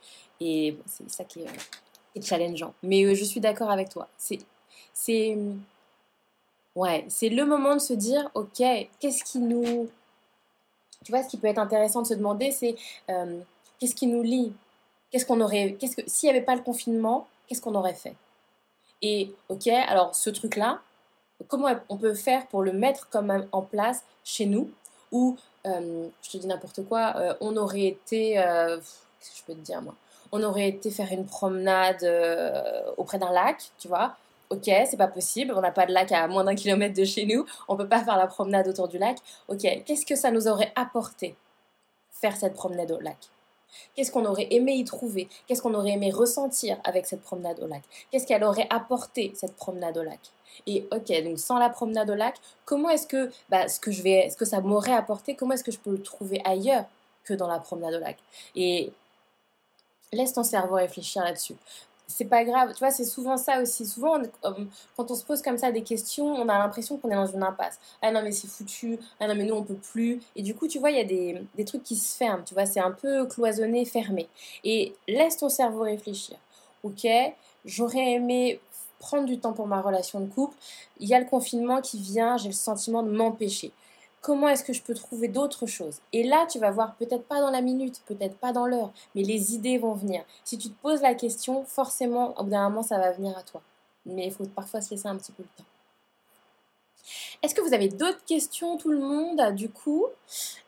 Et 0.41 0.77
c'est 0.87 1.11
ça 1.11 1.25
qui 1.25 1.41
est, 1.41 2.23
challengeant. 2.23 2.75
Mais 2.83 3.05
euh, 3.05 3.15
je 3.15 3.25
suis 3.25 3.41
d'accord 3.41 3.71
avec 3.71 3.89
toi. 3.89 4.09
C'est, 4.17 4.39
c'est, 4.93 5.37
ouais, 6.75 7.05
c'est 7.09 7.29
le 7.29 7.45
moment 7.45 7.75
de 7.75 7.81
se 7.81 7.93
dire, 7.93 8.31
OK, 8.35 8.63
qu'est-ce 9.01 9.25
qui 9.25 9.39
nous... 9.39 9.89
Tu 11.05 11.13
vois, 11.13 11.23
ce 11.23 11.29
qui 11.29 11.37
peut 11.37 11.49
être 11.49 11.59
intéressant 11.59 12.03
de 12.03 12.07
se 12.07 12.15
demander, 12.15 12.51
c'est 12.51 12.77
euh, 13.11 13.39
qu'est-ce 13.79 13.95
qui 13.95 14.07
nous 14.07 14.23
lie? 14.23 14.53
Qu'est-ce 15.11 15.27
qu'on 15.27 15.41
aurait... 15.41 15.77
Qu'est-ce 15.79 15.97
que, 15.97 16.03
s'il 16.07 16.29
n'y 16.31 16.37
avait 16.37 16.45
pas 16.45 16.55
le 16.55 16.63
confinement, 16.63 17.27
qu'est-ce 17.47 17.61
qu'on 17.61 17.75
aurait 17.75 17.95
fait? 17.95 18.15
Et, 19.03 19.35
OK, 19.51 19.67
alors 19.67 20.15
ce 20.15 20.31
truc-là, 20.31 20.81
comment 21.49 21.69
on 21.89 21.97
peut 21.97 22.15
faire 22.15 22.47
pour 22.47 22.63
le 22.63 22.73
mettre 22.73 23.09
comme 23.09 23.47
en 23.53 23.63
place 23.63 24.05
chez 24.25 24.47
nous 24.47 24.71
ou 25.13 25.37
euh, 25.67 26.09
je 26.23 26.31
te 26.31 26.37
dis 26.37 26.47
n'importe 26.47 26.85
quoi, 26.87 27.15
euh, 27.17 27.35
on 27.41 27.57
aurait 27.57 27.87
été, 27.87 28.39
euh, 28.39 28.77
qu'est-ce 28.77 29.31
que 29.31 29.39
je 29.39 29.43
peux 29.45 29.55
te 29.55 29.65
dire 29.65 29.81
moi? 29.81 29.95
On 30.33 30.43
aurait 30.43 30.69
été 30.69 30.91
faire 30.91 31.13
une 31.13 31.25
promenade 31.25 32.05
auprès 32.97 33.19
d'un 33.19 33.31
lac, 33.31 33.71
tu 33.79 33.87
vois? 33.87 34.17
Ok, 34.51 34.65
c'est 34.65 34.97
pas 34.97 35.07
possible, 35.07 35.55
on 35.57 35.61
n'a 35.61 35.71
pas 35.71 35.87
de 35.87 35.93
lac 35.93 36.11
à 36.13 36.27
moins 36.27 36.45
d'un 36.45 36.57
kilomètre 36.57 36.95
de 36.95 37.05
chez 37.05 37.25
nous, 37.25 37.47
on 37.69 37.77
peut 37.77 37.89
pas 37.89 38.03
faire 38.05 38.17
la 38.17 38.27
promenade 38.27 38.67
autour 38.67 38.89
du 38.89 38.99
lac. 38.99 39.19
Ok, 39.49 39.61
qu'est-ce 39.61 40.05
que 40.05 40.17
ça 40.17 40.33
nous 40.33 40.49
aurait 40.49 40.73
apporté 40.75 41.37
faire 42.11 42.37
cette 42.37 42.55
promenade 42.55 42.91
au 42.91 43.01
lac? 43.01 43.17
Qu'est-ce 43.95 44.11
qu'on 44.11 44.25
aurait 44.25 44.49
aimé 44.51 44.73
y 44.73 44.85
trouver? 44.85 45.29
Qu'est-ce 45.47 45.63
qu'on 45.63 45.75
aurait 45.75 45.93
aimé 45.93 46.11
ressentir 46.11 46.79
avec 46.85 47.07
cette 47.07 47.23
promenade 47.23 47.61
au 47.61 47.67
lac? 47.67 47.83
Qu'est-ce 48.11 48.27
qu'elle 48.27 48.45
aurait 48.45 48.67
apporté 48.71 49.33
cette 49.37 49.55
promenade 49.55 49.97
au 49.97 50.03
lac? 50.03 50.21
Et 50.67 50.87
ok, 50.93 51.25
donc 51.25 51.39
sans 51.39 51.59
la 51.59 51.71
promenade 51.71 52.11
au 52.11 52.15
lac, 52.15 52.37
comment 52.65 52.91
est-ce 52.91 53.07
que 53.07 53.31
bah, 53.49 53.69
ce 53.69 53.81
que 53.81 53.91
je 53.91 54.03
vais, 54.03 54.29
ce 54.31 54.37
que 54.37 54.45
ça 54.45 54.61
m'aurait 54.61 54.93
apporté, 54.93 55.35
comment 55.35 55.55
est-ce 55.55 55.65
que 55.65 55.73
je 55.73 55.79
peux 55.79 55.93
le 55.93 56.03
trouver 56.03 56.41
ailleurs 56.45 56.85
que 57.25 57.35
dans 57.35 57.49
la 57.49 57.59
promenade 57.59 57.95
au 57.95 58.01
lac? 58.01 58.19
Et 58.57 58.93
laisse 60.13 60.33
ton 60.33 60.45
cerveau 60.45 60.77
réfléchir 60.77 61.25
là-dessus 61.25 61.57
c'est 62.07 62.27
pas 62.27 62.45
grave. 62.45 62.73
Tu 62.73 62.79
vois, 62.79 62.91
c'est 62.91 63.05
souvent 63.05 63.37
ça 63.37 63.61
aussi. 63.61 63.87
Souvent, 63.87 64.19
quand 64.43 65.11
on 65.11 65.15
se 65.15 65.25
pose 65.25 65.43
comme 65.43 65.59
ça 65.59 65.73
des 65.73 65.83
questions, 65.83 66.27
on 66.27 66.49
a 66.49 66.59
l'impression 66.59 66.99
qu'on 66.99 67.11
est 67.11 67.15
dans 67.15 67.27
une 67.27 67.43
impasse. 67.43 67.79
Ah 68.03 68.11
non, 68.13 68.23
mais 68.23 68.33
c'est 68.33 68.49
foutu. 68.49 68.99
Ah 69.21 69.27
non, 69.27 69.35
mais 69.35 69.45
nous, 69.45 69.55
on 69.55 69.63
peut 69.63 69.75
plus. 69.75 70.21
Et 70.37 70.43
du 70.43 70.55
coup, 70.55 70.69
tu 70.69 70.79
vois, 70.79 70.91
il 70.91 70.97
y 70.97 71.01
a 71.01 71.05
des, 71.05 71.43
des, 71.57 71.65
trucs 71.65 71.83
qui 71.83 71.97
se 71.97 72.17
ferment. 72.17 72.45
Tu 72.45 72.55
vois, 72.55 72.67
c'est 72.67 72.81
un 72.81 72.91
peu 72.91 73.27
cloisonné, 73.27 73.85
fermé. 73.85 74.29
Et 74.65 74.95
laisse 75.09 75.39
ton 75.39 75.49
cerveau 75.49 75.83
réfléchir. 75.83 76.37
Ok, 76.83 77.07
j'aurais 77.65 78.13
aimé 78.13 78.61
prendre 79.05 79.27
du 79.27 79.39
temps 79.39 79.53
pour 79.53 79.67
ma 79.67 79.81
relation 79.81 80.21
de 80.21 80.27
couple. 80.27 80.57
Il 81.01 81.09
y 81.09 81.15
a 81.15 81.21
le 81.21 81.27
confinement 81.27 81.81
qui 81.81 81.99
vient, 82.01 82.37
j'ai 82.37 82.49
le 82.49 82.55
sentiment 82.55 83.03
de 83.03 83.11
m'empêcher 83.11 83.73
comment 84.25 84.49
est-ce 84.49 84.65
que 84.65 84.73
je 84.73 84.81
peux 84.81 84.95
trouver 84.95 85.29
d'autres 85.29 85.67
choses? 85.67 85.99
Et 86.15 86.23
là, 86.25 86.47
tu 86.51 86.59
vas 86.59 86.71
voir, 86.71 86.95
peut-être 86.95 87.25
pas 87.25 87.43
dans 87.43 87.51
la 87.51 87.61
minute, 87.61 88.01
peut-être 88.07 88.37
pas 88.39 88.53
dans 88.53 88.67
l'heure, 88.67 88.91
mais 89.15 89.23
les 89.23 89.55
idées 89.55 89.77
vont 89.77 89.93
venir. 89.93 90.25
Si 90.45 90.57
tu 90.57 90.71
te 90.71 90.81
poses 90.81 91.03
la 91.03 91.15
question, 91.15 91.65
forcément, 91.67 92.35
au 92.41 92.45
bout 92.45 92.51
d'un 92.51 92.71
moment, 92.71 92.83
ça 92.83 92.97
va 92.99 93.13
venir 93.13 93.37
à 93.37 93.43
toi. 93.43 93.61
Mais 94.07 94.27
il 94.27 94.33
faut 94.33 94.47
parfois 94.47 94.81
se 94.81 94.93
laisser 94.93 95.09
un 95.09 95.17
petit 95.17 95.33
peu 95.33 95.43
de 95.43 95.49
temps. 95.59 95.74
Est-ce 97.43 97.55
que 97.55 97.61
vous 97.61 97.75
avez 97.75 97.89
d'autres 97.89 98.25
questions, 98.27 98.77
tout 98.77 98.91
le 98.91 98.99
monde, 98.99 99.55
du 99.55 99.69
coup? 99.69 100.07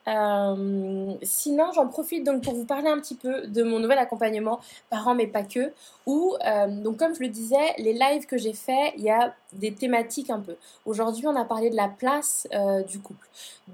Euh, 0.08 1.14
sinon, 1.22 1.72
j'en 1.72 1.88
profite 1.88 2.24
donc 2.24 2.42
pour 2.42 2.54
vous 2.54 2.64
parler 2.64 2.88
un 2.88 3.00
petit 3.00 3.16
peu 3.16 3.46
de 3.48 3.62
mon 3.64 3.80
nouvel 3.80 3.98
accompagnement 3.98 4.60
parents 4.88 5.14
mais 5.14 5.26
pas 5.26 5.42
que. 5.42 5.72
Où, 6.06 6.36
euh, 6.46 6.68
donc 6.68 6.98
comme 6.98 7.14
je 7.14 7.20
le 7.20 7.28
disais, 7.28 7.74
les 7.78 7.92
lives 7.92 8.26
que 8.26 8.38
j'ai 8.38 8.52
fait, 8.52 8.92
il 8.96 9.02
y 9.02 9.10
a 9.10 9.34
des 9.52 9.74
thématiques 9.74 10.30
un 10.30 10.40
peu. 10.40 10.56
Aujourd'hui, 10.84 11.26
on 11.26 11.34
a 11.34 11.44
parlé 11.44 11.70
de 11.70 11.76
la 11.76 11.88
place 11.88 12.46
euh, 12.54 12.82
du 12.82 13.00
couple. 13.00 13.26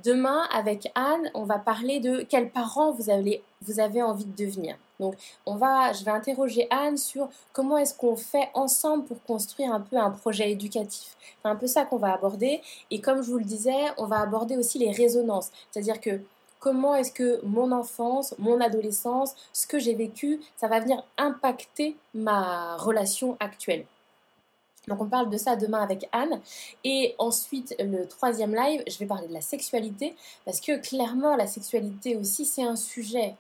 Demain, 0.05 0.49
avec 0.55 0.91
Anne, 0.95 1.31
on 1.35 1.45
va 1.45 1.59
parler 1.59 2.01
de 2.01 2.23
quels 2.23 2.51
parents 2.51 2.93
vous 2.93 3.11
avez, 3.11 3.43
vous 3.65 3.81
avez 3.81 4.03
envie 4.03 4.25
de 4.25 4.45
devenir. 4.45 4.77
Donc, 5.01 5.17
on 5.47 5.57
va, 5.57 5.93
je 5.93 6.05
vais 6.05 6.11
interroger 6.11 6.69
Anne 6.71 6.97
sur 6.97 7.29
comment 7.53 7.79
est-ce 7.79 7.95
qu'on 7.95 8.17
fait 8.17 8.51
ensemble 8.55 9.05
pour 9.05 9.23
construire 9.25 9.73
un 9.73 9.81
peu 9.81 9.97
un 9.97 10.11
projet 10.11 10.51
éducatif. 10.51 11.17
C'est 11.43 11.49
un 11.49 11.57
peu 11.57 11.67
ça 11.67 11.85
qu'on 11.85 11.97
va 11.97 12.13
aborder. 12.13 12.61
Et 12.91 13.01
comme 13.01 13.23
je 13.23 13.31
vous 13.31 13.39
le 13.39 13.45
disais, 13.45 13.91
on 13.99 14.07
va 14.07 14.21
aborder 14.21 14.57
aussi 14.57 14.79
les 14.79 14.93
résonances. 14.93 15.51
C'est-à-dire 15.71 16.01
que 16.01 16.21
comment 16.61 16.95
est-ce 16.95 17.13
que 17.13 17.41
mon 17.45 17.73
enfance, 17.73 18.35
mon 18.39 18.61
adolescence, 18.61 19.35
ce 19.53 19.67
que 19.67 19.81
j'ai 19.81 19.95
vécu, 19.95 20.41
ça 20.57 20.69
va 20.69 20.79
venir 20.79 21.03
impacter 21.19 21.97
ma 22.15 22.77
relation 22.77 23.37
actuelle. 23.41 23.85
Donc 24.89 25.01
on 25.01 25.07
parle 25.07 25.31
de 25.31 25.37
ça 25.37 25.57
demain 25.57 25.81
avec 25.81 26.09
Anne. 26.13 26.41
Et 26.85 27.15
ensuite, 27.19 27.75
le 27.79 28.07
troisième 28.07 28.55
live, 28.55 28.83
je 28.89 28.99
vais 28.99 29.07
parler 29.07 29.29
de 29.29 29.33
la 29.33 29.41
sexualité, 29.41 30.15
parce 30.45 30.61
que 30.61 30.81
clairement, 30.81 31.37
la 31.37 31.47
sexualité 31.47 32.17
aussi, 32.17 32.45
c'est 32.45 32.65
un 32.65 32.77
sujet. 32.77 33.35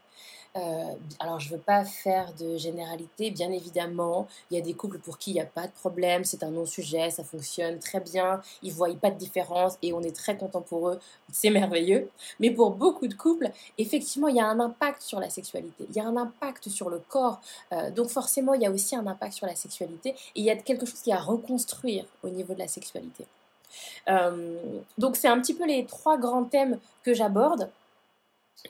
Euh, 0.54 0.94
alors, 1.18 1.40
je 1.40 1.48
ne 1.48 1.54
veux 1.54 1.62
pas 1.62 1.84
faire 1.84 2.32
de 2.34 2.58
généralité, 2.58 3.30
bien 3.30 3.50
évidemment. 3.50 4.28
Il 4.50 4.58
y 4.58 4.60
a 4.60 4.62
des 4.62 4.74
couples 4.74 4.98
pour 4.98 5.16
qui 5.16 5.30
il 5.30 5.34
n'y 5.34 5.40
a 5.40 5.46
pas 5.46 5.66
de 5.66 5.72
problème, 5.72 6.24
c'est 6.24 6.42
un 6.42 6.50
non-sujet, 6.50 7.10
ça 7.10 7.24
fonctionne 7.24 7.78
très 7.78 8.00
bien, 8.00 8.42
ils 8.62 8.68
ne 8.68 8.74
voient 8.74 8.94
pas 8.94 9.10
de 9.10 9.16
différence 9.16 9.78
et 9.80 9.94
on 9.94 10.02
est 10.02 10.14
très 10.14 10.36
content 10.36 10.60
pour 10.60 10.90
eux, 10.90 11.00
c'est 11.32 11.50
merveilleux. 11.50 12.10
Mais 12.38 12.50
pour 12.50 12.72
beaucoup 12.72 13.08
de 13.08 13.14
couples, 13.14 13.50
effectivement, 13.78 14.28
il 14.28 14.36
y 14.36 14.40
a 14.40 14.46
un 14.46 14.60
impact 14.60 15.00
sur 15.00 15.20
la 15.20 15.30
sexualité, 15.30 15.86
il 15.88 15.96
y 15.96 16.00
a 16.00 16.04
un 16.04 16.16
impact 16.16 16.68
sur 16.68 16.90
le 16.90 17.00
corps. 17.08 17.40
Euh, 17.72 17.90
donc, 17.90 18.08
forcément, 18.10 18.52
il 18.52 18.62
y 18.62 18.66
a 18.66 18.70
aussi 18.70 18.94
un 18.94 19.06
impact 19.06 19.32
sur 19.32 19.46
la 19.46 19.56
sexualité 19.56 20.10
et 20.10 20.16
il 20.40 20.44
y 20.44 20.50
a 20.50 20.56
quelque 20.56 20.84
chose 20.84 21.00
qui 21.00 21.10
est 21.10 21.14
à 21.14 21.20
reconstruire 21.20 22.04
au 22.22 22.28
niveau 22.28 22.52
de 22.52 22.58
la 22.58 22.68
sexualité. 22.68 23.24
Euh, 24.08 24.58
donc, 24.98 25.16
c'est 25.16 25.28
un 25.28 25.40
petit 25.40 25.54
peu 25.54 25.66
les 25.66 25.86
trois 25.86 26.18
grands 26.18 26.44
thèmes 26.44 26.78
que 27.02 27.14
j'aborde. 27.14 27.70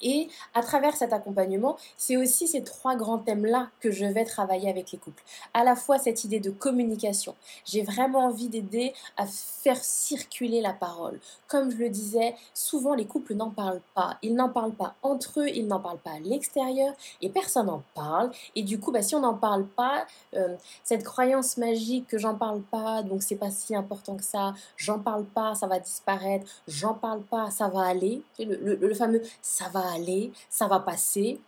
Et 0.00 0.28
à 0.55 0.62
travers 0.62 0.96
cet 0.96 1.12
accompagnement, 1.12 1.76
c'est 1.96 2.16
aussi 2.16 2.48
ces 2.48 2.62
trois 2.64 2.96
grands 2.96 3.18
thèmes-là 3.18 3.68
que 3.81 3.90
je 3.90 4.05
vais 4.07 4.24
travailler 4.24 4.70
avec 4.70 4.90
les 4.92 4.98
couples. 4.98 5.22
À 5.55 5.64
la 5.64 5.76
fois 5.76 5.98
cette 5.98 6.24
idée 6.24 6.40
de 6.40 6.50
communication. 6.50 7.35
J'ai 7.64 7.83
vraiment 7.83 8.26
envie 8.26 8.48
d'aider 8.48 8.94
à 9.16 9.26
faire 9.26 9.83
circuler 9.83 10.61
la 10.61 10.72
parole. 10.72 11.20
Comme 11.46 11.70
je 11.70 11.76
le 11.76 11.88
disais, 11.88 12.35
souvent 12.55 12.94
les 12.94 13.07
couples 13.07 13.35
n'en 13.35 13.50
parlent 13.50 13.83
pas. 13.94 14.16
Ils 14.22 14.35
n'en 14.35 14.48
parlent 14.48 14.74
pas 14.74 14.94
entre 15.02 15.40
eux, 15.40 15.48
ils 15.48 15.66
n'en 15.66 15.81
parlent 15.81 15.98
pas 15.98 16.12
à 16.12 16.20
l'extérieur 16.20 16.94
et 17.20 17.28
personne 17.28 17.66
n'en 17.66 17.83
parle. 17.94 18.31
Et 18.57 18.62
du 18.62 18.81
coup, 18.81 18.92
bah, 18.92 19.02
si 19.02 19.14
on 19.14 19.20
n'en 19.20 19.35
parle 19.35 19.66
pas, 19.66 20.07
euh, 20.35 20.57
cette 20.85 21.05
croyance 21.05 21.57
magique 21.59 22.09
que 22.09 22.18
j'en 22.18 22.35
parle 22.35 22.62
pas, 22.62 23.02
donc 23.02 23.22
c'est 23.22 23.37
pas 23.37 23.50
si 23.50 23.74
important 23.74 24.16
que 24.16 24.24
ça, 24.24 24.55
j'en 24.76 24.98
parle 24.98 25.24
pas, 25.24 25.55
ça 25.55 25.66
va 25.66 25.78
disparaître, 25.78 26.46
j'en 26.66 26.94
parle 26.94 27.22
pas, 27.22 27.50
ça 27.50 27.68
va 27.68 27.83
aller. 27.83 28.22
Le, 28.38 28.74
le 28.76 28.94
fameux 28.94 29.22
ça 29.42 29.68
va 29.68 29.81
aller, 29.86 30.32
ça 30.50 30.66
va 30.66 30.80
passer. 30.80 31.40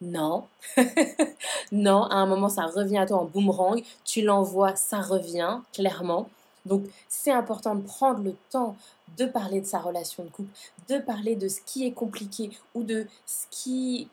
Non, 0.00 0.44
non, 1.72 2.02
à 2.04 2.16
un 2.16 2.26
moment 2.26 2.48
ça 2.48 2.66
revient 2.66 2.98
à 2.98 3.06
toi 3.06 3.18
en 3.18 3.24
boomerang, 3.24 3.82
tu 4.04 4.22
l'envoies, 4.22 4.76
ça 4.76 5.00
revient, 5.00 5.60
clairement. 5.72 6.28
Donc 6.66 6.84
c'est 7.08 7.30
important 7.30 7.74
de 7.74 7.82
prendre 7.82 8.22
le 8.22 8.34
temps 8.50 8.76
de 9.16 9.26
parler 9.26 9.60
de 9.60 9.66
sa 9.66 9.78
relation 9.78 10.24
de 10.24 10.28
couple, 10.30 10.50
de 10.88 10.98
parler 10.98 11.36
de 11.36 11.48
ce 11.48 11.60
qui 11.64 11.86
est 11.86 11.92
compliqué 11.92 12.50
ou 12.74 12.82
de 12.82 13.06
ce 13.26 13.46
qui... 13.50 14.08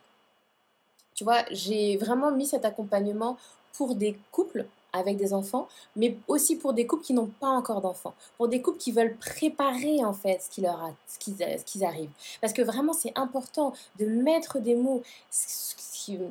Tu 1.16 1.24
vois, 1.24 1.44
j'ai 1.52 1.98
vraiment 1.98 2.32
mis 2.32 2.46
cet 2.46 2.66
accompagnement 2.66 3.38
pour 3.74 3.96
des 3.96 4.18
couples 4.32 4.66
avec 4.94 5.18
des 5.18 5.34
enfants, 5.34 5.68
mais 5.96 6.18
aussi 6.28 6.56
pour 6.56 6.74
des 6.74 6.86
couples 6.86 7.04
qui 7.04 7.14
n'ont 7.14 7.32
pas 7.40 7.50
encore 7.50 7.82
d'enfants, 7.82 8.14
pour 8.38 8.48
des 8.48 8.62
couples 8.62 8.78
qui 8.78 8.92
veulent 8.92 9.16
préparer 9.16 10.04
en 10.04 10.14
fait 10.14 10.42
ce 10.42 10.50
qui 10.50 10.62
leur 10.62 10.92
ce 11.08 11.18
qui, 11.18 11.36
ce 11.36 11.84
arrive. 11.84 12.10
Parce 12.42 12.54
que 12.54 12.62
vraiment 12.62 12.94
c'est 12.94 13.18
important 13.18 13.74
de 14.00 14.06
mettre 14.06 14.60
des 14.60 14.76
mots, 14.76 15.02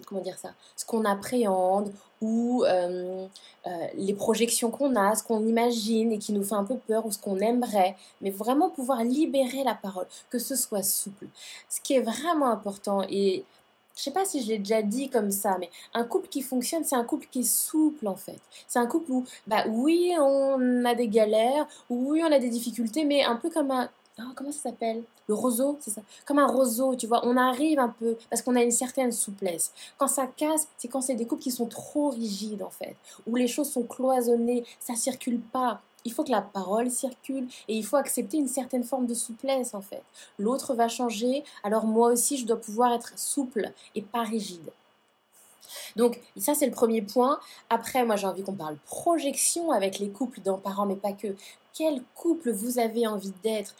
comment 0.06 0.20
dire 0.20 0.38
ça, 0.38 0.50
ce 0.76 0.84
qu'on 0.84 1.04
appréhende 1.04 1.92
ou 2.20 2.64
euh, 2.64 3.26
euh, 3.66 3.86
les 3.94 4.12
projections 4.14 4.70
qu'on 4.70 4.94
a, 4.96 5.14
ce 5.14 5.22
qu'on 5.22 5.46
imagine 5.46 6.12
et 6.12 6.18
qui 6.18 6.32
nous 6.32 6.42
fait 6.44 6.54
un 6.54 6.64
peu 6.64 6.76
peur 6.76 7.06
ou 7.06 7.12
ce 7.12 7.18
qu'on 7.18 7.38
aimerait, 7.38 7.96
mais 8.20 8.30
vraiment 8.30 8.68
pouvoir 8.68 9.04
libérer 9.04 9.64
la 9.64 9.74
parole, 9.74 10.06
que 10.28 10.38
ce 10.38 10.54
soit 10.54 10.82
souple. 10.82 11.26
Ce 11.68 11.80
qui 11.80 11.94
est 11.94 12.00
vraiment 12.00 12.50
important 12.50 13.02
et 13.08 13.44
je 14.00 14.04
sais 14.04 14.10
pas 14.12 14.24
si 14.24 14.42
je 14.42 14.48
l'ai 14.48 14.58
déjà 14.58 14.80
dit 14.80 15.10
comme 15.10 15.30
ça, 15.30 15.58
mais 15.60 15.68
un 15.92 16.04
couple 16.04 16.28
qui 16.28 16.40
fonctionne, 16.40 16.84
c'est 16.84 16.96
un 16.96 17.04
couple 17.04 17.26
qui 17.30 17.40
est 17.40 17.42
souple 17.42 18.08
en 18.08 18.16
fait. 18.16 18.40
C'est 18.66 18.78
un 18.78 18.86
couple 18.86 19.12
où, 19.12 19.24
bah 19.46 19.64
oui, 19.68 20.14
on 20.18 20.84
a 20.86 20.94
des 20.94 21.06
galères, 21.06 21.68
oui, 21.90 22.22
on 22.26 22.32
a 22.32 22.38
des 22.38 22.48
difficultés, 22.48 23.04
mais 23.04 23.24
un 23.24 23.36
peu 23.36 23.50
comme 23.50 23.70
un, 23.70 23.90
oh, 24.18 24.32
comment 24.34 24.52
ça 24.52 24.70
s'appelle? 24.70 25.02
Le 25.28 25.34
roseau, 25.34 25.76
c'est 25.80 25.90
ça? 25.90 26.00
Comme 26.24 26.38
un 26.38 26.46
roseau, 26.46 26.96
tu 26.96 27.06
vois. 27.06 27.20
On 27.26 27.36
arrive 27.36 27.78
un 27.78 27.90
peu 27.90 28.16
parce 28.30 28.40
qu'on 28.40 28.56
a 28.56 28.62
une 28.62 28.70
certaine 28.70 29.12
souplesse. 29.12 29.70
Quand 29.98 30.08
ça 30.08 30.26
casse, 30.26 30.66
c'est 30.78 30.88
quand 30.88 31.02
c'est 31.02 31.14
des 31.14 31.26
couples 31.26 31.42
qui 31.42 31.50
sont 31.50 31.66
trop 31.66 32.08
rigides 32.08 32.62
en 32.62 32.70
fait, 32.70 32.96
où 33.26 33.36
les 33.36 33.48
choses 33.48 33.70
sont 33.70 33.82
cloisonnées, 33.82 34.64
ça 34.80 34.94
circule 34.94 35.40
pas 35.40 35.82
il 36.04 36.12
faut 36.12 36.24
que 36.24 36.30
la 36.30 36.42
parole 36.42 36.90
circule 36.90 37.48
et 37.68 37.74
il 37.76 37.84
faut 37.84 37.96
accepter 37.96 38.36
une 38.36 38.48
certaine 38.48 38.84
forme 38.84 39.06
de 39.06 39.14
souplesse 39.14 39.74
en 39.74 39.80
fait. 39.80 40.02
L'autre 40.38 40.74
va 40.74 40.88
changer, 40.88 41.44
alors 41.62 41.84
moi 41.84 42.12
aussi 42.12 42.36
je 42.36 42.46
dois 42.46 42.60
pouvoir 42.60 42.92
être 42.92 43.18
souple 43.18 43.72
et 43.94 44.02
pas 44.02 44.22
rigide. 44.22 44.70
Donc 45.96 46.20
ça 46.36 46.54
c'est 46.54 46.66
le 46.66 46.72
premier 46.72 47.02
point. 47.02 47.38
Après 47.68 48.04
moi 48.04 48.16
j'ai 48.16 48.26
envie 48.26 48.42
qu'on 48.42 48.54
parle 48.54 48.76
projection 48.86 49.70
avec 49.70 49.98
les 49.98 50.10
couples 50.10 50.40
dans 50.40 50.58
parents 50.58 50.86
mais 50.86 50.96
pas 50.96 51.12
que. 51.12 51.34
Quel 51.72 52.02
couple 52.16 52.50
vous 52.50 52.80
avez 52.80 53.06
envie 53.06 53.32
d'être 53.44 53.74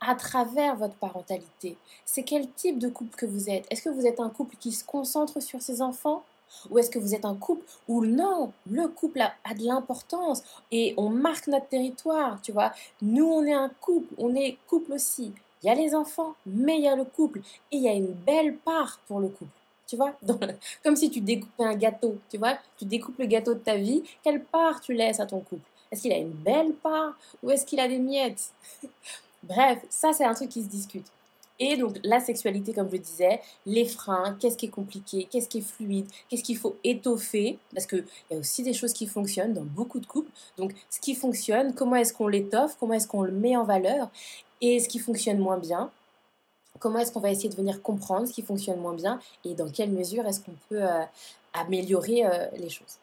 à 0.00 0.14
travers 0.14 0.76
votre 0.76 0.94
parentalité? 0.94 1.76
C'est 2.04 2.22
quel 2.22 2.50
type 2.52 2.78
de 2.78 2.88
couple 2.88 3.16
que 3.16 3.26
vous 3.26 3.48
êtes? 3.48 3.66
Est-ce 3.70 3.82
que 3.82 3.88
vous 3.88 4.06
êtes 4.06 4.20
un 4.20 4.28
couple 4.28 4.56
qui 4.56 4.72
se 4.72 4.84
concentre 4.84 5.40
sur 5.40 5.62
ses 5.62 5.80
enfants? 5.80 6.22
Ou 6.70 6.78
est-ce 6.78 6.90
que 6.90 6.98
vous 6.98 7.14
êtes 7.14 7.24
un 7.24 7.34
couple 7.34 7.64
où 7.88 8.04
non, 8.04 8.52
le 8.70 8.88
couple 8.88 9.20
a, 9.20 9.54
de 9.54 9.64
l'importance 9.64 10.42
et 10.70 10.94
on 10.96 11.08
marque 11.08 11.46
notre 11.46 11.68
territoire, 11.68 12.40
tu 12.42 12.52
vois. 12.52 12.72
Nous, 13.02 13.24
on 13.24 13.44
est 13.44 13.52
un 13.52 13.70
couple, 13.80 14.14
on 14.18 14.34
est 14.34 14.56
couple 14.68 14.92
aussi. 14.92 15.32
Il 15.62 15.66
y 15.66 15.70
a 15.70 15.74
les 15.74 15.94
enfants, 15.94 16.34
mais 16.46 16.78
il 16.78 16.84
y 16.84 16.88
a 16.88 16.96
le 16.96 17.04
couple. 17.04 17.40
Et 17.70 17.76
il 17.76 17.82
y 17.82 17.88
a 17.88 17.92
une 17.92 18.12
belle 18.12 18.56
part 18.56 18.98
pour 19.06 19.20
le 19.20 19.28
couple. 19.28 19.50
Tu 19.86 19.96
vois, 19.96 20.14
comme 20.84 20.96
si 20.96 21.10
tu 21.10 21.20
découpais 21.20 21.64
un 21.64 21.74
gâteau, 21.74 22.16
tu 22.30 22.38
vois, 22.38 22.56
tu 22.78 22.84
découpes 22.84 23.18
le 23.18 23.26
gâteau 23.26 23.54
de 23.54 23.58
ta 23.58 23.76
vie, 23.76 24.02
quelle 24.22 24.42
part 24.42 24.80
tu 24.80 24.94
laisses 24.94 25.20
à 25.20 25.26
ton 25.26 25.40
couple? 25.40 25.68
Est-ce 25.90 26.02
qu'il 26.02 26.12
a 26.12 26.18
une 26.18 26.30
belle 26.30 26.74
part 26.74 27.14
ou 27.42 27.50
est-ce 27.50 27.66
qu'il 27.66 27.80
a 27.80 27.88
des 27.88 27.98
miettes? 27.98 28.50
Bref, 29.42 29.78
ça 29.88 30.12
c'est 30.12 30.24
un 30.24 30.34
truc 30.34 30.50
qui 30.50 30.62
se 30.62 30.68
discute. 30.68 31.06
Et 31.60 31.76
donc 31.76 31.98
la 32.02 32.20
sexualité, 32.20 32.72
comme 32.72 32.90
je 32.90 32.96
disais, 32.96 33.40
les 33.66 33.84
freins, 33.84 34.36
qu'est-ce 34.40 34.56
qui 34.56 34.66
est 34.66 34.70
compliqué, 34.70 35.28
qu'est-ce 35.30 35.48
qui 35.48 35.58
est 35.58 35.60
fluide, 35.60 36.06
qu'est-ce 36.28 36.42
qu'il 36.42 36.56
faut 36.56 36.76
étoffer, 36.82 37.58
parce 37.74 37.86
qu'il 37.86 38.04
y 38.30 38.34
a 38.34 38.38
aussi 38.38 38.62
des 38.62 38.72
choses 38.72 38.94
qui 38.94 39.06
fonctionnent 39.06 39.52
dans 39.52 39.64
beaucoup 39.64 40.00
de 40.00 40.06
couples. 40.06 40.30
Donc 40.56 40.72
ce 40.88 40.98
qui 40.98 41.14
fonctionne, 41.14 41.74
comment 41.74 41.96
est-ce 41.96 42.14
qu'on 42.14 42.28
l'étoffe, 42.28 42.76
comment 42.80 42.94
est-ce 42.94 43.06
qu'on 43.06 43.22
le 43.22 43.32
met 43.32 43.56
en 43.56 43.64
valeur, 43.64 44.08
et 44.62 44.80
ce 44.80 44.88
qui 44.88 44.98
fonctionne 44.98 45.38
moins 45.38 45.58
bien, 45.58 45.90
comment 46.78 46.98
est-ce 46.98 47.12
qu'on 47.12 47.20
va 47.20 47.30
essayer 47.30 47.50
de 47.50 47.56
venir 47.56 47.82
comprendre 47.82 48.26
ce 48.26 48.32
qui 48.32 48.42
fonctionne 48.42 48.80
moins 48.80 48.94
bien, 48.94 49.20
et 49.44 49.54
dans 49.54 49.70
quelle 49.70 49.90
mesure 49.90 50.26
est-ce 50.26 50.40
qu'on 50.40 50.56
peut 50.70 50.82
euh, 50.82 51.02
améliorer 51.52 52.24
euh, 52.24 52.46
les 52.56 52.70
choses. 52.70 52.96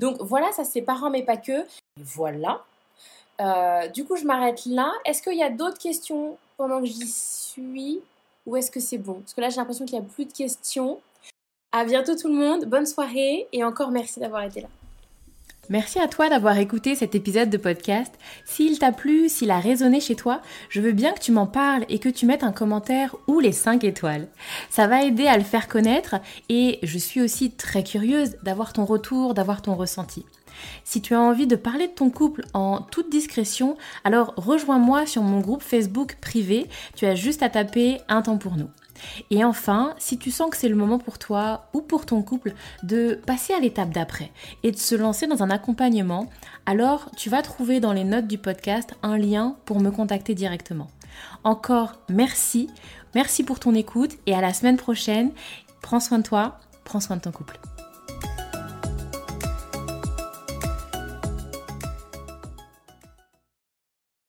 Donc 0.00 0.16
voilà, 0.20 0.50
ça 0.52 0.64
c'est 0.64 0.82
parents 0.82 1.10
mais 1.10 1.22
pas 1.22 1.36
que. 1.36 1.64
Voilà. 1.96 2.64
Euh, 3.40 3.88
du 3.88 4.04
coup, 4.04 4.16
je 4.16 4.24
m'arrête 4.24 4.64
là. 4.66 4.92
Est-ce 5.04 5.22
qu'il 5.22 5.36
y 5.36 5.42
a 5.42 5.50
d'autres 5.50 5.78
questions 5.78 6.36
pendant 6.56 6.80
que 6.80 6.86
j'y 6.86 7.06
suis 7.54 8.00
ou 8.46 8.56
est-ce 8.56 8.70
que 8.70 8.80
c'est 8.80 8.98
bon? 8.98 9.14
Parce 9.14 9.34
que 9.34 9.40
là, 9.40 9.48
j'ai 9.48 9.56
l'impression 9.56 9.86
qu'il 9.86 9.98
n'y 9.98 10.04
a 10.04 10.08
plus 10.08 10.26
de 10.26 10.32
questions. 10.32 11.00
À 11.72 11.84
bientôt 11.84 12.14
tout 12.14 12.28
le 12.28 12.34
monde, 12.34 12.66
bonne 12.66 12.86
soirée 12.86 13.48
et 13.52 13.64
encore 13.64 13.90
merci 13.90 14.20
d'avoir 14.20 14.42
été 14.42 14.60
là. 14.60 14.68
Merci 15.70 15.98
à 15.98 16.08
toi 16.08 16.28
d'avoir 16.28 16.58
écouté 16.58 16.94
cet 16.94 17.14
épisode 17.14 17.48
de 17.48 17.56
podcast. 17.56 18.12
S'il 18.44 18.78
t'a 18.78 18.92
plu, 18.92 19.30
s'il 19.30 19.50
a 19.50 19.58
résonné 19.58 19.98
chez 19.98 20.14
toi, 20.14 20.42
je 20.68 20.82
veux 20.82 20.92
bien 20.92 21.12
que 21.12 21.20
tu 21.20 21.32
m'en 21.32 21.46
parles 21.46 21.86
et 21.88 21.98
que 21.98 22.10
tu 22.10 22.26
mettes 22.26 22.44
un 22.44 22.52
commentaire 22.52 23.16
ou 23.28 23.40
les 23.40 23.52
5 23.52 23.82
étoiles. 23.82 24.28
Ça 24.68 24.86
va 24.86 25.04
aider 25.04 25.26
à 25.26 25.38
le 25.38 25.44
faire 25.44 25.66
connaître 25.66 26.16
et 26.50 26.78
je 26.82 26.98
suis 26.98 27.22
aussi 27.22 27.50
très 27.50 27.82
curieuse 27.82 28.36
d'avoir 28.42 28.74
ton 28.74 28.84
retour, 28.84 29.32
d'avoir 29.32 29.62
ton 29.62 29.74
ressenti. 29.74 30.26
Si 30.84 31.00
tu 31.00 31.14
as 31.14 31.20
envie 31.20 31.46
de 31.46 31.56
parler 31.56 31.88
de 31.88 31.92
ton 31.92 32.10
couple 32.10 32.44
en 32.54 32.80
toute 32.80 33.10
discrétion, 33.10 33.76
alors 34.04 34.34
rejoins-moi 34.36 35.06
sur 35.06 35.22
mon 35.22 35.40
groupe 35.40 35.62
Facebook 35.62 36.16
privé. 36.20 36.68
Tu 36.96 37.06
as 37.06 37.14
juste 37.14 37.42
à 37.42 37.48
taper 37.48 38.00
un 38.08 38.22
temps 38.22 38.38
pour 38.38 38.56
nous. 38.56 38.68
Et 39.30 39.44
enfin, 39.44 39.94
si 39.98 40.18
tu 40.18 40.30
sens 40.30 40.50
que 40.50 40.56
c'est 40.56 40.68
le 40.68 40.76
moment 40.76 40.98
pour 40.98 41.18
toi 41.18 41.66
ou 41.72 41.80
pour 41.80 42.06
ton 42.06 42.22
couple 42.22 42.54
de 42.82 43.20
passer 43.26 43.52
à 43.52 43.60
l'étape 43.60 43.90
d'après 43.90 44.30
et 44.62 44.70
de 44.70 44.76
se 44.76 44.94
lancer 44.94 45.26
dans 45.26 45.42
un 45.42 45.50
accompagnement, 45.50 46.30
alors 46.66 47.10
tu 47.16 47.30
vas 47.30 47.42
trouver 47.42 47.80
dans 47.80 47.92
les 47.92 48.04
notes 48.04 48.26
du 48.26 48.38
podcast 48.38 48.94
un 49.02 49.18
lien 49.18 49.56
pour 49.64 49.80
me 49.80 49.90
contacter 49.90 50.34
directement. 50.34 50.88
Encore 51.44 51.94
merci, 52.08 52.68
merci 53.14 53.44
pour 53.44 53.60
ton 53.60 53.74
écoute 53.74 54.12
et 54.26 54.34
à 54.34 54.40
la 54.40 54.52
semaine 54.52 54.76
prochaine. 54.76 55.30
Prends 55.82 56.00
soin 56.00 56.18
de 56.18 56.24
toi, 56.24 56.58
prends 56.84 57.00
soin 57.00 57.16
de 57.16 57.22
ton 57.22 57.32
couple. 57.32 57.58